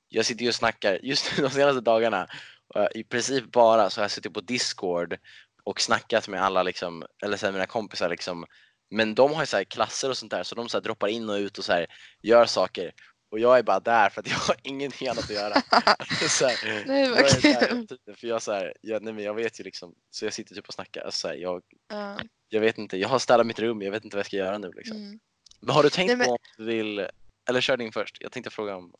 Jag 0.09 0.27
sitter 0.27 0.43
ju 0.43 0.49
och 0.49 0.55
snackar 0.55 0.99
just 1.03 1.37
nu 1.37 1.43
de 1.43 1.51
senaste 1.51 1.81
dagarna. 1.81 2.29
Eh, 2.77 2.87
I 2.95 3.05
princip 3.05 3.53
bara 3.53 3.91
så 3.91 4.01
har 4.01 4.05
jag 4.05 4.11
suttit 4.11 4.35
på 4.35 4.41
Discord 4.41 5.17
och 5.65 5.81
snackat 5.81 6.29
med 6.29 6.43
alla 6.43 6.63
liksom, 6.63 7.05
eller 7.23 7.37
så 7.37 7.47
här, 7.47 7.53
mina 7.53 7.67
kompisar 7.67 8.09
liksom. 8.09 8.45
Men 8.91 9.15
de 9.15 9.33
har 9.33 9.43
ju 9.43 9.47
så 9.47 9.57
här 9.57 9.65
klasser 9.65 10.11
och 10.11 10.17
sånt 10.17 10.31
där 10.31 10.43
så 10.43 10.55
de 10.55 10.69
så 10.69 10.77
här 10.77 10.83
droppar 10.83 11.09
in 11.09 11.29
och 11.31 11.35
ut 11.37 11.59
och 11.59 11.65
så 11.65 11.73
här 11.73 11.87
gör 12.23 12.47
saker. 12.47 12.93
Och 13.31 13.39
jag 13.39 13.59
är 13.59 13.63
bara 13.63 13.81
där 13.81 14.09
för 14.09 14.21
att 14.21 14.31
jag 14.31 14.37
har 14.37 14.57
ingenting 14.63 15.09
annat 15.09 15.25
att 15.25 15.31
göra. 15.31 15.55
så 16.29 16.47
här, 16.47 16.85
Nej, 16.87 17.11
vad 17.11 17.41
kul. 17.43 17.87
För 18.17 18.27
jag, 18.27 18.43
så 18.43 18.53
här, 18.53 18.75
jag, 18.81 19.03
nej, 19.03 19.13
men 19.13 19.25
jag 19.25 19.35
vet 19.35 19.61
ju 19.61 19.65
liksom, 19.65 19.95
så 20.11 20.25
jag 20.25 20.33
sitter 20.33 20.55
typ 20.55 20.69
och 20.69 20.75
snackar. 20.75 21.03
Alltså, 21.05 21.19
så 21.21 21.29
här, 21.29 21.35
jag, 21.35 21.63
Ja, 21.89 22.19
jag 22.49 22.61
vet 22.61 22.79
inte, 22.79 22.97
jag 22.99 23.09
har 23.09 23.19
städat 23.19 23.47
mitt 23.47 23.59
rum, 23.59 23.83
jag 23.83 23.91
vet 23.91 24.05
inte 24.05 24.17
vad 24.17 24.21
jag 24.21 24.27
ska 24.27 24.37
göra 24.37 24.59
nu. 24.59 24.73
Liksom. 24.77 24.97
mm. 24.97 25.19
Men 25.61 25.75
har 25.75 25.83
du 25.83 25.91
tänkt 25.91 26.09
Nej, 26.09 26.17
men- 26.17 26.27
på 26.27 26.33
om 26.33 26.39
du 26.57 26.65
vill, 26.65 27.07
eller 27.49 27.61
kör 27.61 27.77
din 27.77 27.93
först. 27.93 28.17
Jag 28.21 28.33
tänkte 28.33 28.51
fråga 28.51 28.77
om, 28.77 28.95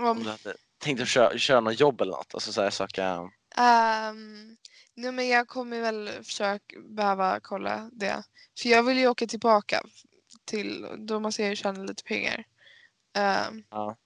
om 0.00 0.22
du 0.22 0.30
hade 0.30 0.54
tänkt 0.78 1.00
att 1.02 1.08
köra, 1.08 1.38
köra 1.38 1.60
något 1.60 1.80
jobb 1.80 2.00
eller 2.00 2.12
något. 2.12 2.34
Alltså 2.34 2.52
så 2.52 2.62
här, 2.62 2.70
söka, 2.70 3.30
Um, 3.58 4.56
nej 4.94 5.12
men 5.12 5.28
jag 5.28 5.48
kommer 5.48 5.80
väl 5.80 6.10
försöka 6.24 6.76
behöva 6.80 7.40
kolla 7.40 7.90
det. 7.92 8.22
För 8.62 8.68
jag 8.68 8.82
vill 8.82 8.98
ju 8.98 9.08
åka 9.08 9.26
tillbaka 9.26 9.82
till, 10.44 10.86
då 10.98 11.20
måste 11.20 11.42
jag 11.42 11.50
ju 11.50 11.56
tjäna 11.56 11.82
lite 11.84 12.04
pengar. 12.04 12.44
Ehm, 13.16 13.64
ja. 13.70 13.96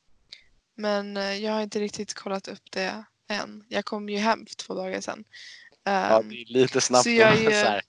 men 0.74 1.16
eh, 1.16 1.34
jag 1.34 1.52
har 1.52 1.62
inte 1.62 1.80
riktigt 1.80 2.14
kollat 2.14 2.48
upp 2.48 2.70
det 2.70 3.04
än. 3.28 3.64
Jag 3.68 3.84
kom 3.84 4.08
ju 4.08 4.16
hem 4.18 4.46
för 4.46 4.54
två 4.56 4.74
dagar 4.74 5.00
sedan. 5.00 5.24
ja, 5.84 6.20
Ehm, 6.20 6.28
det 6.28 6.34
är 6.36 6.52
lite 6.52 6.80
snabbt. 6.80 7.02
så 7.04 7.10
jag 7.10 7.32
är 7.36 7.50
ju- 7.50 7.64
så 7.64 7.80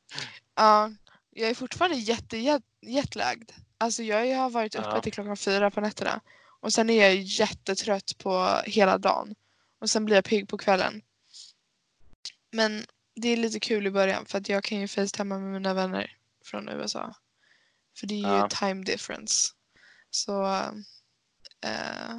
Ja, 0.55 0.91
jag 1.31 1.49
är 1.49 1.55
fortfarande 1.55 1.97
jätte, 1.97 2.37
jet, 2.37 2.63
jetlagd. 2.81 3.51
Alltså 3.77 4.03
jag 4.03 4.37
har 4.37 4.49
varit 4.49 4.75
uppe 4.75 4.87
Ja. 4.89 5.01
till 5.01 5.13
klockan 5.13 5.37
fyra 5.37 5.71
på 5.71 5.81
nätterna. 5.81 6.21
Och 6.59 6.73
sen 6.73 6.89
är 6.89 7.03
jag 7.03 7.15
jättetrött 7.15 8.17
på 8.17 8.61
hela 8.65 8.97
dagen. 8.97 9.35
Och 9.79 9.89
sen 9.89 10.05
blir 10.05 10.15
jag 10.15 10.25
pigg 10.25 10.49
på 10.49 10.57
kvällen. 10.57 11.01
Men 12.51 12.85
det 13.15 13.27
är 13.29 13.37
lite 13.37 13.59
kul 13.59 13.87
i 13.87 13.91
början 13.91 14.25
för 14.25 14.37
att 14.37 14.49
jag 14.49 14.63
kan 14.63 14.79
ju 14.79 14.87
facetimea 14.87 15.39
med 15.39 15.51
mina 15.51 15.73
vänner 15.73 16.17
från 16.45 16.69
USA. 16.69 17.15
För 17.99 18.07
det 18.07 18.13
är 18.13 18.17
ju 18.17 18.23
Ja. 18.23 18.49
time 18.49 18.83
difference. 18.83 19.53
Så 20.09 20.45
eh, 21.61 22.17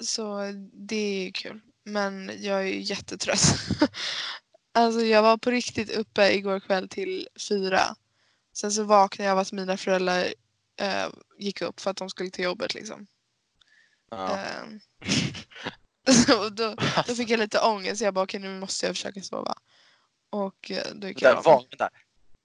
Så 0.00 0.40
det 0.72 0.96
är 0.96 1.24
ju 1.24 1.32
kul. 1.32 1.60
Men 1.84 2.30
jag 2.38 2.58
är 2.58 2.66
ju 2.66 2.80
jättetrött. 2.80 3.54
alltså 4.72 5.00
jag 5.00 5.22
var 5.22 5.36
på 5.36 5.50
riktigt 5.50 5.90
uppe 5.90 6.34
igår 6.34 6.60
kväll 6.60 6.88
till 6.88 7.28
fyra. 7.48 7.96
Sen 8.52 8.72
så 8.72 8.84
vaknade 8.84 9.28
jag 9.28 9.32
av 9.32 9.38
att 9.38 9.52
mina 9.52 9.76
föräldrar 9.76 10.34
eh, 10.82 11.08
gick 11.38 11.62
upp 11.62 11.80
för 11.80 11.90
att 11.90 11.96
de 11.96 12.10
skulle 12.10 12.30
till 12.30 12.44
jobbet 12.44 12.74
liksom. 12.74 13.06
ja. 14.10 14.38
Och 16.40 16.52
då, 16.52 16.74
då 17.06 17.14
fick 17.14 17.30
jag 17.30 17.38
lite 17.40 17.60
ångest 17.60 18.02
jag 18.02 18.14
bara 18.14 18.24
okej 18.24 18.40
nu 18.40 18.58
måste 18.60 18.86
jag 18.86 18.94
försöka 18.94 19.20
sova. 19.22 19.54
Och 20.30 20.70
eh, 20.70 20.86
då 20.94 21.08
gick 21.08 21.22
jag 21.22 21.34
Vänta, 21.34 21.50
av. 21.50 21.56
va, 21.56 21.66
vänta. 21.70 21.90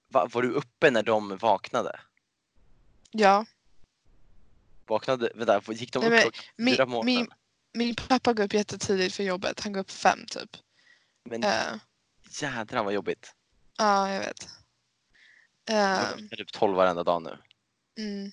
Va, 0.10 0.26
var 0.34 0.42
du 0.42 0.52
uppe 0.52 0.92
när 0.92 1.04
de 1.04 1.38
vaknade? 1.38 2.00
Ja, 3.12 3.46
Vaknade, 4.86 5.32
vänta, 5.36 5.74
gick 5.74 5.94
de 5.94 6.00
Nej, 6.10 6.28
upp 6.28 6.34
men 6.56 6.76
klockan 6.76 7.06
min- 7.06 7.16
min- 7.16 7.28
min 7.74 7.96
pappa 7.96 8.34
går 8.34 8.44
upp 8.44 8.54
jättetidigt 8.54 9.16
för 9.16 9.24
jobbet. 9.24 9.60
Han 9.60 9.74
går 9.74 9.80
upp 9.82 9.92
fem 9.92 10.26
typ. 10.28 10.58
Men 11.24 11.44
Eh, 11.44 11.76
jädrar 12.42 12.84
vad 12.84 12.94
jobbigt. 12.94 13.34
Ja, 13.78 14.10
jag 14.14 14.20
vet. 14.20 14.48
Jag 15.66 16.14
Ehm, 16.14 16.30
typ 16.30 16.52
12 16.52 16.76
varenda 16.76 17.04
dag 17.04 17.22
nu. 17.24 17.38
Mm, 17.98 18.32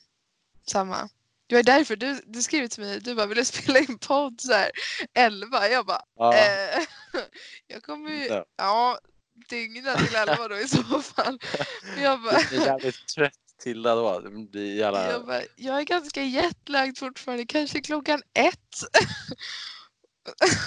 samma. 0.66 1.08
Det 1.46 1.54
var 1.54 1.62
därför 1.62 1.96
du, 1.96 2.20
du 2.26 2.42
skrev 2.42 2.68
till 2.68 2.82
mig, 2.84 3.00
du 3.00 3.14
bara 3.14 3.26
ville 3.26 3.44
spela 3.44 3.78
in 3.78 3.98
podd 3.98 4.40
så 4.40 4.52
här 4.52 4.70
11. 5.14 5.68
Jag 5.68 5.86
bara, 5.86 6.02
Ja, 6.16 6.34
eh, 6.34 6.82
jag 7.66 7.82
kommer 7.82 8.10
ju, 8.10 8.42
Ja. 8.56 8.98
dygna 9.48 9.96
till 9.96 10.14
11 10.16 10.48
då 10.48 10.58
i 10.58 10.68
så 10.68 11.02
fall. 11.02 11.38
Jag 12.02 12.22
bara, 12.22 12.38
Du 12.38 12.48
blir 12.48 12.66
jävligt 12.66 13.08
trött 13.08 13.32
till 13.62 13.82
det 13.82 13.90
då. 13.90 14.20
Det 14.20 14.30
blir 14.30 14.74
jävla... 14.76 15.10
jag, 15.10 15.26
bara, 15.26 15.42
jag 15.56 15.78
är 15.78 15.82
ganska 15.82 16.22
jetlagd 16.22 16.98
fortfarande, 16.98 17.46
kanske 17.46 17.80
klockan 17.80 18.22
ett. 18.34 18.74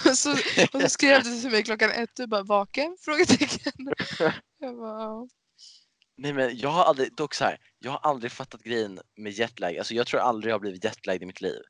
så, 0.18 0.32
och 0.74 0.82
så 0.82 0.90
skrev 0.90 1.24
du 1.24 1.42
till 1.42 1.52
mig 1.52 1.64
klockan 1.64 1.92
ett, 1.92 2.10
du 2.16 2.28
bara 2.28 2.44
vaken? 2.44 2.98
Frågetecken. 3.02 3.94
Jag 4.60 4.78
bara, 4.78 5.02
ja. 5.04 5.28
Nej 6.18 6.34
men 6.34 6.58
jag 6.58 6.70
har 6.70 6.84
aldrig, 6.84 7.16
dock 7.16 7.34
så 7.34 7.44
här, 7.44 7.58
jag 7.80 7.92
har 7.92 8.00
aldrig 8.10 8.32
fattat 8.32 8.64
grejen 8.64 9.00
med 9.16 9.32
jetlag. 9.32 9.78
Alltså 9.78 9.94
jag 9.94 10.08
tror 10.08 10.20
aldrig 10.20 10.52
jag 10.52 10.56
har 10.56 10.60
blivit 10.60 10.84
jetlagd 10.84 11.24
i 11.24 11.26
mitt 11.26 11.42
liv. 11.42 11.62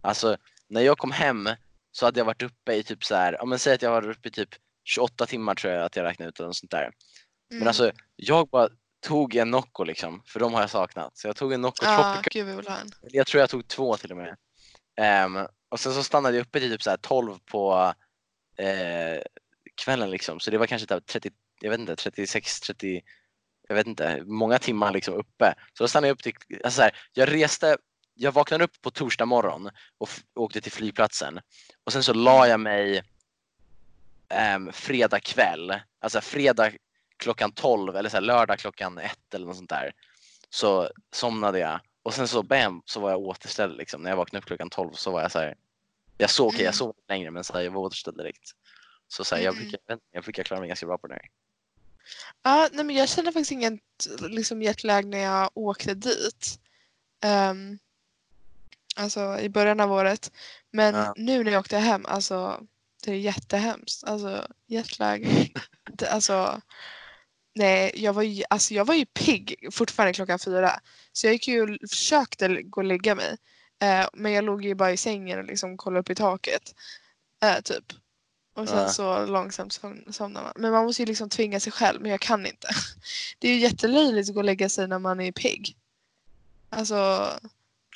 Alltså 0.00 0.36
när 0.68 0.80
jag 0.80 0.98
kom 0.98 1.10
hem 1.12 1.48
så 1.92 2.04
hade 2.06 2.20
jag 2.20 2.24
varit 2.24 2.42
uppe 2.42 2.72
i 2.74 2.82
typ 2.82 3.04
så 3.04 3.14
här, 3.14 3.32
ja 3.32 3.44
men 3.44 3.58
säg 3.58 3.74
att 3.74 3.82
jag 3.82 3.90
var 3.90 4.10
uppe 4.10 4.28
i 4.28 4.32
typ 4.32 4.48
28 4.84 5.26
timmar 5.26 5.54
tror 5.54 5.72
jag 5.72 5.84
att 5.84 5.96
jag 5.96 6.04
räknade 6.04 6.28
ut 6.28 6.38
eller 6.38 6.46
något 6.46 6.56
sånt 6.56 6.70
där. 6.70 6.90
Men 7.50 7.56
Mm. 7.58 7.68
alltså 7.68 7.92
jag 8.16 8.48
bara 8.48 8.68
tog 9.06 9.34
en 9.36 9.50
Nocco 9.50 9.84
liksom, 9.84 10.22
för 10.26 10.40
de 10.40 10.54
har 10.54 10.60
jag 10.60 10.70
saknat. 10.70 11.16
Så 11.16 11.28
jag 11.28 11.36
tog 11.36 11.52
en 11.52 11.60
Nocco 11.60 11.84
Ja, 11.84 11.96
Tropical, 11.96 12.22
jag 13.12 13.26
tror 13.26 13.40
jag 13.40 13.50
tog 13.50 13.68
två 13.68 13.96
till 13.96 14.10
och 14.10 14.16
med. 14.16 14.36
Ehm, 14.96 15.38
och 15.68 15.80
sen 15.80 15.94
så 15.94 16.02
stannade 16.02 16.36
jag 16.36 16.42
uppe 16.46 16.60
till 16.60 16.70
typ 16.70 16.82
så 16.82 16.90
här 16.90 16.96
12 16.96 17.38
på 17.44 17.94
eh, 18.58 19.22
kvällen 19.74 20.10
liksom. 20.10 20.40
Så 20.40 20.50
det 20.50 20.58
var 20.58 20.66
kanske 20.66 20.86
typ 20.88 21.06
30, 21.06 21.30
jag 21.60 21.70
vet 21.70 21.80
inte, 21.80 21.96
36, 21.96 22.60
30, 22.60 23.02
jag 23.68 23.74
vet 23.74 23.86
inte, 23.86 24.22
många 24.26 24.58
timmar 24.58 24.92
liksom 24.92 25.14
uppe. 25.14 25.54
Så 25.78 25.84
då 25.84 25.88
stannade 25.88 26.08
jag 26.08 26.14
upp 26.14 26.22
till, 26.22 26.34
alltså 26.64 26.76
så 26.76 26.82
här, 26.82 26.92
jag 27.12 27.32
reste, 27.32 27.76
jag 28.14 28.32
vaknade 28.32 28.64
upp 28.64 28.82
på 28.82 28.90
torsdag 28.90 29.26
morgon 29.26 29.70
och 29.98 30.08
åkte 30.34 30.60
till 30.60 30.72
flygplatsen. 30.72 31.40
Och 31.84 31.92
sen 31.92 32.02
så 32.02 32.12
la 32.14 32.48
jag 32.48 32.60
mig 32.60 33.02
um, 34.56 34.72
fredag 34.72 35.20
kväll, 35.20 35.74
alltså 36.00 36.20
fredag 36.20 36.72
klockan 37.16 37.52
12 37.52 37.96
eller 37.96 38.08
så 38.10 38.16
här, 38.16 38.22
lördag 38.22 38.58
klockan 38.58 38.98
1 38.98 39.34
eller 39.34 39.46
något 39.46 39.56
sånt 39.56 39.70
där. 39.70 39.92
Så 40.50 40.90
somnade 41.12 41.58
jag 41.58 41.80
och 42.02 42.14
sen 42.14 42.28
så 42.28 42.42
bam 42.42 42.82
så 42.84 43.00
var 43.00 43.10
jag 43.10 43.20
återställd 43.20 43.76
liksom. 43.76 44.02
När 44.02 44.10
jag 44.10 44.16
vaknade 44.16 44.38
upp 44.38 44.46
klockan 44.46 44.70
12 44.70 44.92
så 44.92 45.10
var 45.10 45.22
jag 45.22 45.32
så 45.32 45.38
här 45.38 45.54
Jag 46.18 46.30
sov, 46.30 46.46
okej, 46.46 46.58
jag 46.58 46.64
Mm. 46.64 46.72
sov 46.72 46.94
längre 47.08 47.30
men 47.30 47.44
så 47.44 47.52
här, 47.52 47.60
jag 47.60 47.70
var 47.70 47.80
återställd 47.80 48.16
direkt. 48.16 48.50
Så, 49.08 49.24
så 49.24 49.36
här, 49.36 49.42
jag, 49.42 49.54
brukar, 49.54 49.78
jag 49.86 49.94
inte, 49.94 50.34
jag 50.34 50.46
klara 50.46 50.60
mig 50.60 50.68
ganska 50.68 50.86
bra 50.86 50.98
på 50.98 51.06
det 51.06 51.14
här. 51.14 51.28
Ja, 52.42 52.68
nej 52.72 52.84
men 52.84 52.96
jag 52.96 53.08
kände 53.08 53.32
faktiskt 53.32 53.52
inget 53.52 53.80
liksom, 54.20 54.62
jetlag 54.62 55.06
när 55.06 55.18
jag 55.18 55.50
åkte 55.54 55.94
dit. 55.94 56.58
Ehm, 57.22 57.78
alltså 58.96 59.38
i 59.40 59.48
början 59.48 59.80
av 59.80 59.92
året. 59.92 60.32
Men 60.70 60.94
Ja. 60.94 61.14
nu 61.16 61.44
när 61.44 61.52
jag 61.52 61.60
åkte 61.60 61.78
hem, 61.78 62.06
alltså 62.06 62.66
det 63.04 63.10
är 63.10 63.16
jättehemskt. 63.16 64.04
Alltså 64.04 64.48
jetlag. 64.66 65.50
det, 65.92 66.06
alltså, 66.08 66.60
nej, 67.54 67.92
jag 67.94 68.12
var, 68.12 68.22
ju, 68.22 68.44
alltså, 68.50 68.74
jag 68.74 68.84
var 68.84 68.94
ju 68.94 69.06
pigg 69.06 69.68
fortfarande 69.72 70.12
klockan 70.14 70.38
fyra. 70.38 70.80
Så 71.12 71.26
jag 71.26 71.32
gick 71.32 71.48
ju 71.48 71.62
och 71.62 71.90
försökte 71.90 72.62
gå 72.62 72.80
och 72.80 72.84
lägga 72.84 73.14
mig. 73.14 73.36
Eh, 73.82 74.08
men 74.12 74.32
jag 74.32 74.44
låg 74.44 74.64
ju 74.64 74.74
bara 74.74 74.92
i 74.92 74.96
sängen 74.96 75.38
och 75.38 75.44
liksom 75.44 75.76
kollade 75.76 76.00
upp 76.00 76.10
i 76.10 76.14
taket. 76.14 76.74
Eh, 77.42 77.60
typ. 77.60 77.84
Och 78.54 78.68
sen 78.68 78.90
så 78.90 79.26
långsamt 79.26 79.72
som- 79.72 80.04
somnar 80.12 80.42
man. 80.42 80.52
Men 80.56 80.72
man 80.72 80.84
måste 80.84 81.02
ju 81.02 81.06
liksom 81.06 81.28
tvinga 81.28 81.60
sig 81.60 81.72
själv, 81.72 82.02
men 82.02 82.10
jag 82.10 82.20
kan 82.20 82.46
inte. 82.46 82.68
Det 83.38 83.48
är 83.48 83.52
ju 83.52 83.58
jättelöjligt 83.58 84.28
att 84.28 84.34
gå 84.34 84.40
och 84.40 84.44
lägga 84.44 84.68
sig 84.68 84.88
när 84.88 84.98
man 84.98 85.20
är 85.20 85.32
pigg. 85.32 85.76
Alltså, 86.70 87.30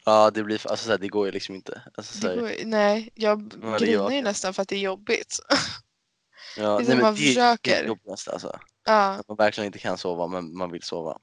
Ja, 0.05 0.31
det 0.31 0.43
blir, 0.45 0.71
alltså, 0.71 0.85
så 0.85 0.91
här, 0.91 0.99
det 0.99 1.09
går 1.09 1.27
ju 1.27 1.33
liksom 1.33 1.55
inte. 1.55 1.83
Alltså, 1.95 2.19
så 2.21 2.27
det 2.27 2.35
här, 2.35 2.41
går, 2.41 2.65
nej, 2.65 3.11
jag 3.15 3.49
grinar 3.79 4.11
ju 4.11 4.23
nästan 4.23 4.55
för 4.55 4.63
att 4.63 4.69
det 4.69 4.77
är 4.77 4.81
jobbigt. 4.81 5.39
ja, 6.57 6.79
det 6.79 6.85
är 6.85 6.91
som 6.91 6.99
man 7.01 7.15
det, 7.15 7.21
det 7.21 7.25
är 7.25 7.29
försöker. 7.29 7.83
det 7.83 7.89
jobbigaste 7.89 8.33
alltså. 8.33 8.61
ja, 8.85 9.09
Att 9.11 9.29
man 9.29 9.37
verkligen 9.37 9.67
inte 9.67 9.79
kan 9.79 9.99
sova 9.99 10.27
men 10.27 10.57
man 10.57 10.71
vill 10.73 10.83
sova. 10.83 11.19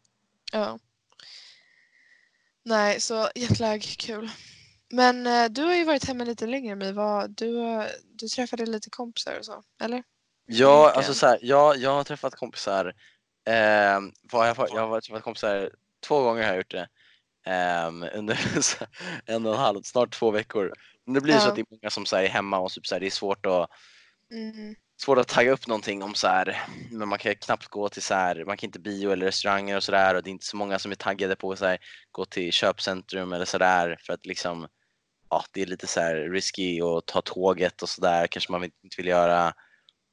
ja. 0.52 0.80
Nej, 2.64 3.02
så 3.02 3.30
jetlag, 3.36 3.82
kul. 3.82 4.30
Men 4.96 5.28
eh, 5.28 5.46
du 5.50 5.64
har 5.64 5.76
ju 5.76 5.84
varit 5.84 6.06
hemma 6.08 6.24
lite 6.24 6.48
längre. 6.48 6.92
Vad, 6.92 7.30
du, 7.32 7.60
eh, 7.62 7.84
du 8.20 8.28
träffade 8.28 8.66
lite 8.66 8.90
kompisar 8.90 9.40
och 9.40 9.46
så, 9.46 9.64
eller? 9.84 10.04
Ja, 10.46 10.92
alltså 10.96 11.14
så 11.14 11.28
här, 11.28 11.40
ja, 11.42 11.76
jag 11.76 11.94
har 11.94 12.04
träffat 12.04 12.36
kompisar. 12.36 12.86
Eh, 13.48 14.00
vad 14.32 14.50
jag, 14.50 14.56
har- 14.56 14.70
jag 14.74 14.88
har 14.88 15.02
träffat 15.02 15.24
kompisar 15.24 15.70
två 16.08 16.22
gånger 16.24 16.42
har 16.44 16.50
jag 16.50 16.58
gjort 16.58 16.72
det. 16.72 16.88
ehm, 17.48 18.06
under 18.16 18.36
så 18.62 18.86
en 19.26 19.46
och 19.46 19.54
en 19.54 19.60
halv, 19.60 19.82
snart 19.84 20.14
två 20.20 20.32
veckor. 20.32 20.74
Men 21.06 21.14
det 21.14 21.22
blir 21.22 21.38
så 21.38 21.46
Ja. 21.46 21.50
att 21.50 21.56
det 21.56 21.62
är 21.62 21.66
många 21.72 21.90
som 21.90 22.06
så 22.06 22.16
här, 22.16 22.24
är 22.24 22.28
hemma 22.28 22.60
och 22.60 22.72
typ, 22.72 22.88
så 22.88 22.96
här, 22.96 23.00
det 23.00 23.06
är 23.06 23.12
svårt 23.12 23.46
att, 23.46 23.70
Mm. 24.32 24.76
svårt 25.02 25.18
att 25.18 25.28
tagga 25.28 25.52
upp 25.52 25.68
någonting 25.68 26.04
om 26.04 26.14
så 26.16 26.28
här, 26.28 26.64
men 26.92 27.08
man 27.10 27.20
kan 27.20 27.36
knappt 27.36 27.68
gå 27.68 27.90
till 27.90 28.02
så 28.02 28.14
här, 28.14 28.46
man 28.46 28.58
kan 28.58 28.68
inte 28.68 28.80
bio 28.80 29.12
eller 29.12 29.26
restauranger 29.26 29.76
och 29.78 29.84
sådär 29.84 30.16
och 30.16 30.24
det 30.24 30.30
är 30.30 30.32
inte 30.32 30.46
så 30.46 30.58
många 30.58 30.80
som 30.80 30.92
är 30.92 30.96
taggade 30.96 31.36
på 31.36 31.52
att 31.52 31.60
så 31.60 31.78
gå 32.12 32.26
till 32.26 32.52
köpcentrum 32.52 33.34
eller 33.34 33.46
sådär 33.46 33.98
för 34.06 34.14
att 34.14 34.26
liksom 34.26 34.68
ja, 35.36 35.46
det 35.52 35.62
är 35.62 35.66
lite 35.66 35.88
så 35.88 36.00
här 36.00 36.16
risky 36.16 36.82
att 36.82 37.06
ta 37.06 37.22
tåget 37.22 37.82
och 37.82 37.90
sådär 37.90 38.28
kanske 38.28 38.52
man 38.52 38.64
inte 38.64 38.98
vill 38.98 39.08
göra 39.08 39.54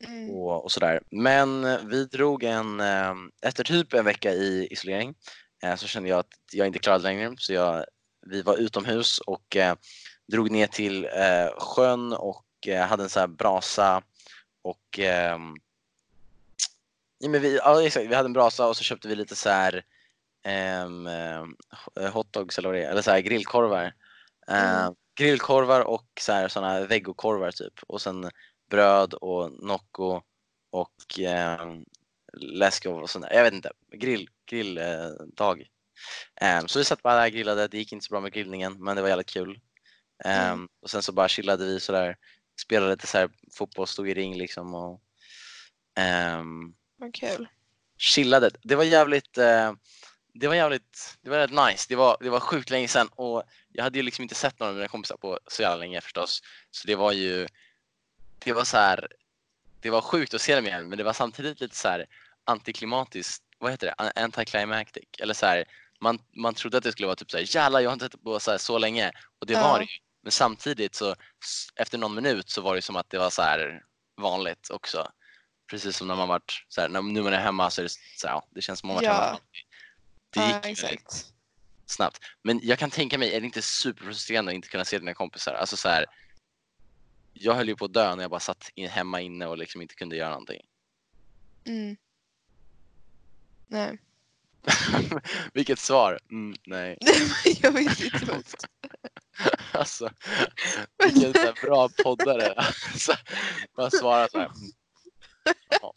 Mm. 0.05 0.31
och, 0.31 0.65
och 0.65 0.73
sådär. 0.73 1.01
Men 1.11 1.79
vi 1.89 2.05
drog 2.05 2.43
en, 2.43 2.81
eh, 2.81 3.15
efter 3.43 3.65
typ 3.65 3.93
en 3.93 4.05
vecka 4.05 4.33
i 4.33 4.69
isolering 4.71 5.15
eh, 5.63 5.75
så 5.75 5.87
kände 5.87 6.09
jag 6.09 6.19
att 6.19 6.33
jag 6.53 6.67
inte 6.67 6.79
klarade 6.79 7.03
längre 7.03 7.35
så 7.39 7.53
jag, 7.53 7.85
vi 8.27 8.43
var 8.43 8.57
utomhus 8.57 9.19
och 9.19 9.57
eh, 9.57 9.75
drog 10.33 10.51
ner 10.51 10.67
till 10.67 11.05
eh, 11.05 11.59
sjön 11.59 12.13
och 12.13 12.47
eh, 12.67 12.87
hade 12.87 13.03
en 13.03 13.09
sån 13.09 13.21
här 13.21 13.27
brasa 13.27 14.03
och 14.63 14.99
ehm, 14.99 15.55
ja, 17.19 17.29
men 17.29 17.43
vi, 17.43 17.57
ja, 17.57 17.83
exakt, 17.83 18.07
vi 18.07 18.15
hade 18.15 18.27
en 18.27 18.33
brasa 18.33 18.67
och 18.67 18.77
så 18.77 18.83
köpte 18.85 19.09
vi 19.09 19.15
lite 19.15 19.37
så 19.37 19.49
här 19.51 19.85
ehm, 20.45 21.07
ehm, 21.07 21.57
hotdogs 22.13 22.59
eller 22.59 22.69
vad 22.69 22.79
det 22.79 22.85
är, 22.85 22.91
eller 22.91 23.03
så 23.03 23.11
här 23.11 23.21
grillkorvar. 23.21 23.95
Eh, 24.49 24.83
Mm. 24.83 24.95
Grillkorvar 25.15 25.81
och 25.81 26.09
så 26.21 26.33
här, 26.33 26.87
vegokorvar 26.87 27.51
typ 27.51 27.75
och 27.87 28.03
sen 28.03 28.31
bröd 28.71 29.15
och 29.15 29.65
Nocco 29.65 30.21
och 30.71 31.21
eh, 31.21 31.77
läsk 32.33 32.87
och 32.87 33.11
sånt 33.11 33.25
där. 33.25 33.33
Jag 33.37 33.43
vet 33.45 33.53
inte, 33.53 33.71
grill, 33.97 34.29
grilldag. 34.47 35.61
Eh. 36.41 36.57
Ehm, 36.57 36.69
så 36.69 36.79
vi 36.79 36.85
satt 36.85 37.03
bara 37.03 37.15
där 37.15 37.27
och 37.27 37.33
grillade, 37.33 37.69
det 37.69 37.79
gick 37.79 37.93
inte 37.93 38.05
så 38.05 38.11
bra 38.11 38.21
med 38.21 38.33
grillningen 38.33 38.85
men 38.85 38.97
det 38.97 39.03
var 39.03 39.09
jävligt 39.09 39.31
kul. 39.33 39.61
Ehm, 40.25 40.53
Mm. 40.53 40.69
Och 40.83 40.91
sen 40.91 41.03
så 41.03 41.13
bara 41.13 41.29
chillade 41.29 41.65
vi 41.65 41.81
sådär, 41.81 42.17
spelade 42.63 42.93
lite 42.93 43.07
så 43.07 43.19
här 43.19 43.31
fotboll, 43.53 43.87
stod 43.87 44.09
i 44.09 44.15
ring 44.15 44.37
liksom 44.37 44.75
och 44.75 45.01
ehm, 45.99 46.75
Vad 46.97 47.15
kul. 47.15 47.49
chillade. 47.99 48.51
Det 48.63 48.75
var 48.75 48.85
jävligt 48.85 49.39
eh, 49.39 49.73
det 50.35 50.49
var 50.49 50.55
jävligt, 50.55 51.19
det 51.23 51.31
var 51.31 51.39
jävligt 51.39 51.61
nice. 51.67 51.87
Det 51.89 51.97
var, 51.97 52.17
det 52.21 52.31
var 52.31 52.41
sjukt 52.41 52.71
länge 52.71 52.89
sedan 52.89 53.09
och 53.09 53.43
jag 53.73 53.85
hade 53.85 53.99
ju 53.99 54.03
liksom 54.03 54.23
inte 54.23 54.35
sett 54.35 54.59
någon 54.61 54.69
av 54.69 54.75
mina 54.75 54.89
kompisar 54.89 55.17
på 55.17 55.39
så 55.47 55.63
jävla 55.63 55.77
länge 55.77 56.01
förstås. 56.01 56.43
Så 56.71 56.87
det 56.87 56.95
var 56.95 57.13
ju, 57.13 57.47
det 58.39 58.53
var 58.53 58.65
så 58.65 58.77
här, 58.77 59.09
det 59.81 59.91
var 59.91 60.01
sjukt 60.01 60.35
att 60.35 60.41
se 60.43 60.55
dem 60.55 60.67
igen 60.67 60.89
men 60.89 60.99
det 60.99 61.05
var 61.05 61.13
samtidigt 61.13 61.61
lite 61.61 61.77
så 61.77 61.89
här 61.89 62.07
antiklimatiskt, 62.45 63.43
vad 63.59 63.71
heter 63.71 63.87
det, 63.87 63.95
An- 63.99 64.13
anticlimactic 64.25 65.05
eller 65.19 65.35
så 65.35 65.47
här, 65.47 65.65
man, 66.01 66.19
man 66.37 66.55
trodde 66.55 66.79
att 66.79 66.85
det 66.85 66.93
skulle 66.93 67.07
vara 67.07 67.17
typ 67.17 67.31
så 67.31 67.37
här, 67.37 67.57
jävlar 67.57 67.81
jag 67.81 67.91
har 67.91 67.93
inte 67.95 68.05
sett 68.05 68.23
på 68.23 68.41
så, 68.41 68.51
här, 68.51 68.59
så 68.59 68.79
länge 68.79 69.13
och 69.41 69.47
det 69.47 69.53
Ja. 69.53 69.63
var 69.63 69.79
det 69.79 69.85
ju. 69.85 69.99
Men 70.23 70.33
samtidigt 70.33 70.95
så 70.95 71.15
efter 71.77 71.99
någon 71.99 72.15
minut 72.15 72.51
så 72.51 72.61
var 72.61 72.75
det 72.75 72.83
som 72.83 72.97
att 72.97 73.11
det 73.11 73.19
var 73.19 73.31
så 73.31 73.43
här 73.43 73.83
vanligt 74.21 74.71
också. 74.71 75.09
Precis 75.71 75.97
som 75.97 76.09
när 76.09 76.17
man 76.17 76.29
varit 76.29 76.65
så 76.69 76.81
här, 76.81 76.89
när, 76.89 77.03
nu 77.03 77.13
när 77.13 77.23
man 77.23 77.33
är 77.33 77.41
hemma 77.41 77.71
så 77.71 77.81
är 77.81 77.83
det 77.83 77.89
så 78.17 78.27
här, 78.27 78.35
ja, 78.35 78.47
det 78.51 78.61
känns 78.61 78.81
som 78.81 78.87
man 78.87 78.95
varit 78.97 79.07
Ja. 79.07 79.13
hemma. 79.25 79.39
Det 80.33 80.41
Ja, 80.41 80.47
gick 80.47 80.79
ju 80.79 80.83
väldigt 80.87 81.01
exakt. 81.01 81.33
snabbt. 81.87 82.19
Men 82.43 82.61
jag 82.63 82.79
kan 82.79 82.91
tänka 82.91 83.19
mig, 83.19 83.35
är 83.35 83.41
det 83.41 83.47
inte 83.47 83.63
superfrustrerande 83.63 84.51
att 84.51 84.55
inte 84.55 84.69
kunna 84.69 84.85
se 84.85 84.99
dina 84.99 85.15
kompisar? 85.15 85.55
Alltså 85.55 85.77
så 85.77 85.89
här, 85.89 86.07
jag 87.33 87.55
höll 87.55 87.69
ju 87.69 87.77
på 87.77 87.85
att 87.85 87.93
dö 87.93 88.15
när 88.15 88.23
jag 88.23 88.31
bara 88.31 88.41
satt 88.41 88.71
in, 88.75 88.89
hemma 88.89 89.21
inne 89.21 89.47
och 89.47 89.59
liksom 89.59 89.83
inte 89.83 89.95
kunde 89.95 90.17
göra 90.17 90.31
någonting. 90.31 90.61
Mm. 91.65 91.97
Nej. 93.67 93.99
Vilket 95.55 95.79
svar! 95.79 96.19
Mm, 96.31 96.57
nej. 96.67 96.99
jag 97.63 97.73
vet 97.73 98.01
inte 98.01 98.25
vad 98.25 98.45
Alltså, 99.73 100.11
vilken 101.05 101.33
så 101.33 101.53
bra 101.63 101.89
poddare. 102.05 102.53
Alltså, 102.53 103.13
bara 103.77 103.91
svara 103.91 104.29
så 104.29 104.39
här. 104.39 104.47
mm. 104.47 104.73
Ja. 105.83 105.95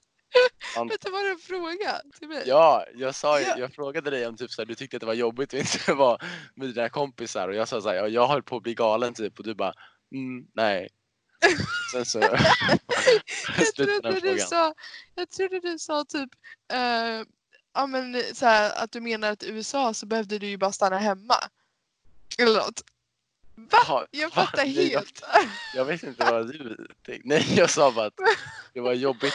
Man- 0.77 0.87
Vänta, 0.87 1.09
var 1.11 1.23
det 1.23 1.29
en 1.29 1.37
fråga 1.39 2.01
till 2.19 2.27
mig? 2.27 2.43
Ja, 2.45 2.85
jag, 2.95 3.15
sa, 3.15 3.39
Ja. 3.39 3.57
jag 3.57 3.73
frågade 3.73 4.09
dig 4.09 4.27
om 4.27 4.37
typ 4.37 4.51
så 4.51 4.61
här, 4.61 4.65
du 4.65 4.75
tyckte 4.75 4.97
att 4.97 5.01
det 5.01 5.05
var 5.07 5.13
jobbigt 5.13 5.53
att 5.53 5.59
inte 5.59 5.93
vara 5.93 6.17
med 6.55 6.69
dina 6.69 6.89
kompisar 6.89 7.47
och 7.47 7.55
jag 7.55 7.67
sa 7.67 7.81
så 7.81 7.89
här, 7.89 7.95
ja, 7.95 8.07
jag 8.07 8.27
höll 8.27 8.43
på 8.43 8.57
att 8.57 8.63
bli 8.63 8.73
galen 8.73 9.13
typ 9.13 9.39
och 9.39 9.45
du 9.45 9.55
bara 9.55 9.73
mm, 10.11 10.47
nej. 10.53 10.89
Sen 11.93 12.05
så 12.05 12.19
jag, 12.19 12.39
trodde 13.75 14.19
du 14.19 14.39
sa, 14.39 14.73
jag 15.15 15.29
trodde 15.29 15.59
du 15.59 15.79
sa 15.79 16.05
typ 16.05 16.29
eh, 16.73 17.23
ja, 17.73 17.87
men, 17.87 18.23
så 18.33 18.45
här, 18.45 18.83
att 18.83 18.91
du 18.91 19.01
menar 19.01 19.31
att 19.31 19.43
i 19.43 19.49
USA 19.49 19.93
så 19.93 20.05
behövde 20.05 20.39
du 20.39 20.47
ju 20.47 20.57
bara 20.57 20.71
stanna 20.71 20.97
hemma. 20.97 21.35
Eller 22.37 22.53
något. 22.59 22.81
Va? 23.55 24.05
Jag 24.11 24.29
va? 24.29 24.35
fattar 24.35 24.65
Nej, 24.65 24.91
jag- 24.91 24.99
helt. 24.99 25.23
Jag 25.75 25.85
vet 25.85 26.03
inte 26.03 26.31
vad 26.31 26.47
du 26.47 26.87
tänkte. 27.05 27.27
Nej, 27.27 27.53
jag 27.57 27.69
sa 27.69 27.91
bara 27.91 28.05
att 28.05 28.13
det 28.73 28.79
var 28.81 28.93
jobbigt 28.93 29.33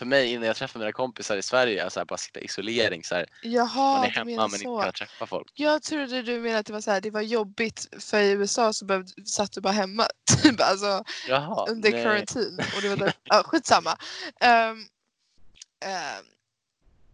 för 0.00 0.06
mig 0.06 0.32
innan 0.32 0.46
jag 0.46 0.56
träffade 0.56 0.84
mina 0.84 0.92
kompisar 0.92 1.36
i 1.36 1.42
Sverige, 1.42 1.84
alltså 1.84 2.00
här, 2.00 2.04
bara 2.04 2.18
sitta 2.18 2.40
i 2.40 2.44
isolering 2.44 3.04
så 3.04 3.14
här. 3.14 3.26
Man 3.44 3.52
Jaha, 3.52 4.06
är 4.06 4.08
du 4.08 4.14
hemma 4.14 4.30
men 4.30 4.44
inte 4.44 4.58
så. 4.58 4.80
kunna 4.80 4.92
träffa 4.92 5.26
folk. 5.26 5.52
Jag 5.54 5.82
trodde 5.82 6.22
du 6.22 6.40
menade 6.40 6.58
att 6.58 6.66
det 6.66 6.72
var 6.72 6.80
så 6.80 6.90
här, 6.90 7.00
det 7.00 7.10
var 7.10 7.20
jobbigt 7.20 7.88
för 7.98 8.20
i 8.20 8.30
USA 8.30 8.72
så 8.72 8.84
behövde, 8.84 9.26
satt 9.26 9.52
du 9.52 9.60
bara 9.60 9.72
hemma. 9.72 10.06
Typ, 10.42 10.60
alltså 10.60 11.04
Jaha, 11.28 11.66
under 11.70 11.90
nej. 11.90 12.04
karantin. 12.04 12.60
Och 12.76 12.82
det 12.82 12.88
var 12.88 12.96
där, 12.96 13.12
ja, 13.24 13.42
skitsamma. 13.44 13.96
Um, 14.44 14.70
um, 15.84 16.26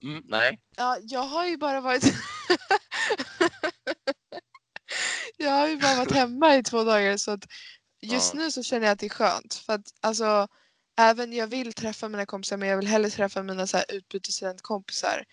Mm, 0.02 0.22
nej. 0.26 0.60
Ja, 0.76 0.98
jag 1.02 1.20
har 1.22 1.46
ju 1.46 1.56
bara 1.56 1.80
varit... 1.80 2.04
jag 5.36 5.50
har 5.50 5.68
ju 5.68 5.76
bara 5.76 5.96
varit 5.96 6.12
hemma 6.12 6.56
i 6.56 6.62
två 6.62 6.84
dagar 6.84 7.16
så 7.16 7.30
att 7.30 7.44
just 8.00 8.34
Ja. 8.34 8.40
nu 8.40 8.50
så 8.50 8.62
känner 8.62 8.86
jag 8.86 8.92
att 8.92 8.98
det 8.98 9.06
är 9.06 9.10
skönt. 9.10 9.54
För 9.54 9.72
att 9.72 9.94
alltså, 10.00 10.48
även 10.96 11.32
jag 11.32 11.46
vill 11.46 11.72
träffa 11.72 12.08
mina 12.08 12.26
kompisar 12.26 12.56
men 12.56 12.68
jag 12.68 12.76
vill 12.76 12.86
hellre 12.86 13.10
träffa 13.10 13.42
mina 13.42 13.66
så 13.66 13.76
här 13.76 13.86
utbytesstudentkompisar. 13.88 15.24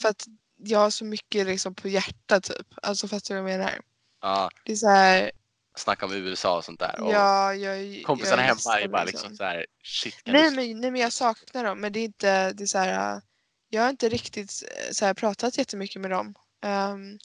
För 0.00 0.08
att 0.08 0.26
jag 0.56 0.78
har 0.78 0.90
så 0.90 1.04
mycket 1.04 1.46
liksom 1.46 1.74
på 1.74 1.88
hjärtat 1.88 2.44
typ. 2.44 2.66
Alltså 2.82 3.08
fattar 3.08 3.34
du 3.34 3.40
vad 3.40 3.52
jag 3.52 3.58
menar? 3.58 3.80
Ja, 4.20 4.50
Det 4.64 4.72
är 4.72 4.76
så 4.76 4.88
här, 4.88 5.30
snacka 5.74 6.06
om 6.06 6.12
USA 6.12 6.56
och 6.56 6.64
sånt 6.64 6.80
där. 6.80 7.00
Och 7.00 7.12
ja, 7.12 7.54
jag, 7.54 8.04
kompisarna 8.04 8.42
jag 8.42 8.48
hemma 8.48 8.80
är 8.80 8.88
bara 8.88 9.04
liksom 9.04 9.36
så 9.36 9.44
här, 9.44 9.66
shit 9.82 10.22
Nej 10.24 10.50
du... 10.50 10.56
men, 10.56 10.80
nej 10.80 10.90
men 10.90 11.00
jag 11.00 11.12
saknar 11.12 11.64
dem 11.64 11.80
men 11.80 11.92
det 11.92 12.00
är 12.00 12.04
inte, 12.04 12.52
det 12.52 12.64
är 12.64 12.66
så 12.66 12.78
här, 12.78 13.22
jag 13.68 13.82
har 13.82 13.90
inte 13.90 14.08
riktigt 14.08 14.62
äh, 14.86 14.92
så 14.92 15.04
här, 15.04 15.14
pratat 15.14 15.58
jättemycket 15.58 16.00
med 16.00 16.10
dem. 16.10 16.34
Um, 16.64 17.18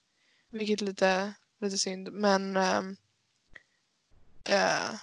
vilket 0.49 0.81
är 0.81 0.85
lite, 0.85 1.33
lite 1.61 1.77
synd 1.77 2.11
men 2.11 2.57
um, 2.57 2.97
uh, 4.49 4.95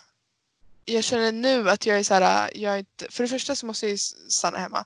jag 0.85 1.05
känner 1.05 1.32
nu 1.32 1.70
att 1.70 1.87
jag 1.87 1.99
är 1.99 2.03
så 2.03 2.14
här, 2.14 2.51
jag 2.55 2.74
är 2.74 2.78
inte, 2.78 3.11
för 3.11 3.22
det 3.24 3.28
första 3.28 3.57
så 3.57 3.66
måste 3.66 3.87
jag 3.87 3.91
ju 3.91 3.99
stanna 4.28 4.59
hemma. 4.59 4.78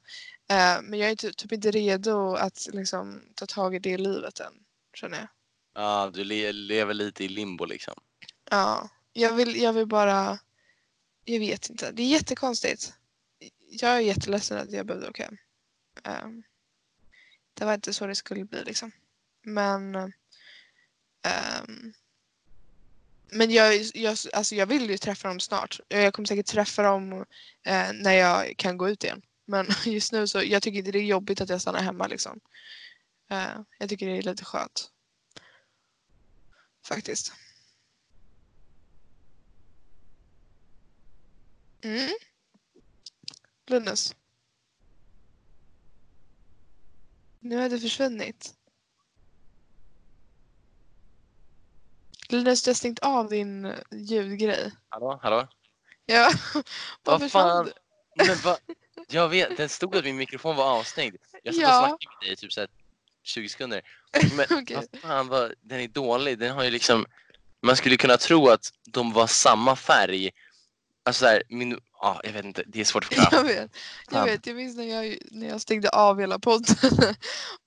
Uh, 0.53 0.83
men 0.83 0.99
jag 0.99 1.07
är 1.07 1.11
inte, 1.11 1.33
typ 1.33 1.53
inte 1.53 1.71
redo 1.71 2.35
att 2.35 2.69
liksom 2.73 3.23
ta 3.35 3.47
tag 3.47 3.75
i 3.75 3.79
det 3.79 3.99
livet 3.99 4.41
än. 4.41 4.53
Känner 4.95 5.19
jag. 5.19 5.29
Ja, 5.75 6.11
du 6.15 6.25
le 6.25 6.53
lever 6.53 6.95
lite 6.95 7.25
i 7.25 7.29
limbo 7.29 7.65
liksom. 7.65 7.95
Ja, 8.51 8.89
jag 9.13 9.33
vill, 9.33 9.63
jag 9.63 9.73
vill 9.73 9.87
bara 9.87 10.39
jag 11.33 11.39
vet 11.39 11.71
inte. 11.71 11.93
Det 11.93 12.03
är 12.03 12.07
jättekonstigt. 12.07 12.93
Jag 13.71 13.91
är 13.91 14.01
jätteledsen 14.01 14.59
att 14.59 14.73
jag 14.73 14.87
behövde 14.87 15.09
åka 15.09 15.25
hem. 15.25 15.39
Ehm, 16.05 16.43
det 17.55 17.65
var 17.65 17.75
inte 17.75 17.95
så 17.95 18.07
det 18.07 18.15
skulle 18.15 18.45
bli 18.45 18.65
liksom. 18.65 18.93
Men 19.43 19.95
ehm, 19.95 21.93
men 23.33 23.51
jag, 23.51 23.83
jag, 23.95 24.17
alltså 24.33 24.55
jag 24.55 24.67
vill 24.67 24.91
ju 24.91 24.99
träffa 24.99 25.29
dem 25.29 25.41
snart. 25.41 25.81
Eh, 25.89 26.01
jag 26.01 26.15
kommer 26.15 26.27
säkert 26.27 26.47
träffa 26.47 26.83
dem 26.83 27.13
eh, 27.67 27.93
när 27.95 28.13
jag 28.13 28.55
kan 28.57 28.77
gå 28.77 28.89
ut 28.89 29.05
igen. 29.05 29.23
Men 29.47 29.67
just 29.87 30.13
nu 30.13 30.27
så 30.27 30.43
jag 30.43 30.63
tycker 30.63 30.79
inte 30.79 30.93
det 30.93 30.99
är 30.99 31.05
jobbigt 31.05 31.41
att 31.41 31.49
jag 31.49 31.61
stannar 31.61 31.83
hemma 31.83 32.07
liksom. 32.07 32.41
Eh, 33.31 33.61
jag 33.79 33.89
tycker 33.89 34.07
det 34.07 34.19
är 34.19 34.23
lite 34.23 34.45
skönt. 34.45 34.91
Faktiskt. 36.87 37.33
Mm. 41.83 42.11
Linus. 43.67 44.15
Nu 47.41 47.57
har 47.57 47.69
det 47.69 47.81
försvunnit. 47.81 48.58
Linus, 52.29 52.63
du 52.63 52.71
har 52.71 52.75
stängt 52.75 52.99
av 52.99 53.29
din 53.29 53.75
ljudgrej. 53.91 54.73
Hallå, 54.89 55.19
hallå? 55.23 55.49
Ja, 56.07 56.31
Vad 57.05 57.21
försvann 57.21 57.67
fan? 57.67 57.73
Men 58.27 58.37
vad? 58.45 58.59
Jag 59.09 59.29
vet, 59.29 59.57
den 59.57 59.69
stod 59.69 59.97
att 59.97 60.05
min 60.05 60.17
mikrofon 60.17 60.57
var 60.57 60.65
avstängd. 60.65 61.17
Jag 61.43 61.55
satt 61.55 61.65
och 61.65 61.71
Ja. 61.71 61.79
snackade 61.79 62.17
med 62.21 62.27
dig 62.27 62.33
i 62.33 62.37
typ 62.37 62.53
så 62.53 62.61
här 62.61 62.69
20 63.23 63.49
sekunder. 63.49 63.83
Men 64.37 64.47
Okej. 64.63 64.77
vad 64.77 65.01
fan, 65.01 65.29
vad, 65.29 65.55
den 65.61 65.81
är 65.81 65.89
dålig. 65.89 66.39
Den 66.39 66.55
har 66.55 66.65
ju 66.65 66.71
liksom... 66.71 67.07
Man 67.63 67.77
skulle 67.77 67.97
kunna 67.97 68.17
tro 68.17 68.49
att 68.49 68.73
de 68.87 69.13
var 69.13 69.27
samma 69.27 69.77
färg. 69.77 70.31
Alltså 71.03 71.25
såhär, 71.25 71.43
min... 71.49 71.81
Ja, 72.01 72.21
jag 72.25 72.33
vet 72.33 72.45
inte. 72.45 72.63
Det 72.67 72.81
är 72.81 72.85
svårt 72.85 73.05
att 73.05 73.15
förklara. 73.15 73.47
Jag 73.49 73.55
vet. 73.55 73.71
Jag 74.11 74.25
vet, 74.25 74.47
jag 74.47 74.57
minns 74.57 74.77
när 74.77 74.85
jag, 74.85 75.19
när 75.31 75.49
jag 75.49 75.61
stängde 75.61 75.89
av 75.89 76.21
hela 76.21 76.39
podden. 76.39 76.77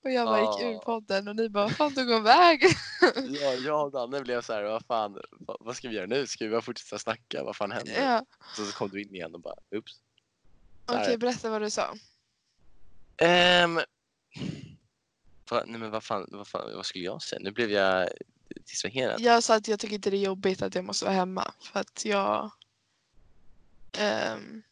Och 0.04 0.10
jag 0.10 0.26
bara 0.26 0.40
gick 0.40 0.62
ur 0.62 0.72
Ja. 0.72 0.78
podden 0.84 1.28
och 1.28 1.36
ni 1.36 1.48
bara, 1.48 1.68
fan 1.68 1.94
tog 1.94 2.10
hon 2.10 2.22
väg? 2.22 2.62
Ja, 3.40 3.52
jag 3.54 3.84
och 3.84 3.92
Danne 3.92 4.20
blev 4.20 4.42
så 4.42 4.52
här, 4.52 4.62
vad 4.62 4.84
fan, 4.86 5.18
vad, 5.60 5.76
ska 5.76 5.88
vi 5.88 5.94
göra 5.94 6.06
nu? 6.06 6.26
Ska 6.26 6.44
vi 6.44 6.50
bara 6.50 6.60
fortsätta 6.62 6.98
snacka? 6.98 7.44
Vad 7.44 7.56
fan 7.56 7.72
händer? 7.72 8.02
Ja, 8.02 8.24
Så, 8.56 8.64
så 8.66 8.72
kom 8.72 8.88
du 8.90 9.02
in 9.02 9.14
igen 9.14 9.34
och 9.34 9.40
bara, 9.40 9.54
oops. 9.76 9.92
okej 10.86 11.06
Där. 11.06 11.16
berätta 11.16 11.50
vad 11.50 11.62
du 11.62 11.70
sa. 11.70 11.94
Ehm, 13.16 13.74
va, 15.50 15.62
nej 15.66 15.80
men 15.80 15.90
vad 15.90 16.04
fan, 16.04 16.28
vad 16.32 16.48
fan, 16.48 16.74
vad 16.76 16.86
skulle 16.86 17.04
jag 17.04 17.22
säga? 17.22 17.40
Nu 17.44 17.50
blev 17.50 17.70
jag 17.70 18.08
distraherad. 18.66 19.20
Jag 19.20 19.42
sa 19.42 19.54
att 19.56 19.68
jag 19.68 19.80
tycker 19.80 19.94
inte 19.94 20.10
det 20.10 20.16
är 20.16 20.24
jobbigt 20.24 20.62
att 20.62 20.74
jag 20.74 20.84
måste 20.84 21.04
vara 21.04 21.14
hemma. 21.14 21.52
För 21.72 21.80
att 21.80 22.04
jag 22.04 22.50
ehm, 23.98 24.62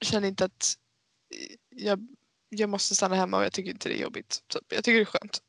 känner 0.00 0.28
inte 0.28 0.44
att 0.44 0.74
jag, 1.70 2.08
jag 2.48 2.68
måste 2.68 2.94
stanna 2.94 3.16
hemma 3.16 3.36
och 3.36 3.44
jag 3.44 3.52
tycker 3.52 3.70
inte 3.70 3.88
det 3.88 3.98
är 3.98 4.02
jobbigt. 4.02 4.42
Typ. 4.48 4.64
Jag 4.68 4.84
tycker 4.84 4.96
det 4.96 5.02
är 5.02 5.04
skönt. 5.04 5.42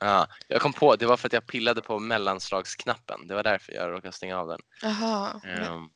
Ja, 0.00 0.26
jag 0.48 0.60
kom 0.60 0.72
på, 0.72 0.96
det 0.96 1.06
var 1.06 1.16
för 1.16 1.26
att 1.28 1.32
jag 1.32 1.46
pillade 1.46 1.82
på 1.82 1.98
mellanslagsknappen. 1.98 3.26
Det 3.26 3.34
var 3.34 3.42
därför 3.42 3.72
jag 3.72 3.92
råkade 3.92 4.12
stänga 4.12 4.38
av 4.38 4.48
den. 4.48 4.60
Jaha. 4.82 5.40
Ehm, 5.44 5.88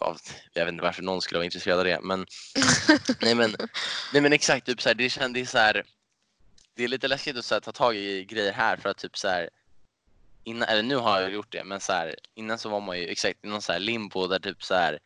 av, 0.00 0.20
jag 0.52 0.64
vet 0.64 0.72
inte 0.72 0.82
varför 0.82 1.02
någon 1.02 1.22
skulle 1.22 1.38
vara 1.38 1.44
intresserad 1.44 1.78
av 1.78 1.84
det, 1.84 2.00
men 2.02 2.26
nej 3.20 3.34
men, 3.34 3.54
nej 4.12 4.22
men 4.22 4.32
exakt, 4.32 4.66
typ 4.66 4.82
så 4.82 4.88
här, 4.88 4.94
det 4.94 5.10
kändes 5.10 5.50
så 5.50 5.58
här. 5.58 5.84
Det 6.74 6.84
är 6.84 6.88
lite 6.88 7.08
läskigt 7.08 7.36
att 7.36 7.44
så 7.44 7.54
här, 7.54 7.60
ta 7.60 7.72
tag 7.72 7.96
i 7.96 8.24
grejer 8.24 8.52
här 8.52 8.76
för 8.76 8.88
att 8.88 8.98
typ 8.98 9.18
så 9.18 9.28
här, 9.28 9.50
innan, 10.44 10.68
eller 10.68 10.82
nu 10.82 10.96
har 10.96 11.20
jag 11.20 11.32
gjort 11.32 11.52
det, 11.52 11.64
men 11.64 11.80
så 11.80 11.92
här, 11.92 12.16
innan 12.34 12.58
så 12.58 12.68
var 12.68 12.80
man 12.80 12.98
ju 12.98 13.06
exakt 13.06 13.44
i 13.44 13.48
någon 13.48 13.62
så 13.62 13.72
här 13.72 13.80
limbo 13.80 14.26
där 14.26 14.38
typ 14.38 14.62
så 14.64 14.74
här, 14.74 14.98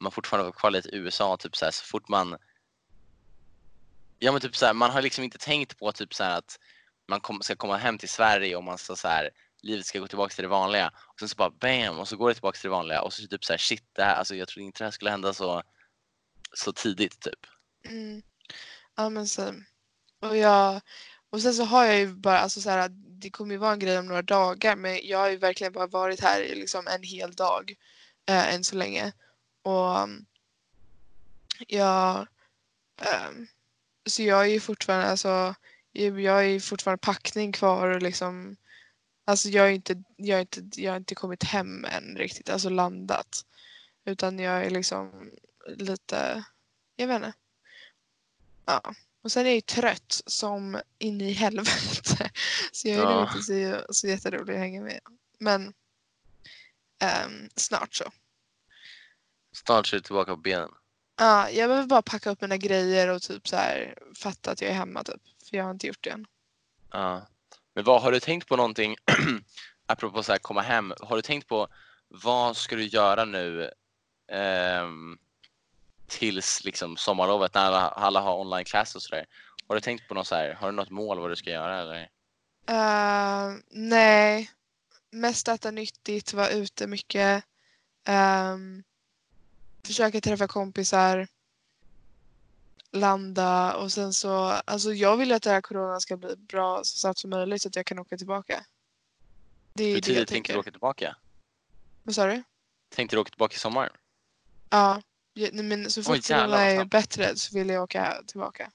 man 0.00 0.12
fortfarande 0.12 0.44
var 0.44 0.52
kvar 0.52 0.70
lite 0.70 0.88
i 0.88 0.96
USA, 0.96 1.36
typ 1.36 1.56
så, 1.56 1.64
här, 1.64 1.72
så 1.72 1.84
fort 1.84 2.08
man 2.08 2.36
Ja 4.18 4.32
men 4.32 4.40
typ 4.40 4.56
så 4.56 4.66
här, 4.66 4.74
man 4.74 4.90
har 4.90 5.02
liksom 5.02 5.24
inte 5.24 5.38
tänkt 5.38 5.78
på 5.78 5.92
typ 5.92 6.14
så 6.14 6.24
här 6.24 6.38
att 6.38 6.58
man 7.08 7.20
kom, 7.20 7.42
ska 7.42 7.56
komma 7.56 7.76
hem 7.76 7.98
till 7.98 8.08
Sverige 8.08 8.56
och 8.56 8.64
man 8.64 8.78
ska 8.78 8.96
så 8.96 9.08
här, 9.08 9.30
livet 9.62 9.86
ska 9.86 9.98
gå 9.98 10.08
tillbaka 10.08 10.34
till 10.34 10.42
det 10.42 10.48
vanliga. 10.48 10.90
Och 10.96 11.18
sen 11.18 11.28
så 11.28 11.36
bara 11.36 11.50
bam 11.50 11.98
och 11.98 12.08
så 12.08 12.16
går 12.16 12.28
det 12.28 12.34
tillbaka 12.34 12.56
till 12.56 12.68
det 12.70 12.76
vanliga 12.76 13.02
och 13.02 13.12
så 13.12 13.26
typ 13.26 13.44
så 13.44 13.52
här 13.52 13.58
shit 13.58 13.84
det 13.92 14.02
här, 14.02 14.14
alltså 14.14 14.34
jag 14.36 14.48
trodde 14.48 14.64
inte 14.66 14.78
det 14.78 14.84
här 14.84 14.90
skulle 14.90 15.10
hända 15.10 15.34
så, 15.34 15.62
så 16.52 16.72
tidigt 16.72 17.20
typ. 17.20 17.46
Mm. 17.84 18.22
Ja 18.96 19.08
men 19.08 19.28
så. 19.28 19.54
Och, 20.20 20.36
jag, 20.36 20.80
och 21.30 21.42
sen 21.42 21.54
så 21.54 21.64
har 21.64 21.84
jag 21.84 21.98
ju 21.98 22.06
bara, 22.14 22.38
alltså 22.38 22.60
så 22.60 22.70
här, 22.70 22.88
det 23.20 23.30
kommer 23.30 23.52
ju 23.52 23.58
vara 23.58 23.72
en 23.72 23.78
grej 23.78 23.98
om 23.98 24.06
några 24.06 24.22
dagar 24.22 24.76
men 24.76 25.00
jag 25.02 25.18
har 25.18 25.28
ju 25.28 25.36
verkligen 25.36 25.72
bara 25.72 25.86
varit 25.86 26.20
här 26.20 26.40
i 26.40 26.54
liksom 26.54 26.86
en 26.86 27.02
hel 27.02 27.32
dag 27.32 27.74
eh, 28.28 28.54
än 28.54 28.64
så 28.64 28.76
länge. 28.76 29.12
Och 29.66 30.02
um, 30.02 30.26
jag, 31.68 32.26
ehm, 33.02 33.46
så 34.06 34.22
jag 34.22 34.40
är 34.40 34.50
ju 34.50 34.60
fortfarande, 34.60 35.06
alltså 35.06 35.54
jag 35.92 36.46
är 36.46 36.60
fortfarande 36.60 37.00
packning 37.00 37.52
kvar 37.52 37.88
och 37.88 38.02
liksom 38.02 38.56
Alltså 39.24 39.48
jag 39.48 39.62
har 39.62 39.70
inte, 39.70 40.02
jag 40.16 40.40
inte, 40.40 40.82
jag 40.82 40.92
har 40.92 40.96
inte 40.96 41.14
kommit 41.14 41.42
hem 41.42 41.84
än 41.84 42.16
riktigt, 42.16 42.50
alltså 42.50 42.68
landat. 42.68 43.44
Utan 44.04 44.38
jag 44.38 44.64
är 44.66 44.70
liksom 44.70 45.30
lite, 45.66 46.44
jag 46.96 47.06
vet 47.06 47.16
inte. 47.16 47.32
Ja. 48.66 48.94
Och 49.22 49.32
sen 49.32 49.42
är 49.42 49.50
jag 49.50 49.54
ju 49.54 49.60
trött 49.60 50.22
som 50.26 50.80
in 50.98 51.20
i 51.20 51.32
helvete. 51.32 52.30
Så 52.72 52.88
jag 52.88 52.96
är 52.98 53.02
Ja. 53.02 53.22
inte 53.22 53.42
så, 53.42 53.92
så 53.94 54.06
jätterolig 54.08 54.52
att 54.54 54.58
hänga 54.60 54.82
med. 54.82 55.00
Men 55.38 55.74
ehm, 56.98 57.48
snart 57.56 57.94
så. 57.94 58.12
Snart 59.64 59.92
är 59.92 59.96
du 59.96 60.00
tillbaka 60.00 60.30
på 60.30 60.36
benen. 60.36 60.70
Ja, 61.18 61.50
jag 61.50 61.68
behöver 61.68 61.88
bara 61.88 62.02
packa 62.02 62.30
upp 62.30 62.40
mina 62.40 62.56
grejer 62.56 63.08
och 63.08 63.22
typ 63.22 63.48
så 63.48 63.56
här 63.56 63.98
fatta 64.16 64.50
att 64.50 64.60
jag 64.60 64.70
är 64.70 64.74
hemma 64.74 65.02
typ. 65.02 65.22
För 65.50 65.56
jag 65.56 65.64
har 65.64 65.70
inte 65.70 65.86
gjort 65.86 66.04
det 66.04 66.10
än. 66.10 66.26
Ja. 66.92 67.26
Men 67.74 67.84
vad, 67.84 68.02
har 68.02 68.12
du 68.12 68.20
tänkt 68.20 68.48
på 68.48 68.56
någonting, 68.56 68.96
apropå 69.86 70.22
så 70.22 70.32
här 70.32 70.38
komma 70.38 70.60
hem, 70.60 70.94
har 71.00 71.16
du 71.16 71.22
tänkt 71.22 71.48
på 71.48 71.68
vad 72.08 72.56
ska 72.56 72.76
du 72.76 72.84
göra 72.84 73.24
nu 73.24 73.70
ehm, 74.32 75.18
tills 76.06 76.64
liksom 76.64 76.96
sommarlovet 76.96 77.54
när 77.54 77.60
alla, 77.60 77.88
alla 77.88 78.20
har 78.20 78.40
online 78.40 78.64
class 78.64 78.94
och 78.94 79.02
sådär? 79.02 79.26
Har 79.68 79.74
du 79.74 79.80
tänkt 79.80 80.08
på 80.08 80.14
något 80.14 80.26
så 80.26 80.34
här, 80.34 80.54
har 80.54 80.70
du 80.70 80.76
något 80.76 80.90
mål 80.90 81.20
vad 81.20 81.30
du 81.30 81.36
ska 81.36 81.50
göra 81.50 81.80
eller? 81.80 82.08
Uh, 82.70 83.56
nej. 83.70 84.50
Mest 85.10 85.48
äta 85.48 85.70
nyttigt, 85.70 86.32
vara 86.32 86.48
ute 86.48 86.86
mycket. 86.86 87.44
Ehm, 88.06 88.82
försöka 89.86 90.20
träffa 90.20 90.46
kompisar. 90.48 91.28
Landa 92.92 93.76
och 93.76 93.92
sen 93.92 94.12
så, 94.14 94.34
alltså 94.44 94.92
jag 94.94 95.16
vill 95.16 95.32
att 95.32 95.42
det 95.42 95.50
här 95.50 95.60
corona 95.60 96.00
ska 96.00 96.16
bli 96.16 96.36
bra 96.36 96.84
så 96.84 96.98
snabbt 96.98 97.18
som 97.18 97.30
möjligt 97.30 97.62
så 97.62 97.68
att 97.68 97.76
jag 97.76 97.86
kan 97.86 97.98
åka 97.98 98.16
tillbaka. 98.16 98.66
Det 99.74 99.84
är 99.84 99.94
Hur 99.94 99.94
det 99.94 99.96
jag 99.96 100.02
tidigt 100.04 100.28
tänkte 100.28 100.52
du 100.52 100.54
tänker. 100.54 100.58
åka 100.58 100.70
tillbaka? 100.70 101.16
Vad 102.02 102.14
sa 102.14 102.26
du? 102.26 102.42
Tänkte 102.94 103.16
du 103.16 103.20
åka 103.20 103.30
tillbaka 103.30 103.54
i 103.54 103.58
sommar? 103.58 103.92
Ja, 104.70 105.02
men 105.52 105.90
så 105.90 106.02
fort 106.02 106.26
corona 106.28 106.48
vad 106.48 106.60
är 106.60 106.84
bättre 106.84 107.36
så 107.36 107.58
vill 107.58 107.68
jag 107.68 107.82
åka 107.82 108.22
tillbaka. 108.26 108.70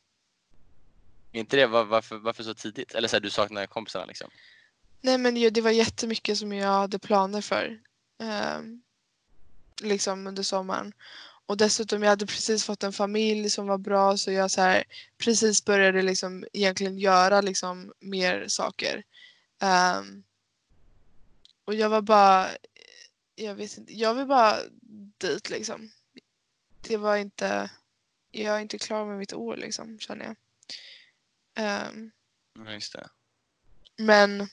Är 1.32 1.40
inte 1.40 1.58
det, 1.58 1.68
var, 1.68 1.84
varför, 1.86 2.18
varför 2.18 2.44
så 2.44 2.54
tidigt? 2.54 2.94
Eller 2.96 3.08
så 3.08 3.16
här, 3.16 3.22
du 3.22 3.30
saknar 3.30 3.66
kompisarna 3.66 4.06
liksom? 4.06 4.30
Nej 5.02 5.18
men 5.18 5.36
det 5.54 5.62
var 5.62 5.72
jättemycket 5.72 6.38
som 6.38 6.54
jag 6.54 6.68
hade 6.68 7.00
planer 7.00 7.42
för. 7.42 7.80
ehm, 8.24 8.82
liksom 9.82 10.28
under 10.28 10.44
sommaren. 10.44 10.94
Och 11.46 11.58
dessutom 11.58 12.04
jag 12.04 12.10
hade 12.10 12.26
precis 12.26 12.64
fått 12.64 12.84
en 12.84 12.94
familj 12.94 13.50
som 13.50 13.68
var 13.68 13.78
bra 13.78 14.18
så 14.18 14.32
jag 14.32 14.52
så 14.52 14.62
här, 14.62 14.84
precis 15.18 15.66
började 15.66 16.02
liksom 16.02 16.46
egentligen 16.54 16.98
göra 17.00 17.42
liksom 17.42 17.94
mer 18.00 18.48
saker. 18.48 19.04
Ehm, 19.60 20.24
och 21.66 21.76
jag 21.76 21.90
var 21.90 22.02
bara, 22.02 22.50
jag 23.36 23.56
vet 23.56 23.78
inte, 23.78 23.94
jag 23.94 24.14
vill 24.14 24.26
bara 24.26 24.58
dit 25.18 25.50
liksom. 25.50 25.92
Det 26.82 26.98
var 26.98 27.18
inte, 27.18 27.70
jag 28.32 28.56
är 28.56 28.60
inte 28.60 28.78
klar 28.80 29.06
med 29.06 29.18
mitt 29.18 29.34
år 29.34 29.58
liksom 29.58 30.00
känner 30.00 30.26
jag. 30.26 30.36
Ehm, 31.56 32.12
Ja, 32.66 32.72
just 32.74 32.94
det. 32.94 33.10
men 33.98 34.48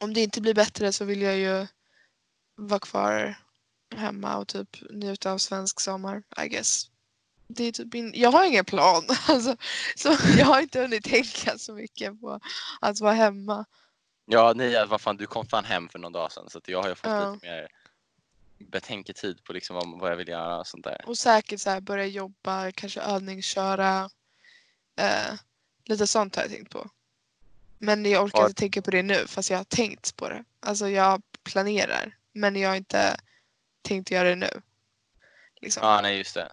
om 0.00 0.14
det 0.14 0.20
inte 0.20 0.40
blir 0.40 0.54
bättre 0.54 0.92
så 0.92 1.04
vill 1.04 1.22
jag 1.22 1.36
ju 1.36 1.66
vara 2.54 2.80
kvar 2.80 3.34
hemma 3.98 4.36
och 4.36 4.48
typ 4.48 4.68
njuta 4.90 5.32
av 5.32 5.38
svensk 5.38 5.80
sommar, 5.80 6.22
I 6.44 6.48
guess. 6.48 6.90
Det 7.46 7.64
är 7.64 7.72
typ 7.72 7.92
min, 7.92 8.12
jag 8.16 8.30
har 8.32 8.44
ingen 8.44 8.64
plan. 8.64 9.04
Alltså, 9.28 9.56
så 9.96 10.16
jag 10.38 10.46
har 10.46 10.60
inte 10.60 10.80
hunnit 10.80 11.04
tänka 11.04 11.58
så 11.58 11.72
mycket 11.74 12.20
på 12.20 12.40
att 12.80 13.00
vara 13.00 13.12
hemma. 13.12 13.64
Ja, 14.26 14.52
nej, 14.56 14.86
vad 14.86 15.00
fan, 15.00 15.16
du 15.16 15.26
kom 15.26 15.46
fan 15.46 15.64
hem 15.64 15.88
för 15.88 15.98
någon 15.98 16.12
dag 16.12 16.32
sedan 16.32 16.50
så 16.50 16.58
att 16.58 16.68
jag 16.68 16.82
har 16.82 16.88
ju 16.88 16.94
fått 16.94 17.10
Ja. 17.10 17.32
lite 17.32 17.46
mer 17.46 17.68
betänketid 18.58 19.44
på 19.44 19.52
liksom 19.52 19.98
vad, 20.00 20.10
jag 20.12 20.16
vill 20.16 20.28
göra 20.28 20.58
och 20.58 20.66
sånt 20.66 20.84
där. 20.84 21.04
Och 21.06 21.18
säkert 21.18 21.60
så 21.60 21.70
här 21.70 21.80
börja 21.80 22.06
jobba, 22.06 22.72
kanske 22.72 23.00
övningsköra. 23.00 24.10
Eh, 24.96 25.34
lite 25.84 26.06
sånt 26.06 26.36
har 26.36 26.42
jag 26.42 26.52
tänkt 26.52 26.72
på. 26.72 26.90
Men 27.78 28.04
jag 28.04 28.24
orkar 28.24 28.38
Har- 28.38 28.48
inte 28.48 28.60
tänka 28.60 28.82
på 28.82 28.90
det 28.90 29.02
nu 29.02 29.26
fast 29.26 29.50
jag 29.50 29.56
har 29.56 29.64
tänkt 29.64 30.16
på 30.16 30.28
det. 30.28 30.44
Alltså 30.60 30.88
jag 30.88 31.22
planerar. 31.42 32.16
Men 32.32 32.56
jag 32.56 32.68
har 32.68 32.76
inte 32.76 33.20
tänkt 33.82 34.10
göra 34.10 34.28
det 34.28 34.36
nu. 34.36 34.50
Liksom. 35.60 35.86
Ja, 35.86 36.00
nej 36.00 36.18
just 36.18 36.34
det. 36.34 36.52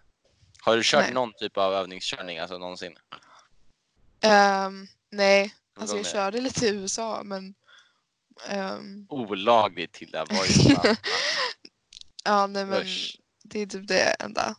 Har 0.62 0.76
du 0.76 0.84
kört 0.84 1.04
Nej. 1.04 1.14
någon 1.14 1.34
typ 1.34 1.58
av 1.58 1.74
övningskörning 1.74 2.40
alltså 2.40 2.58
någonsin? 2.58 2.98
Ehm, 4.22 4.88
nej, 5.10 5.56
alltså 5.76 5.98
jag 5.98 6.06
körde 6.06 6.42
lite 6.42 6.66
i 6.66 6.70
USA 6.70 7.22
men 7.24 7.56
ehm, 8.48 9.06
Olagligt 9.10 9.94
till 9.94 10.12
det 10.12 10.26
var 10.30 10.46
ju 10.46 10.76
ja 12.24 12.48
nej 12.48 12.66
men 12.66 12.82
Usch. 12.82 13.20
det 13.44 13.60
är 13.60 13.66
typ 13.66 13.88
det 13.88 14.16
enda. 14.20 14.56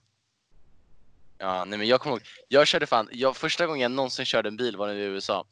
Ja, 1.39 1.65
nej 1.65 1.79
men 1.79 1.89
jag 1.89 2.01
kommer 2.01 2.17
ihåg. 2.17 2.27
Jag 2.49 2.67
körde 2.67 2.87
fan, 2.87 3.09
jag, 3.13 3.37
första 3.37 3.67
gången 3.67 3.81
jag 3.81 3.91
någonsin 3.91 4.25
körde 4.25 4.49
en 4.49 4.57
bil 4.57 4.77
var 4.77 4.87
var 4.87 4.95
i 4.95 5.03
USA. 5.03 5.47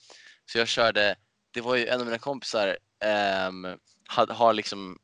Så 0.46 0.58
jag 0.58 0.68
körde, 0.68 1.16
det 1.50 1.60
var 1.60 1.76
ju 1.76 1.86
en 1.86 2.00
av 2.00 2.06
mina 2.06 2.18
kompisar 2.18 2.78
um, 3.48 3.78
had, 4.06 4.30
har 4.30 4.52
liksom 4.52 4.98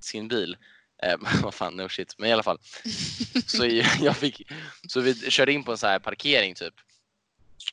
sin 0.00 0.28
bil. 0.28 0.56
Eh, 1.02 1.16
vad 1.42 1.54
fan, 1.54 1.76
no 1.76 1.88
shit. 1.88 2.14
Men 2.18 2.30
i 2.30 2.32
alla 2.32 2.42
fall. 2.42 2.58
Så 3.46 3.66
jag, 4.00 4.16
fick, 4.16 4.52
så 4.88 5.00
vi 5.00 5.14
körde 5.14 5.52
in 5.52 5.64
på 5.64 5.72
en 5.72 5.78
så 5.78 5.86
här 5.86 5.98
parkering 5.98 6.54
typ. 6.54 6.74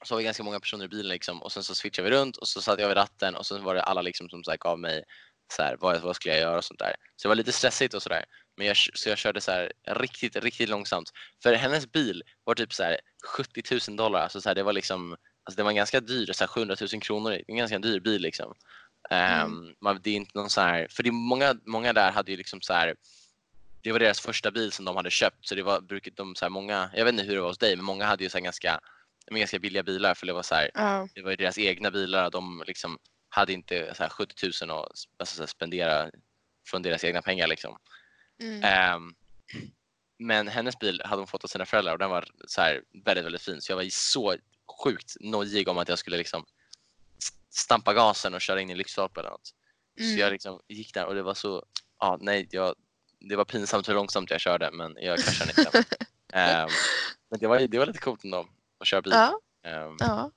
Så 0.03 0.15
var 0.15 0.17
vi 0.17 0.23
ganska 0.23 0.43
många 0.43 0.59
personer 0.59 0.85
i 0.85 0.87
bilen 0.87 1.09
liksom 1.09 1.41
och 1.41 1.51
sen 1.51 1.63
så 1.63 1.75
switchade 1.75 2.09
vi 2.09 2.15
runt 2.15 2.37
och 2.37 2.47
så 2.47 2.61
satt 2.61 2.79
jag 2.79 2.87
vid 2.87 2.97
ratten 2.97 3.35
och 3.35 3.45
sen 3.45 3.63
var 3.63 3.75
det 3.75 3.83
alla 3.83 4.01
liksom 4.01 4.29
som 4.29 4.43
så 4.43 4.51
här 4.51 4.57
gav 4.57 4.79
mig 4.79 5.03
så 5.53 5.61
här, 5.61 5.77
vad, 5.79 6.01
vad 6.01 6.15
skulle 6.15 6.33
jag 6.33 6.41
göra 6.41 6.57
och 6.57 6.63
sånt 6.63 6.79
där. 6.79 6.95
Så 7.15 7.27
det 7.27 7.29
var 7.29 7.35
lite 7.35 7.51
stressigt 7.51 7.93
och 7.93 8.03
sådär. 8.03 8.25
Men 8.57 8.67
jag, 8.67 8.77
så 8.77 9.09
jag 9.09 9.17
körde 9.17 9.41
så 9.41 9.51
här 9.51 9.71
riktigt, 9.87 10.35
riktigt 10.35 10.69
långsamt. 10.69 11.11
För 11.43 11.53
hennes 11.53 11.91
bil 11.91 12.23
var 12.43 12.55
typ 12.55 12.73
så 12.73 12.83
här 12.83 12.99
70 13.37 13.79
000 13.89 13.97
dollar. 13.97 14.21
Alltså 14.21 14.41
så 14.41 14.49
här, 14.49 14.55
det 14.55 14.63
var 14.63 14.73
liksom, 14.73 15.11
alltså 15.11 15.57
det 15.57 15.63
var 15.63 15.69
en 15.69 15.75
ganska 15.75 15.99
dyr, 15.99 16.33
så 16.33 16.43
här 16.43 16.47
700 16.47 16.75
000 16.93 17.01
kronor. 17.01 17.41
En 17.47 17.57
ganska 17.57 17.79
dyr 17.79 17.99
bil 17.99 18.21
liksom. 18.21 18.53
Ehm, 19.09 19.73
man, 19.81 19.99
det 20.03 20.09
är 20.09 20.15
inte 20.15 20.37
någon 20.37 20.49
så 20.49 20.61
här, 20.61 20.87
för 20.89 21.03
det 21.03 21.09
är 21.09 21.11
många, 21.11 21.55
många 21.65 21.93
där 21.93 22.11
hade 22.11 22.31
ju 22.31 22.37
liksom 22.37 22.61
så 22.61 22.73
här 22.73 22.95
det 23.81 23.91
var 23.91 23.99
deras 23.99 24.19
första 24.19 24.51
bil 24.51 24.71
som 24.71 24.85
de 24.85 24.95
hade 24.95 25.11
köpt 25.11 25.47
så 25.47 25.55
det 25.55 25.63
var 25.63 25.81
brukat 25.81 26.15
de 26.15 26.35
så 26.35 26.45
här 26.45 26.49
många, 26.49 26.89
jag 26.93 27.05
vet 27.05 27.13
inte 27.13 27.23
hur 27.23 27.35
det 27.35 27.41
var 27.41 27.47
hos 27.47 27.57
dig 27.57 27.75
men 27.75 27.85
många 27.85 28.05
hade 28.05 28.23
ju 28.23 28.29
så 28.29 28.37
här 28.37 28.43
ganska, 28.43 28.79
ganska 29.31 29.59
billiga 29.59 29.83
bilar 29.83 30.13
för 30.13 30.25
det 30.25 30.33
var 30.33 30.43
så 30.43 30.55
här, 30.55 30.71
Ja, 30.73 31.07
det 31.15 31.21
var 31.21 31.29
ju 31.29 31.35
deras 31.35 31.57
egna 31.57 31.91
bilar 31.91 32.25
och 32.25 32.31
de 32.31 32.63
liksom 32.67 32.97
hade 33.29 33.53
inte 33.53 33.93
så 33.95 34.03
här 34.03 34.09
70 34.09 34.65
000 34.65 34.79
att 34.79 34.91
alltså, 35.17 35.47
spendera 35.47 36.09
från 36.69 36.81
deras 36.81 37.03
egna 37.03 37.21
pengar 37.21 37.47
liksom. 37.47 37.77
mm. 38.41 38.63
Ehm, 38.63 39.13
men 40.19 40.47
hennes 40.47 40.79
bil 40.79 41.01
hade 41.05 41.21
hon 41.21 41.27
fått 41.27 41.43
av 41.43 41.47
sina 41.47 41.65
föräldrar 41.65 41.93
och 41.93 41.99
den 41.99 42.09
var 42.09 42.25
så 42.47 42.61
väldigt, 43.05 43.25
väldigt 43.25 43.41
fin. 43.41 43.61
Så 43.61 43.71
jag 43.71 43.75
var 43.75 43.83
ju 43.83 43.89
så 43.89 44.35
sjukt 44.83 45.15
nojig 45.19 45.67
om 45.67 45.77
att 45.77 45.89
jag 45.89 45.99
skulle 45.99 46.17
liksom 46.17 46.45
stampa 47.49 47.93
gasen 47.93 48.33
och 48.33 48.41
köra 48.41 48.61
in 48.61 48.69
i 48.69 48.75
lyktstolpen 48.75 49.21
eller 49.21 49.31
något. 49.31 49.49
Mm. 49.99 50.13
Så 50.13 50.19
jag 50.19 50.31
liksom 50.31 50.59
gick 50.67 50.93
där 50.93 51.05
och 51.05 51.15
det 51.15 51.21
var 51.23 51.33
så, 51.33 51.65
ja 51.99 52.17
nej, 52.21 52.47
jag, 52.51 52.75
det 53.19 53.35
var 53.35 53.45
pinsamt 53.45 53.89
hur 53.89 53.93
långsamt 53.93 54.31
jag 54.31 54.41
körde 54.41 54.71
men 54.71 54.95
jag 55.01 55.19
kraschade 55.19 55.53
inte. 55.57 55.83
Ehm, 56.33 56.69
men 57.29 57.39
det 57.39 57.47
var, 57.47 57.59
det 57.59 57.79
var 57.79 57.85
lite 57.85 57.99
coolt 57.99 58.23
ändå 58.23 58.47
att 58.79 58.87
köra 58.87 59.01
bil. 59.01 59.13
ja, 59.13 59.39
Ehm, 59.63 59.95
ja. 59.99 60.31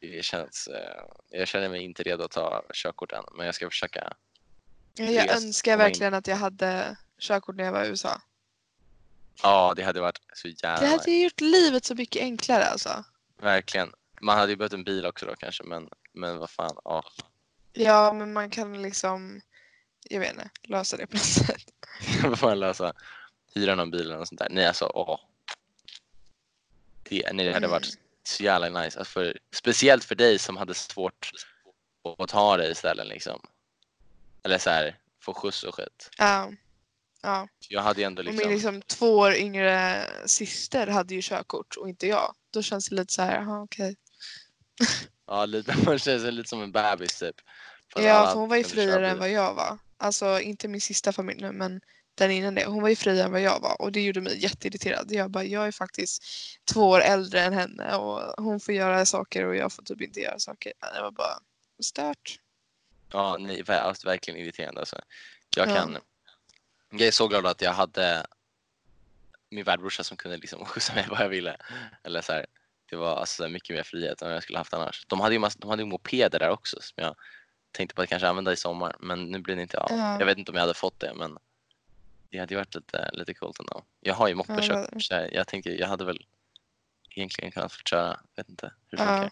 det 0.00 0.24
känns, 0.24 0.66
eh, 0.68 1.02
jag 1.30 1.48
känner 1.48 1.68
mig 1.68 1.82
inte 1.82 2.02
redo 2.02 2.24
att 2.24 2.30
ta 2.30 2.62
körkort 2.74 3.12
än 3.12 3.24
men 3.36 3.46
jag 3.46 3.54
ska 3.54 3.70
försöka. 3.70 4.12
Jag 4.94 5.12
jag 5.12 5.36
önskar 5.36 5.72
in. 5.72 5.78
verkligen 5.78 6.14
att 6.14 6.26
jag 6.26 6.36
hade 6.36 6.96
körkort 7.18 7.56
när 7.56 7.64
jag 7.64 7.72
var 7.72 7.84
i 7.84 7.88
USA. 7.88 8.20
Ja, 9.42 9.72
det 9.76 9.82
hade 9.82 10.00
varit 10.00 10.18
så 10.34 10.48
jävla 10.48 10.80
Det 10.80 10.86
hade 10.86 11.10
gjort 11.10 11.40
livet 11.40 11.84
så 11.84 11.94
mycket 11.94 12.22
enklare 12.22 12.64
alltså. 12.64 13.04
Verkligen. 13.36 13.92
Man 14.20 14.38
hade 14.38 14.52
ju 14.52 14.56
behövt 14.56 14.72
en 14.72 14.84
bil 14.84 15.06
också 15.06 15.26
då 15.26 15.34
kanske, 15.36 15.64
men, 15.64 15.88
men 16.18 16.38
vad 16.38 16.50
fan. 16.50 16.76
Ja. 16.84 17.04
Ja, 17.72 18.12
men 18.12 18.32
man 18.32 18.50
kan 18.50 18.82
liksom, 18.82 19.40
jag 20.10 20.20
vet 20.20 20.32
inte, 20.32 20.50
lösa 20.62 20.96
det 20.96 21.06
på 21.06 21.14
något 21.14 21.22
sätt. 21.22 21.62
vad 22.22 22.38
fan 22.38 22.60
lösa? 22.60 22.92
Hyra 23.54 23.74
någon 23.74 23.90
bil 23.90 24.00
eller 24.00 24.16
något 24.16 24.28
sånt 24.28 24.38
där. 24.38 24.48
Nej, 24.50 24.66
alltså 24.66 24.90
åh. 24.94 25.20
Det, 27.02 27.32
nej, 27.32 27.46
det 27.46 27.52
hade 27.52 27.66
Mm. 27.66 27.70
varit 27.70 27.98
så 28.22 28.42
jävla 28.42 28.68
nice. 28.68 28.98
Alltså 28.98 29.12
för, 29.12 29.38
speciellt 29.54 30.04
för 30.04 30.14
dig 30.14 30.38
som 30.38 30.56
hade 30.56 30.74
svårt 30.74 31.30
att 32.18 32.28
ta 32.28 32.56
dig 32.56 32.70
istället 32.72 33.06
liksom. 33.06 33.40
Eller 34.42 34.58
så 34.58 34.70
här, 34.70 34.98
få 35.20 35.34
skjuts 35.34 35.62
och 35.62 35.74
skit. 35.74 36.10
Ja. 36.18 36.52
ja. 37.22 37.48
Jag 37.68 37.82
hade 37.82 38.00
ju 38.00 38.04
ändå 38.06 38.20
Och 38.20 38.24
liksom, 38.24 38.48
min 38.48 38.54
liksom 38.54 38.82
två 38.82 39.18
år 39.18 39.34
yngre 39.34 40.04
syster 40.26 40.86
hade 40.86 41.14
ju 41.14 41.20
körkort 41.22 41.76
och 41.76 41.88
inte 41.88 42.06
jag. 42.06 42.34
Då 42.50 42.62
känns 42.62 42.88
det 42.88 42.94
lite 42.94 43.12
så 43.12 43.22
här, 43.22 43.34
jaha 43.36 43.62
okej. 43.62 43.96
ja 45.28 45.46
lite, 45.46 45.74
man 45.84 45.98
känner 45.98 46.18
sig 46.18 46.32
lite 46.32 46.48
som 46.48 46.62
en 46.62 46.72
bebis 46.72 47.18
typ. 47.18 47.36
Fast 47.92 48.06
Ja, 48.06 48.26
för 48.26 48.40
hon 48.40 48.48
var 48.48 48.56
ju 48.56 48.64
friare 48.64 49.10
än 49.10 49.18
vad 49.18 49.30
jag 49.30 49.54
var. 49.54 49.78
Alltså 49.96 50.40
inte 50.40 50.68
min 50.68 50.80
sista 50.80 51.12
familj 51.12 51.40
nu 51.40 51.52
men 51.52 51.80
den 52.14 52.30
innan 52.30 52.54
det. 52.54 52.64
Hon 52.66 52.82
var 52.82 52.88
ju 52.88 52.96
friare 52.96 53.22
än 53.24 53.32
vad 53.32 53.40
jag 53.40 53.60
var 53.60 53.82
och 53.82 53.92
det 53.92 54.00
gjorde 54.00 54.20
mig 54.20 54.42
jätteirriterad. 54.42 55.12
Jag 55.12 55.30
bara, 55.30 55.44
jag 55.44 55.66
är 55.66 55.72
faktiskt 55.72 56.24
två 56.72 56.88
år 56.88 57.00
äldre 57.00 57.40
än 57.40 57.52
henne 57.52 57.94
och 57.94 58.44
hon 58.44 58.60
får 58.60 58.74
göra 58.74 59.06
saker 59.06 59.44
och 59.44 59.56
jag 59.56 59.72
får 59.72 59.82
typ 59.82 60.00
inte 60.00 60.20
göra 60.20 60.38
saker. 60.38 60.72
Det 60.94 61.02
var 61.02 61.10
bara 61.10 61.38
stört. 61.82 62.38
Ja, 63.12 63.36
nej, 63.40 63.62
alltså, 63.68 64.08
verkligen 64.08 64.40
irriterande. 64.40 64.80
Alltså. 64.80 65.00
Jag, 65.56 65.68
Ja. 65.68 65.74
kan, 65.74 65.98
jag 66.90 67.00
är 67.02 67.10
så 67.10 67.28
glad 67.28 67.46
att 67.46 67.62
jag 67.62 67.72
hade 67.72 68.26
min 69.50 69.64
värdbrorsa 69.64 70.04
som 70.04 70.16
kunde 70.16 70.36
liksom 70.36 70.64
skjutsa 70.66 70.94
mig 70.94 71.06
vad 71.10 71.20
jag 71.20 71.28
ville. 71.28 71.56
Eller 72.04 72.20
så 72.22 72.32
här, 72.32 72.46
det 72.90 72.96
var 72.96 73.16
alltså 73.16 73.48
mycket 73.48 73.76
mer 73.76 73.82
frihet 73.82 74.22
än 74.22 74.28
vad 74.28 74.36
jag 74.36 74.42
skulle 74.42 74.58
haft 74.58 74.74
annars. 74.74 75.04
De 75.06 75.20
hade 75.20 75.34
ju, 75.34 75.38
massa, 75.38 75.58
de 75.58 75.70
hade 75.70 75.82
ju 75.82 75.86
mopeder 75.88 76.38
där 76.38 76.50
också 76.50 76.76
som 76.80 76.94
jag 77.04 77.14
tänkte 77.72 77.94
på 77.94 78.02
att 78.02 78.08
kanske 78.08 78.28
använda 78.28 78.52
i 78.52 78.56
sommar. 78.56 78.96
Men 79.00 79.24
nu 79.24 79.38
blir 79.38 79.56
det 79.56 79.62
inte 79.62 79.78
av. 79.80 79.86
Ja. 79.90 80.18
Jag 80.18 80.26
vet 80.26 80.38
inte 80.38 80.50
om 80.50 80.54
jag 80.54 80.62
hade 80.62 80.74
fått 80.74 81.00
det 81.00 81.14
men 81.14 81.38
det 82.30 82.38
hade 82.38 82.54
ju 82.54 82.58
varit 82.58 82.74
lite, 82.74 83.10
lite 83.12 83.34
coolt 83.34 83.60
ändå. 83.60 83.82
Jag 84.00 84.14
har 84.14 84.28
ju 84.28 84.34
moppekörkort 84.34 84.88
Ja, 84.92 85.00
så 85.00 85.14
jag, 85.14 85.32
jag 85.34 85.46
tänkte 85.48 85.70
jag 85.70 85.88
hade 85.88 86.04
väl 86.04 86.26
egentligen 87.10 87.52
kunnat 87.52 87.72
få 87.72 87.82
köra. 87.84 88.20
Vet 88.36 88.48
inte 88.48 88.72
hur 88.90 88.98
det 88.98 89.04
Ja. 89.04 89.08
funkar. 89.20 89.30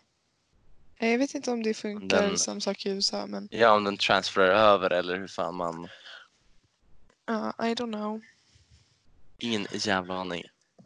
Jag 0.99 1.19
vet 1.19 1.35
inte 1.35 1.51
om 1.51 1.63
det 1.63 1.75
funkar 1.75 2.23
Den- 2.23 2.39
som 2.39 2.61
sak 2.61 2.87
i 2.87 2.91
USA 2.91 3.27
men 3.27 3.49
Ja, 3.51 3.71
om 3.77 3.85
den 3.85 3.97
transfererar 3.97 4.55
över 4.75 4.91
eller 4.91 5.17
hur 5.17 5.29
fan 5.29 5.55
man 5.55 5.89
ja, 7.27 7.53
I 7.59 7.75
don't 7.75 7.93
know. 7.93 8.21
Ingen 9.39 9.67
jävla 9.73 10.15
aning. 10.15 10.45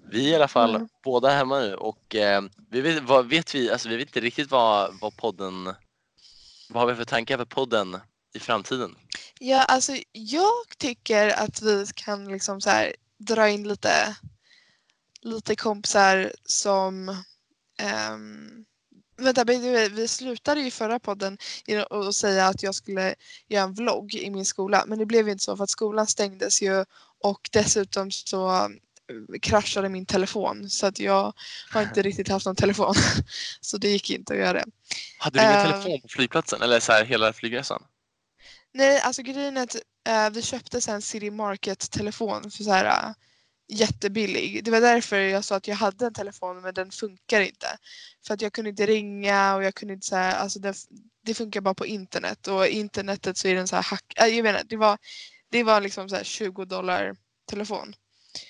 Vi 0.08 0.26
är 0.26 0.32
i 0.32 0.34
alla 0.34 0.48
fall 0.48 0.74
Mm. 0.74 0.88
båda 1.04 1.28
hemma 1.30 1.60
nu 1.60 1.74
och 1.74 2.14
eh, 2.14 2.42
vi 2.70 2.80
vet, 2.80 3.02
vad 3.02 3.26
vet 3.26 3.54
vi, 3.54 3.70
alltså 3.70 3.88
vi 3.88 3.96
vet 3.96 4.08
inte 4.08 4.20
riktigt 4.20 4.50
vad, 4.50 4.98
vad 5.00 5.16
podden, 5.16 5.64
vad 6.68 6.82
har 6.82 6.86
vi 6.86 6.94
för 6.94 7.04
tankar 7.04 7.38
för 7.38 7.44
podden 7.44 7.96
i 8.34 8.38
framtiden? 8.38 8.96
Ja, 9.38 9.64
alltså 9.64 9.92
jag 10.12 10.78
tycker 10.78 11.28
att 11.28 11.62
vi 11.62 11.86
kan 11.94 12.28
liksom 12.28 12.60
så 12.60 12.70
här 12.70 12.94
dra 13.18 13.48
in 13.48 13.68
lite, 13.68 14.16
lite 15.20 15.56
kompisar 15.56 16.32
som 16.44 17.08
ehm, 17.78 18.64
Vänta, 19.16 19.44
vi 19.44 20.08
slutade 20.08 20.60
ju 20.60 20.70
förra 20.70 20.98
podden 20.98 21.38
att 21.90 22.14
säga 22.14 22.46
att 22.46 22.62
jag 22.62 22.74
skulle 22.74 23.14
göra 23.48 23.64
en 23.64 23.74
vlogg 23.74 24.14
i 24.14 24.30
min 24.30 24.44
skola 24.44 24.84
men 24.86 24.98
det 24.98 25.06
blev 25.06 25.28
inte 25.28 25.44
så 25.44 25.56
för 25.56 25.64
att 25.64 25.70
skolan 25.70 26.06
stängdes 26.06 26.62
ju 26.62 26.84
och 27.20 27.48
dessutom 27.52 28.10
så 28.10 28.68
kraschade 29.42 29.88
min 29.88 30.06
telefon 30.06 30.70
så 30.70 30.86
att 30.86 31.00
jag 31.00 31.32
har 31.70 31.82
inte 31.82 32.02
riktigt 32.02 32.28
haft 32.28 32.46
någon 32.46 32.56
telefon 32.56 32.94
så 33.60 33.78
det 33.78 33.88
gick 33.88 34.10
inte 34.10 34.32
att 34.32 34.38
göra 34.38 34.52
det. 34.52 34.64
Hade 35.18 35.38
du 35.38 35.44
ingen 35.44 35.56
Eh. 35.56 35.70
telefon 35.70 36.00
på 36.00 36.08
flygplatsen 36.08 36.62
eller 36.62 36.80
så 36.80 36.92
här 36.92 37.04
hela 37.04 37.32
flygresan? 37.32 37.82
Nej, 38.72 39.00
alltså 39.00 39.22
grejen 39.22 39.56
är 39.56 39.62
att 39.62 39.76
eh, 40.08 40.30
vi 40.30 40.42
köpte 40.42 40.80
en 40.92 41.02
City 41.02 41.30
Market-telefon 41.30 42.50
för 42.50 42.64
så 42.64 42.70
här 42.70 42.84
eh, 42.84 43.12
jättebillig. 43.68 44.64
Det 44.64 44.70
var 44.70 44.80
därför 44.80 45.18
jag 45.18 45.44
sa 45.44 45.56
att 45.56 45.68
jag 45.68 45.76
hade 45.76 46.06
en 46.06 46.14
telefon 46.14 46.60
men 46.60 46.74
den 46.74 46.90
funkar 46.90 47.40
inte. 47.40 47.66
För 48.26 48.34
att 48.34 48.42
jag 48.42 48.52
kunde 48.52 48.70
inte 48.70 48.86
ringa 48.86 49.54
och 49.54 49.64
jag 49.64 49.74
kunde 49.74 49.94
inte 49.94 50.06
så 50.06 50.16
här, 50.16 50.36
alltså 50.36 50.58
det, 50.58 50.74
det 51.24 51.34
funkar 51.34 51.60
bara 51.60 51.74
på 51.74 51.86
internet 51.86 52.48
och 52.48 52.66
internetet 52.66 53.36
så 53.36 53.48
är 53.48 53.54
den 53.54 53.68
så 53.68 53.76
här 53.76 53.82
hack, 53.82 54.14
äh, 54.16 54.26
jag 54.26 54.48
inte, 54.48 54.62
det 54.66 54.76
var, 54.76 54.98
det 55.50 55.62
var 55.62 55.80
liksom 55.80 56.08
så 56.08 56.16
här 56.16 56.24
20 56.24 56.64
dollar 56.64 57.16
telefon. 57.50 57.94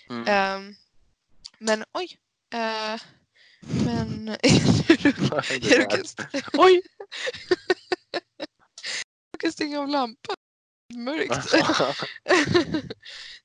Mm. 0.08 0.24
Ehm, 0.28 0.74
men 1.58 1.84
oj. 1.92 2.18
eh, 2.54 3.00
men 3.84 4.26
jag 5.60 5.80
råkade 5.80 6.02
Oj! 6.52 6.82
råkade 9.32 9.52
stänga 9.52 9.80
av 9.80 9.88
lampan. 9.88 10.36
Mörkt. 10.94 11.54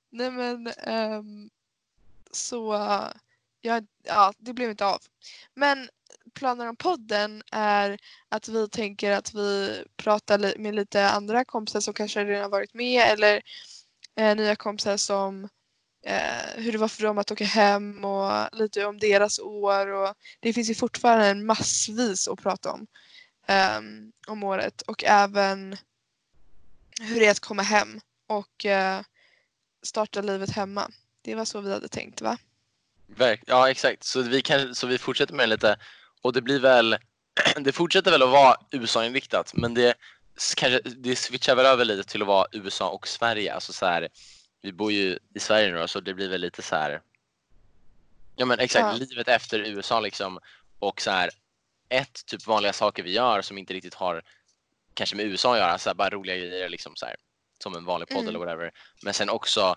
Nej 0.10 0.32
men 0.32 0.68
ehm, 0.68 1.50
så 2.32 2.74
ja, 3.62 3.82
ja, 4.04 4.34
det 4.38 4.54
blev 4.54 4.70
inte 4.70 4.86
av. 4.86 5.02
Men 5.54 5.90
planen 6.34 6.68
om 6.68 6.76
podden 6.76 7.44
är 7.52 7.98
att 8.30 8.48
vi 8.48 8.70
tänker 8.70 9.12
att 9.12 9.34
vi 9.34 9.84
pratar 9.98 10.58
med 10.58 10.76
lite 10.76 11.10
andra 11.10 11.46
kompisar 11.46 11.80
som 11.80 11.94
kanske 11.94 12.26
redan 12.26 12.42
har 12.44 12.50
varit 12.50 12.74
med 12.74 13.02
eller 13.12 13.42
eh, 14.16 14.36
nya 14.36 14.56
kompisar 14.56 14.98
som 14.98 15.50
eh, 16.06 16.62
hur 16.64 16.72
det 16.72 16.78
var 16.78 16.88
för 16.88 17.03
dem 17.03 17.18
att 17.18 17.32
åka 17.32 17.45
hem 17.45 18.06
och 18.06 18.58
lite 18.58 18.86
om 18.86 18.99
deras 18.99 19.39
år 19.39 19.88
och 19.88 20.14
det 20.39 20.53
finns 20.53 20.70
ju 20.70 20.76
fortfarande 20.76 21.43
massvis 21.43 22.28
att 22.28 22.41
prata 22.43 22.72
om 22.72 22.88
eh, 23.47 23.80
om 24.28 24.43
året 24.43 24.82
och 24.82 25.03
även 25.03 25.78
hur 27.01 27.20
det 27.20 27.26
är 27.26 27.32
att 27.32 27.39
komma 27.39 27.62
hem 27.62 27.99
och 28.28 28.66
eh, 28.66 29.01
starta 29.84 30.22
livet 30.22 30.49
hemma. 30.49 30.91
Det 31.22 31.36
var 31.36 31.45
så 31.45 31.62
vi 31.62 31.72
hade 31.72 31.88
tänkt 31.88 32.22
va? 32.22 32.38
Ja 33.45 33.70
exakt, 33.70 34.03
så 34.03 34.22
vi, 34.22 34.41
kan, 34.41 34.76
så 34.76 34.88
vi 34.88 34.97
fortsätter 34.97 35.34
med 35.34 35.49
det 35.49 35.56
lite 35.56 35.78
och 36.22 36.34
det 36.34 36.41
blir 36.41 36.60
väl, 36.60 36.97
det 37.60 37.72
fortsätter 37.72 38.12
väl 38.12 38.24
att 38.24 38.30
vara 38.30 38.56
USA-inriktat 38.72 39.53
men 39.53 39.74
det, 39.74 39.95
kanske, 40.56 40.89
det 40.89 41.16
switchar 41.16 41.56
väl 41.56 41.66
över 41.66 41.86
lite 41.86 42.10
till 42.10 42.22
att 42.22 42.28
vara 42.28 42.47
USA 42.51 42.89
och 42.89 43.08
Sverige. 43.08 43.53
Alltså 43.53 43.74
så 43.74 43.86
här, 43.86 44.10
vi 44.66 44.72
bor 44.74 44.91
ju 44.91 45.20
i 45.36 45.39
Sverige 45.39 45.72
nu 45.72 45.78
då, 45.78 45.88
så 45.88 45.99
det 45.99 46.13
blir 46.13 46.30
väl 46.30 46.41
lite 46.41 46.61
så 46.61 46.76
här. 46.76 47.01
Ja 48.36 48.45
men 48.45 48.59
exakt, 48.59 48.99
Ja. 48.99 49.05
livet 49.05 49.28
efter 49.28 49.59
USA 49.59 49.99
liksom 49.99 50.39
och 50.80 51.01
så 51.01 51.11
här 51.11 51.30
ett 51.89 52.26
typ 52.26 52.47
vanliga 52.47 52.74
saker 52.74 53.03
vi 53.03 53.11
gör 53.11 53.41
som 53.41 53.57
inte 53.57 53.74
riktigt 53.74 53.93
har 53.93 54.22
kanske 54.93 55.16
med 55.16 55.26
USA 55.26 55.53
att 55.53 55.59
göra, 55.59 55.78
så 55.78 55.89
här, 55.89 55.95
bara 55.95 56.09
roliga 56.09 56.38
grejer 56.38 56.70
liksom 56.70 56.95
så 56.95 57.05
här, 57.05 57.16
som 57.63 57.76
en 57.76 57.86
vanlig 57.86 58.07
podd 58.09 58.18
Mm. 58.18 58.28
eller 58.30 58.39
whatever. 58.39 58.72
Men 59.03 59.13
sen 59.13 59.30
också 59.30 59.76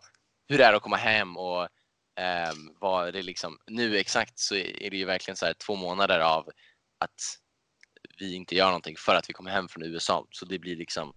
hur 0.49 0.59
det 0.59 0.65
är 0.65 0.73
att 0.75 0.83
komma 0.83 0.97
hem 0.97 1.37
och 1.37 1.69
ehm, 2.15 2.75
vad 2.81 3.13
det 3.13 3.23
liksom, 3.23 3.59
nu 3.67 3.97
exakt 3.99 4.39
så 4.39 4.55
är 4.55 4.91
det 4.91 4.97
ju 4.97 5.05
verkligen 5.05 5.37
så 5.37 5.47
här 5.47 5.55
två 5.55 5.77
månader 5.77 6.21
av 6.21 6.51
att 6.99 7.21
vi 8.19 8.35
inte 8.35 8.55
gör 8.57 8.67
någonting 8.67 8.97
för 8.99 9.15
att 9.15 9.29
vi 9.31 9.33
kommer 9.35 9.51
hem 9.51 9.69
från 9.69 9.83
USA. 9.83 10.27
Så 10.31 10.45
det 10.45 10.59
blir 10.59 10.77
liksom 10.77 11.15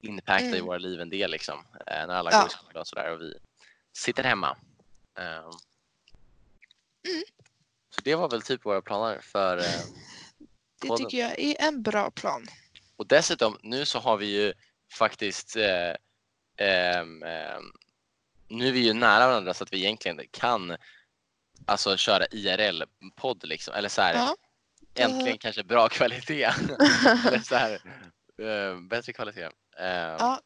inpackat 0.00 0.42
i 0.42 0.48
Mm. 0.48 0.66
våra 0.66 0.78
liv 0.78 1.00
en 1.00 1.10
del 1.10 1.30
liksom. 1.30 1.58
eh, 1.86 2.06
När 2.06 2.14
alla 2.14 2.32
Ja. 2.32 2.38
går 2.40 2.46
i 2.46 2.50
skola 2.50 2.80
och 2.80 2.86
sådär 2.86 3.12
och 3.12 3.20
vi 3.20 3.34
sitter 3.92 4.24
hemma. 4.24 4.56
Ehm. 5.18 5.42
Mm. 7.08 7.22
Så 7.90 8.00
det 8.04 8.14
var 8.14 8.28
väl 8.30 8.42
typ 8.42 8.64
våra 8.64 8.82
planer 8.82 9.20
för 9.20 9.58
eh, 9.58 9.64
Det 10.80 10.88
Podden. 10.88 11.06
tycker 11.06 11.18
jag 11.18 11.38
är 11.38 11.56
en 11.68 11.82
bra 11.82 12.10
plan. 12.10 12.46
Och 12.96 13.06
dessutom, 13.06 13.58
nu 13.62 13.84
så 13.86 13.98
har 13.98 14.16
vi 14.16 14.26
ju 14.26 14.52
faktiskt 14.92 15.56
eh, 15.56 15.94
ehm, 16.56 17.18
nu 18.48 18.68
är 18.68 18.72
vi 18.72 18.80
ju 18.80 18.92
nära 18.92 19.26
varandra 19.26 19.54
så 19.54 19.64
att 19.64 19.72
vi 19.72 19.78
egentligen 19.78 20.20
kan 20.30 20.76
alltså 21.66 21.96
köra 21.96 22.26
IRL-podd 22.26 23.44
liksom. 23.44 23.74
Eller 23.74 23.88
så 23.88 24.02
här, 24.02 24.14
Ja. 24.14 24.36
äntligen 24.94 25.38
kanske 25.38 25.64
bra 25.64 25.88
kvalitet. 25.98 26.44
Eller 27.26 27.38
så 27.42 27.54
här, 27.56 27.72
eh, 28.42 28.80
bättre 28.80 29.12
kvalitet. 29.12 29.48
Ehm, 29.78 30.16
Ja. 30.18 30.40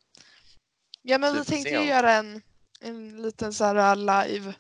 Ja 1.03 1.19
men 1.19 1.35
vi 1.35 1.45
tänkte 1.45 1.71
ju 1.71 1.85
göra 1.85 2.13
en, 2.13 2.43
en 2.81 3.23
liten 3.23 3.53
så 3.53 3.65
här 3.65 3.97
live. 3.97 4.55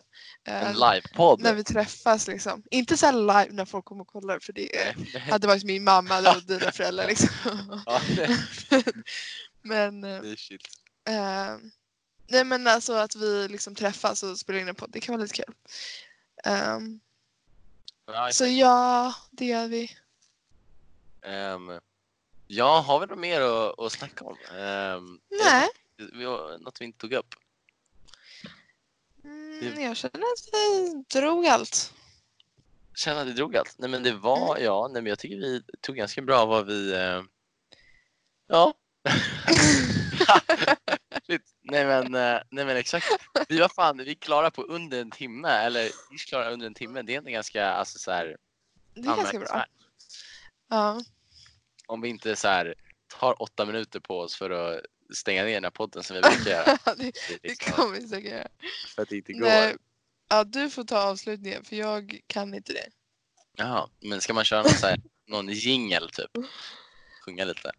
eh, 0.44 0.62
En 0.68 0.74
livepodd. 0.74 1.40
när 1.40 1.54
vi 1.54 1.64
träffas 1.64 2.26
liksom. 2.28 2.62
Inte 2.70 2.96
så 2.96 3.06
här 3.06 3.12
live 3.12 3.48
när 3.56 3.64
folk 3.64 3.84
kommer 3.84 4.02
och 4.02 4.08
kollar 4.08 4.38
för 4.38 4.52
det 4.52 4.68
Nej. 5.14 5.22
hade 5.30 5.46
varit 5.46 5.64
min 5.64 5.84
mamma 5.84 6.16
eller 6.18 6.40
dina 6.46 6.72
föräldrar 6.72 7.06
liksom. 7.06 7.82
Ja, 7.86 8.00
nej, 8.16 8.36
men, 9.62 10.04
eh, 10.04 10.22
det 10.22 10.30
är 10.30 10.36
shit. 10.36 10.60
eh, 11.08 11.56
nej 12.30 12.44
men 12.44 12.66
alltså 12.66 12.92
att 12.94 13.16
vi 13.16 13.48
liksom 13.48 13.74
träffas 13.74 14.22
och 14.22 14.38
spelar 14.38 14.60
in 14.60 14.68
en 14.68 14.74
podd, 14.74 14.90
det 14.92 15.00
kan 15.00 15.12
vara 15.12 15.22
lite 15.22 15.34
kul. 15.44 15.54
Ehm, 16.44 17.00
Ja, 18.06 18.30
så 18.32 18.46
ja, 18.46 19.14
det 19.30 19.46
gör 19.46 19.68
vi. 19.68 19.90
ehm, 21.22 21.80
ja, 22.54 22.80
har 22.80 23.00
vi 23.00 23.06
något 23.06 23.18
mer 23.18 23.40
att, 23.40 23.78
att 23.80 23.92
snacka 23.92 24.24
om? 24.24 24.36
Um, 24.56 25.20
Nej, 25.44 25.68
Vi 26.12 26.24
har 26.24 26.58
något 26.58 26.80
vi 26.80 26.84
inte 26.84 26.98
tog 26.98 27.12
upp. 27.12 27.34
mm, 29.24 29.80
jag 29.80 29.96
känner 29.96 30.18
att 30.20 30.48
vi 30.52 30.92
drog 31.20 31.46
allt. 31.46 31.92
Känner 32.94 33.20
att 33.22 33.28
vi 33.28 33.32
drog 33.32 33.56
allt? 33.56 33.74
Nej 33.78 33.90
men 33.90 34.02
det 34.02 34.12
var, 34.12 34.50
Mm. 34.56 34.64
ja, 34.64 34.88
nej 34.92 35.02
men 35.02 35.10
jag 35.10 35.18
tycker 35.18 35.36
vi 35.36 35.62
tog 35.80 35.96
ganska 35.96 36.22
bra 36.22 36.46
vad 36.46 36.66
vi, 36.66 36.92
eh, 36.92 37.22
ja. 38.46 38.74
Nej 41.62 41.84
men, 41.86 42.14
eh, 42.14 42.40
nej 42.50 42.64
men 42.64 42.76
exakt. 42.76 43.06
Vi 43.48 43.60
var 43.60 43.68
fan, 43.68 43.98
vi 43.98 44.14
klarade 44.14 44.50
på 44.50 44.62
under 44.62 45.00
en 45.00 45.10
timme, 45.10 45.48
eller 45.48 45.90
vi 46.10 46.18
klarade 46.18 46.52
under 46.52 46.66
en 46.66 46.74
timme. 46.74 47.02
Det 47.02 47.14
är 47.14 47.18
ändå 47.18 47.30
ganska, 47.30 47.70
alltså 47.70 47.98
så 47.98 48.10
här, 48.10 48.36
Det 48.94 49.00
är 49.00 49.16
ganska 49.16 49.38
bra. 49.38 49.66
Ja. 50.68 51.00
Om 51.92 52.00
vi 52.00 52.08
inte 52.08 52.36
så 52.36 52.48
här 52.48 52.74
tar 53.20 53.42
åtta 53.42 53.64
minuter 53.66 54.00
på 54.00 54.18
oss 54.18 54.36
för 54.36 54.50
att 54.50 54.80
stänga 55.14 55.44
ner 55.44 55.54
den 55.54 55.64
här 55.64 55.70
podden 55.70 56.02
som 56.02 56.16
vi 56.16 56.22
brukar 56.22 56.50
göra. 56.50 56.64
det, 56.96 57.12
Det 57.28 57.48
liksom 57.48 57.72
kommer 57.72 58.00
vi 58.00 58.08
säkert 58.08 58.30
göra. 58.32 58.48
För 58.94 59.02
att 59.02 59.08
det 59.08 59.16
inte 59.16 59.32
går. 59.32 59.40
Nej, 59.40 59.76
ja, 60.28 60.44
du 60.44 60.70
får 60.70 60.84
ta 60.84 61.02
avslutningen 61.02 61.64
för 61.64 61.76
jag 61.76 62.20
kan 62.26 62.54
inte 62.54 62.72
det. 62.72 62.86
Jaha, 63.56 63.88
men 64.00 64.20
ska 64.20 64.34
man 64.34 64.44
köra 64.44 64.62
någon, 64.62 64.72
så 64.72 64.86
här, 64.86 64.98
någon 65.26 65.48
jingel 65.48 66.10
typ? 66.10 66.30
Sjunga 67.24 67.44
lite? 67.44 67.72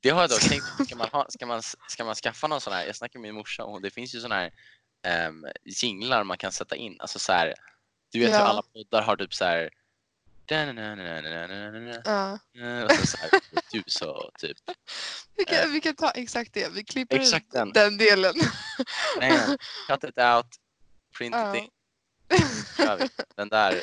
Det 0.00 0.10
har 0.10 0.20
jag 0.20 0.30
dock 0.30 0.48
tänkt, 0.48 0.64
ska 0.86 0.96
man, 0.96 1.08
ha, 1.12 1.26
ska 1.28 1.46
man, 1.46 1.62
ska 1.88 2.04
man 2.04 2.14
skaffa 2.14 2.46
någon 2.46 2.60
sån 2.60 2.72
här, 2.72 2.86
jag 2.86 2.96
snackade 2.96 3.18
med 3.22 3.28
min 3.28 3.34
morsa 3.34 3.64
och 3.64 3.82
det 3.82 3.90
finns 3.90 4.14
ju 4.14 4.20
sån 4.20 4.32
här 4.32 4.52
um, 5.28 5.46
jinglar 5.64 6.24
man 6.24 6.38
kan 6.38 6.52
sätta 6.52 6.76
in. 6.76 6.96
Alltså 7.00 7.18
så 7.18 7.32
här, 7.32 7.54
du 8.12 8.18
vet 8.18 8.28
hur 8.28 8.34
Ja. 8.34 8.40
alla 8.40 8.62
poddar 8.62 9.02
har 9.02 9.16
typ 9.16 9.34
så 9.34 9.44
här 9.44 9.70
Ja. 12.04 12.38
och 12.84 12.90
så, 12.92 13.06
så 13.06 13.16
här, 13.16 13.30
du 13.72 13.82
sa 13.86 14.30
typ. 14.38 14.56
Vi, 15.36 15.44
Eh. 15.48 15.60
kan, 15.62 15.72
vi 15.72 15.80
kan 15.80 15.94
ta 15.94 16.10
exakt 16.10 16.54
det. 16.54 16.68
Vi 16.72 16.84
klipper 16.84 17.16
Exakt 17.20 17.46
ut 17.46 17.52
den. 17.52 17.72
den 17.72 17.96
delen. 17.98 18.34
Nej, 19.20 19.30
nej, 19.30 19.56
cut 19.88 20.04
it 20.10 20.18
out, 20.18 20.46
print 21.18 21.34
Ja. 21.34 21.56
it 21.56 21.62
in, 21.62 21.68
kör 22.76 22.96
vi. 22.96 23.08
Den 23.36 23.48
där, 23.48 23.80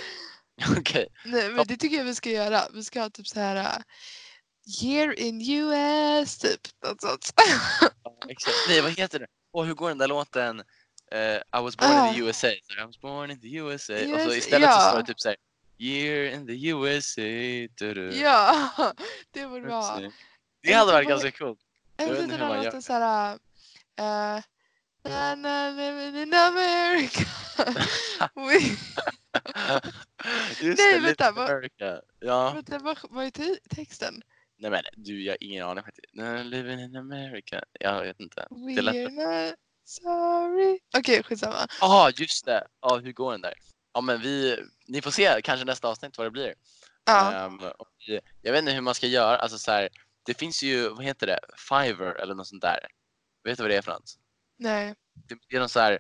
okej. 0.77 1.07
Nej 1.25 1.49
men 1.49 1.67
det 1.67 1.77
tycker 1.77 1.97
jag 1.97 2.03
vi 2.03 2.15
ska 2.15 2.29
göra. 2.29 2.61
Vi 2.73 2.83
ska 2.83 3.01
ha 3.01 3.09
typ 3.09 3.27
så 3.27 3.39
här 3.39 3.83
Year 4.83 5.19
in 5.19 5.41
US 5.51 6.37
typ. 6.37 6.61
Något 6.85 7.01
sånt. 7.01 7.33
Ja, 8.03 8.17
exakt. 8.29 8.55
Nej, 8.67 8.81
vad 8.81 8.91
heter 8.91 9.19
det? 9.19 9.27
Och 9.53 9.65
hur 9.65 9.73
går 9.73 9.89
den 9.89 9.97
där 9.97 10.07
låten? 10.07 10.59
Uh, 11.15 11.35
I 11.37 11.41
was 11.63 11.77
born 11.77 12.07
in 12.07 12.13
the 12.13 12.19
USA. 12.19 12.47
I 12.47 12.61
was 12.85 12.99
born 13.01 13.31
in 13.31 13.41
the 13.41 13.55
USA. 13.55 13.93
och 13.93 13.99
så 13.99 14.33
istället 14.33 14.37
istället 14.37 14.73
så 14.73 14.81
står 14.89 14.99
det 14.99 15.05
typ 15.05 15.19
så 15.19 15.27
här. 15.29 15.37
Year 15.79 16.33
in 16.33 16.47
the 16.47 16.67
USA. 16.69 17.21
Du-du. 17.75 18.11
ja, 18.15 18.69
det 19.31 19.45
var 19.45 19.61
bra. 19.61 19.99
Det 20.63 20.73
hade 20.73 20.91
varit 20.91 21.07
ganska 21.07 21.31
coolt. 21.31 21.59
Jag 21.97 22.09
vet 22.09 22.23
inte 22.23 22.35
hur 22.35 22.47
man 22.47 22.57
gör 22.57 22.63
låten 22.63 22.81
såhär... 22.81 23.33
Uh, 23.99 24.41
na, 25.03 25.35
na, 25.35 25.69
living 25.69 26.21
in 26.21 26.33
America. 26.33 27.25
We, 28.35 28.59
Just 30.61 30.79
Nej, 30.79 30.93
det, 30.93 30.99
vänta, 30.99 31.31
vad- 31.31 31.49
America. 31.49 32.01
Ja. 32.19 32.51
vänta, 32.53 32.79
vad, 32.79 32.97
vad 33.09 33.25
är 33.25 33.29
te- 33.29 33.59
texten? 33.69 34.21
Nej 34.59 34.71
men 34.71 34.81
du, 34.95 35.23
jag 35.23 35.31
har 35.31 35.43
ingen 35.43 35.67
aning 35.67 35.83
faktiskt. 35.83 36.13
No, 36.13 36.43
Living 36.43 36.79
in 36.79 36.95
America. 36.95 37.63
Jag 37.79 38.01
vet 38.01 38.19
inte. 38.19 38.47
Det 38.49 38.55
We're 38.55 38.81
lät... 38.81 39.13
not 39.13 39.55
sorry. 39.85 40.79
Okej, 40.97 41.23
skitsamma. 41.23 41.67
Jaha, 41.81 42.11
just 42.15 42.45
det. 42.45 42.67
Ja, 42.81 42.97
hur 42.97 43.11
går 43.11 43.31
den 43.31 43.41
där? 43.41 43.53
Ja 43.93 44.01
men 44.01 44.21
vi, 44.21 44.63
ni 44.87 45.01
får 45.01 45.11
se 45.11 45.41
kanske 45.43 45.65
nästa 45.65 45.87
avsnitt 45.87 46.17
vad 46.17 46.27
det 46.27 46.31
blir. 46.31 46.53
Ja, 47.05 47.49
vi- 48.07 48.19
jag 48.41 48.51
vet 48.51 48.59
inte 48.59 48.71
hur 48.71 48.81
man 48.81 48.95
ska 48.95 49.07
göra. 49.07 49.37
Alltså 49.37 49.57
så 49.57 49.71
här, 49.71 49.89
det 50.25 50.33
finns 50.33 50.63
ju, 50.63 50.89
vad 50.89 51.03
heter 51.05 51.27
det, 51.27 51.39
Fiverr 51.69 52.15
eller 52.21 52.35
något 52.35 52.47
sånt 52.47 52.61
där. 52.61 52.79
Vet 53.43 53.57
du 53.57 53.63
vad 53.63 53.71
det 53.71 53.77
är 53.77 53.81
för 53.81 53.91
något? 53.91 54.15
nej. 54.57 54.95
Det 55.49 55.55
är 55.55 55.59
någon 55.59 55.69
så 55.69 55.79
här 55.79 55.99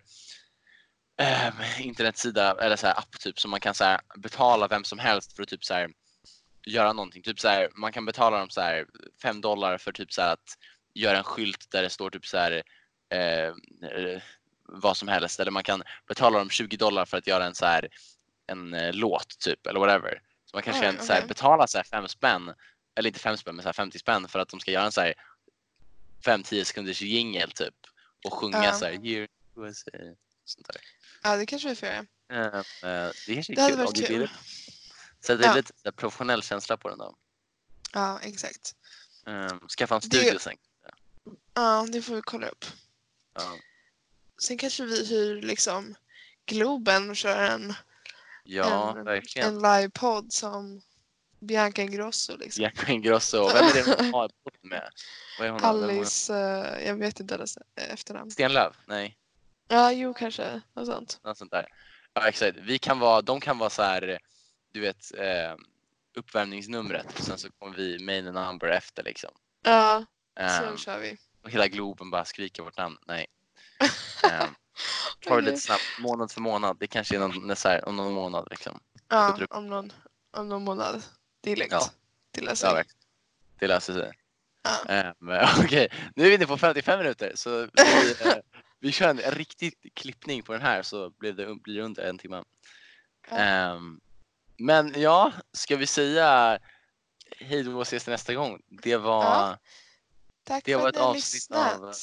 ehm, 1.21 1.53
internetsida 1.79 2.55
eller 2.61 2.75
så 2.75 2.87
här 2.87 2.97
app 2.97 3.19
typ 3.19 3.39
som 3.39 3.51
man 3.51 3.59
kan 3.59 3.73
så 3.73 3.83
här, 3.83 3.99
betala 4.17 4.67
vem 4.67 4.83
som 4.83 4.99
helst 4.99 5.35
för 5.35 5.43
att 5.43 5.49
typ 5.49 5.65
så 5.65 5.73
här, 5.73 5.89
göra 6.65 6.93
någonting. 6.93 7.23
Typ 7.23 7.39
så 7.39 7.47
här, 7.47 7.69
man 7.75 7.91
kan 7.91 8.05
betala 8.05 8.37
dem 8.39 8.49
så 8.49 8.61
här 8.61 8.85
5 9.21 9.41
dollar 9.41 9.77
för 9.77 9.91
typ 9.91 10.13
så 10.13 10.21
att 10.21 10.43
göra 10.93 11.17
en 11.17 11.23
skylt 11.23 11.67
där 11.71 11.83
det 11.83 11.89
står 11.89 12.09
typ 12.09 12.25
så 12.25 12.37
här 12.37 12.51
eh, 13.13 13.53
vad 14.67 14.97
som 14.97 15.07
helst. 15.07 15.39
Eller 15.39 15.51
man 15.51 15.63
kan 15.63 15.83
betala 16.07 16.37
dem 16.39 16.49
20 16.49 16.77
dollar 16.77 17.05
för 17.05 17.17
att 17.17 17.27
göra 17.27 17.45
en 17.45 17.55
så 17.55 17.65
här 17.65 17.89
en 18.47 18.73
eh, 18.73 18.93
låt 18.93 19.39
typ 19.39 19.67
eller 19.67 19.79
whatever. 19.79 20.21
Så 20.45 20.55
man 20.57 20.63
kanske 20.63 20.89
Oj, 20.89 20.95
kan 20.95 21.05
så 21.05 21.13
här, 21.13 21.27
betala 21.27 21.67
så 21.67 21.77
här 21.77 21.83
5 21.83 22.07
spänn 22.07 22.53
eller 22.95 23.07
inte 23.07 23.19
5 23.19 23.37
spänn 23.37 23.55
men 23.55 23.63
så 23.63 23.67
här 23.69 23.73
50 23.73 23.99
spänn 23.99 24.27
för 24.27 24.39
att 24.39 24.49
de 24.49 24.59
ska 24.59 24.71
göra 24.71 24.85
en 24.85 24.91
så 24.91 25.01
här 25.01 25.13
5-10 26.25 26.63
sekunders 26.63 27.01
jingel 27.01 27.51
typ 27.51 27.75
och 28.25 28.33
sjunga 28.33 28.63
Ja. 28.63 28.73
så 28.73 28.85
här 28.85 29.05
Year 29.05 29.27
USA. 29.55 29.91
Sånt 30.45 30.67
där. 30.67 30.81
Ja, 31.23 31.35
det 31.37 31.45
kanske 31.45 31.69
vi 31.69 31.75
får 31.75 31.87
göra. 31.89 32.05
Eh, 32.31 32.45
eh, 32.91 33.11
det 33.27 33.33
kanske 33.33 33.53
är 33.53 33.55
Det 33.55 33.69
kul. 33.69 33.77
varit 33.77 33.95
det 33.95 34.07
kul. 34.07 34.19
det. 34.19 34.29
Så 35.19 35.35
det 35.35 35.43
är 35.45 35.49
Ja. 35.49 35.55
lite 35.55 35.73
så 35.83 35.91
professionell 35.91 36.43
känsla 36.43 36.77
på 36.77 36.89
den 36.89 36.97
då. 36.97 37.15
Ja, 37.93 38.19
exakt. 38.23 38.75
Um, 39.25 39.67
skaffa 39.77 39.95
en 39.95 40.01
Det- 40.01 40.07
studio 40.17 40.39
sen. 40.39 40.53
Ja, 41.53 41.87
det 41.91 42.01
får 42.01 42.15
vi 42.15 42.21
kolla 42.21 42.47
upp. 42.47 42.65
Ja. 43.33 43.55
Sen 44.41 44.57
kanske 44.57 44.85
vi 44.85 45.05
hyr 45.07 45.41
liksom 45.41 45.95
Globen 46.45 47.09
och 47.09 47.15
kör 47.15 47.37
en, 47.51 47.73
Ja, 48.43 48.95
en, 48.97 49.05
verkligen. 49.05 49.47
en 49.47 49.55
livepodd 49.61 50.33
som 50.33 50.81
Bianca 51.39 51.81
Ingrosso. 51.81 52.37
Liksom. 52.37 52.61
Bianca 52.61 52.91
Ingrosso. 52.91 53.47
Vem 53.53 53.65
är 53.65 53.73
det 53.73 53.95
hon 54.03 54.13
har 54.13 54.31
med? 54.61 54.89
Vad 55.39 55.47
är 55.47 55.51
hon? 55.51 55.63
Är 55.63 55.67
hon? 55.69 55.83
Alice, 55.83 56.33
eh, 56.35 56.87
jag 56.87 56.95
vet 56.95 57.19
inte 57.19 57.33
hennes 57.33 57.57
efternamn. 57.75 58.31
Stenlöf? 58.31 58.75
Nej, 58.85 59.17
Ja, 59.67 59.91
jo 59.91 60.13
kanske. 60.13 60.61
Något 60.73 60.85
sånt. 60.85 61.19
något 61.23 61.37
sånt 61.37 61.51
där. 61.51 61.67
Ja, 62.13 62.27
exakt. 62.27 62.57
Vi 62.57 62.79
kan 62.79 62.99
vara, 62.99 63.21
de 63.21 63.39
kan 63.39 63.57
vara 63.57 63.69
så 63.69 63.81
här, 63.83 64.19
du 64.73 64.79
vet, 64.79 65.13
eh, 65.17 65.55
uppvärmningsnumret 66.17 67.19
och 67.19 67.25
sen 67.25 67.37
så 67.37 67.51
kommer 67.51 67.75
vi 67.77 67.99
main 67.99 68.25
number 68.25 68.67
efter 68.67 69.03
liksom. 69.03 69.31
Ja, 69.63 70.05
så 70.35 70.41
Ehm, 70.43 70.77
kör 70.77 70.99
vi. 70.99 71.17
och 71.43 71.49
hela 71.51 71.67
Globen 71.67 72.09
bara 72.11 72.25
skriker 72.25 72.63
vårt 72.63 72.77
namn. 72.77 72.97
Nej. 73.07 73.27
Ehm, 74.23 74.55
tar 75.27 75.35
det 75.35 75.41
lite 75.41 75.57
snabbt, 75.61 75.81
månad 75.99 76.31
för 76.31 76.41
månad. 76.41 76.77
Det 76.79 76.87
kanske 76.87 77.15
är 77.15 77.19
någon, 77.19 77.55
här, 77.65 77.87
om 77.87 77.95
någon 77.95 78.13
månad 78.13 78.47
liksom. 78.51 78.79
Ja, 79.07 79.37
om 79.49 79.67
någon, 79.67 79.93
om 80.37 80.49
någon 80.49 80.63
månad. 80.63 81.03
Det 81.41 81.51
är 81.51 81.55
lugnt. 81.55 81.71
Ja. 81.71 81.89
Det 82.31 82.41
löser 82.41 82.67
Ja, 82.67 82.71
sig. 82.71 82.75
verkligen. 82.77 82.97
Det 83.59 83.67
löser 83.67 83.93
sig. 83.93 84.11
Ja. 84.63 84.93
Ehm, 84.93 85.13
Okej, 85.63 85.87
nu 86.15 86.23
är 86.25 86.29
vi 86.29 86.35
inne 86.35 86.45
på 86.47 86.57
55 86.57 86.99
minuter 86.99 87.31
så 87.35 87.59
vi, 87.73 88.15
eh, 88.21 88.33
vi 88.79 88.91
kör 88.91 89.09
en 89.09 89.17
riktig 89.17 89.91
klippning 89.93 90.43
på 90.43 90.53
den 90.53 90.61
här 90.61 90.81
så 90.83 91.09
blir 91.09 91.33
det, 91.33 91.55
blir 91.55 91.79
under 91.81 92.03
en 92.03 92.17
timme. 92.17 92.43
Ja. 93.29 93.37
Ehm, 93.37 93.99
men 94.57 94.93
ja, 95.01 95.31
ska 95.53 95.75
vi 95.75 95.87
säga 95.87 96.59
hej 97.39 97.63
då 97.63 97.75
och 97.75 97.81
ses 97.81 98.07
nästa 98.07 98.33
gång. 98.33 98.61
Det 98.67 98.97
var, 98.97 99.23
Ja. 99.23 99.57
Tack 100.43 100.65
det 100.65 100.73
för 100.73 100.79
var 100.81 100.89
att 100.89 100.95
ett 100.95 101.01
avsnitt 101.01 101.33
lyssnat. 101.33 101.79
av- 101.81 101.93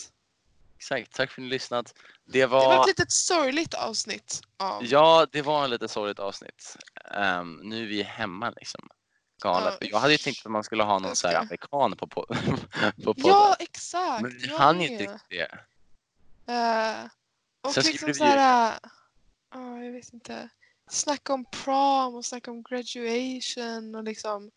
exakt, 0.92 1.16
tack 1.16 1.30
för 1.30 1.34
att 1.40 1.44
ni 1.44 1.48
har 1.48 1.50
lyssnat. 1.50 1.94
Det 2.24 2.38
Det 2.40 2.46
var 2.46 2.66
var, 2.66 2.80
ett 2.80 2.86
litet 2.86 3.12
sorgligt 3.12 3.74
avsnitt. 3.74 4.40
Av... 4.56 4.84
ja 4.84 5.26
det 5.32 5.42
var 5.42 5.64
en 5.64 5.70
lite 5.70 5.88
sorgligt 5.88 6.18
avsnitt. 6.18 6.76
Ehm, 7.14 7.60
nu 7.62 7.82
är 7.82 7.86
vi 7.88 8.02
hemma 8.02 8.50
liksom. 8.50 8.88
Galet. 9.42 9.76
Ja. 9.80 9.86
Jag 9.90 9.98
hade 9.98 10.12
ju 10.12 10.18
tänkt 10.18 10.46
att 10.46 10.52
man 10.52 10.64
skulle 10.64 10.82
ha 10.82 10.98
någon 10.98 11.08
Jag 11.08 11.16
så 11.16 11.26
här 11.26 11.34
ska- 11.34 11.40
amerikan 11.42 11.96
på, 11.96 12.06
på, 12.06 12.26
på 13.04 13.14
podden. 13.14 13.22
Ja, 13.30 13.56
exakt. 13.60 14.22
Men 14.22 14.38
vi 14.38 14.48
hann 14.56 14.76
med. 14.78 14.90
inte 14.90 15.20
det. 15.28 15.58
Eh, 16.52 17.04
och 17.60 17.72
Sen 17.74 17.84
liksom 17.84 18.14
såhär, 18.14 18.78
ja 19.54 19.82
jag 19.82 19.92
vet 19.92 20.12
inte, 20.12 20.48
snacka 20.90 21.32
om 21.32 21.44
prom 21.44 22.14
och 22.14 22.24
snacka 22.24 22.50
om 22.50 22.62
graduation 22.62 23.94
och 23.94 24.04
liksom 24.04 24.50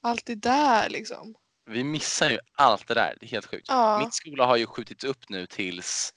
allt 0.00 0.26
det 0.26 0.34
där 0.34 0.88
liksom. 0.88 1.34
Vi 1.66 1.84
missar 1.84 2.30
ju 2.30 2.38
allt 2.52 2.88
det 2.88 2.94
där. 2.94 3.16
Det 3.20 3.26
är 3.26 3.30
helt 3.30 3.46
sjukt. 3.46 3.68
Ja. 3.68 3.98
Min 3.98 4.12
skola 4.12 4.46
har 4.46 4.56
ju 4.56 4.66
skjutits 4.66 5.04
upp 5.04 5.28
nu 5.28 5.46
tills, 5.46 6.14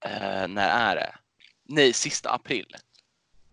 eh, 0.00 0.48
när 0.48 0.68
är 0.92 0.96
det? 0.96 1.14
Nej, 1.64 1.92
sista 1.92 2.30
april. 2.30 2.76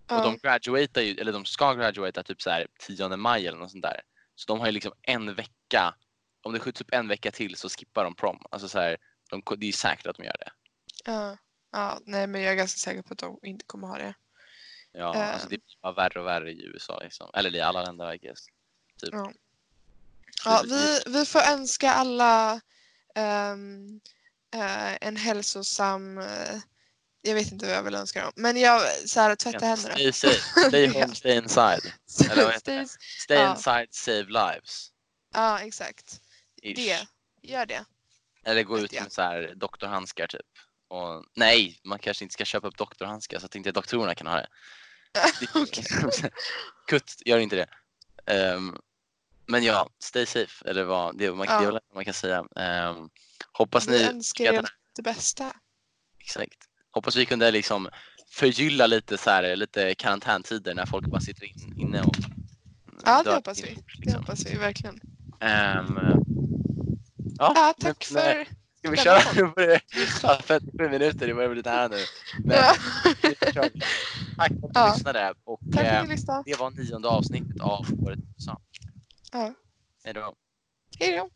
Och 0.05 0.11
Ja. 0.11 0.23
de 0.23 0.37
graduatar 0.37 1.01
ju, 1.01 1.15
eller 1.15 1.31
de 1.33 1.45
ska 1.45 1.73
graduata 1.73 2.23
typ 2.23 2.41
så 2.41 2.49
här 2.49 2.67
10 2.79 3.17
maj 3.17 3.47
eller 3.47 3.57
något 3.57 3.71
sånt 3.71 3.83
där. 3.83 4.01
Så 4.35 4.47
de 4.47 4.59
har 4.59 4.65
ju 4.67 4.71
liksom 4.71 4.91
en 5.01 5.35
vecka, 5.35 5.95
om 6.43 6.53
det 6.53 6.59
skjuts 6.59 6.81
upp 6.81 6.93
en 6.93 7.07
vecka 7.07 7.31
till 7.31 7.55
så 7.55 7.69
skippar 7.69 8.03
de 8.03 8.15
prom. 8.15 8.39
Alltså 8.51 8.69
så 8.69 8.79
här, 8.79 8.97
de, 9.29 9.41
det 9.57 9.65
är 9.65 9.67
ju 9.67 9.71
säkert 9.71 10.07
att 10.07 10.15
de 10.17 10.23
gör 10.23 10.37
det. 10.39 10.51
Ja. 11.05 11.37
ja, 11.71 11.99
nej 12.05 12.27
men 12.27 12.41
jag 12.41 12.51
är 12.51 12.55
ganska 12.57 12.77
säker 12.77 13.01
på 13.01 13.13
att 13.13 13.19
de 13.19 13.39
inte 13.43 13.65
kommer 13.65 13.87
ha 13.87 13.97
det. 13.97 14.13
Ja, 14.91 15.15
Eh. 15.15 15.33
alltså 15.33 15.49
det 15.49 15.57
blir 15.57 15.77
bara 15.81 15.93
värre 15.93 16.19
och 16.19 16.25
värre 16.25 16.51
i 16.51 16.63
USA 16.65 16.99
liksom. 16.99 17.29
Eller 17.33 17.55
i 17.55 17.61
alla 17.61 17.83
länder 17.83 18.13
I 18.13 18.17
guess. 18.17 18.45
Typ. 19.01 19.09
Ja. 19.13 19.31
Ja, 20.45 20.63
vi, 20.67 20.99
vi 21.05 21.25
får 21.25 21.39
önska 21.39 21.91
alla 21.91 22.61
ehm, 23.15 23.99
eh, 24.53 24.93
en 25.07 25.15
hälsosam, 25.17 26.17
eh, 26.17 26.59
jag 27.21 27.35
vet 27.35 27.51
inte 27.51 27.65
vad 27.65 27.75
jag 27.75 27.83
vill 27.83 27.95
önska 27.95 28.21
dem, 28.21 28.31
men 28.35 28.57
jag 28.57 28.81
så 29.05 29.19
här, 29.19 29.35
tvätta 29.35 29.65
händerna. 29.65 29.95
Stay 29.95 30.11
safe, 30.13 30.67
stay 30.67 30.87
home, 30.93 31.15
stay 31.15 31.35
inside. 31.37 31.93
eller 32.31 32.43
vad 32.43 32.53
heter 32.53 32.83
Stay- 32.85 32.97
Stay 33.23 33.37
Ja. 33.37 33.51
inside, 33.55 33.87
save 33.91 34.23
lives. 34.23 34.89
Ja, 35.33 35.59
exakt. 35.59 36.19
Ish. 36.61 36.75
Det, 36.75 37.07
gör 37.41 37.65
det. 37.65 37.85
Eller 38.45 38.63
gå 38.63 38.79
ut 38.79 38.91
med 38.91 39.11
så 39.11 39.21
här 39.21 39.53
doktorhandskar 39.55 40.27
typ. 40.27 40.41
Och, 40.87 41.25
nej, 41.35 41.79
man 41.83 41.99
kanske 41.99 42.23
inte 42.25 42.33
ska 42.33 42.45
köpa 42.45 42.67
upp 42.67 42.77
doktorhandskar 42.77 43.39
så 43.39 43.45
att 43.45 43.55
inte 43.55 43.71
doktorerna 43.71 44.15
kan 44.15 44.27
ha 44.27 44.35
det. 44.35 44.47
Kutt, 46.87 47.13
gör 47.25 47.39
inte 47.39 47.55
det. 47.55 47.67
Ehm, 48.33 48.77
men 49.45 49.63
ja, 49.63 49.89
stay 50.03 50.25
safe. 50.25 50.69
Eller 50.69 50.83
vad, 50.83 51.17
det, 51.17 51.31
man, 51.33 51.47
det 51.47 51.53
är 51.53 51.63
Ja. 51.63 51.71
det 51.71 51.79
man 51.95 52.05
kan 52.05 52.13
säga. 52.13 52.45
Ehm, 52.55 53.09
hoppas 53.53 53.87
Vi 53.87 53.91
ni 53.91 54.03
önskar 54.03 54.45
er 54.45 54.65
det 54.95 55.01
bästa. 55.01 55.53
Exakt. 56.19 56.57
Hoppas 56.91 57.15
vi 57.15 57.25
kunde 57.25 57.51
liksom 57.51 57.89
förgylla 58.31 58.87
lite 58.87 59.17
så 59.17 59.29
här, 59.29 59.55
lite 59.55 59.95
karantäntider 59.95 60.73
när 60.73 60.85
folk 60.85 61.05
bara 61.05 61.21
sitter 61.21 61.43
in, 61.45 61.73
inne 61.79 62.01
och 62.01 62.15
Ja, 63.05 63.23
det 63.23 63.33
hoppas 63.33 63.63
vi. 63.63 63.67
inombords, 63.67 63.95
Det 63.99 64.05
liksom. 64.05 64.19
hoppas 64.21 64.45
vi 64.45 64.55
verkligen. 64.57 64.99
Ehm, 65.39 65.99
ja, 67.37 67.51
Ja, 67.55 67.73
tack 67.79 68.07
men, 68.11 68.21
för... 68.23 68.47
Ska 68.77 68.89
vi 68.91 68.97
köra? 68.97 69.19
Nu 69.35 69.47
börjar 69.55 69.67
det 69.67 69.81
ja, 70.23 70.39
57 70.43 70.89
minuter, 70.89 71.27
det 71.27 71.33
börjar 71.33 71.49
bli 71.49 71.61
nära 71.61 71.87
nu. 71.87 71.97
Men, 72.43 72.55
Ja. 72.57 72.75
Tack 74.37 74.51
för 74.59 74.67
att 74.67 74.71
Ja. 74.73 74.93
lyssnade 74.95 75.33
och 75.43 75.59
Tack 75.73 75.85
för 75.87 75.95
eh, 75.95 76.03
ni 76.03 76.15
det 76.51 76.59
var 76.59 76.71
nionde 76.71 77.07
avsnittet 77.07 77.61
av 77.61 77.85
Året 78.05 78.19
USA. 78.37 78.61
Ja. 79.33 79.53
Hej 80.03 80.13
då. 80.13 80.35
Hej 80.99 81.17
då. 81.17 81.29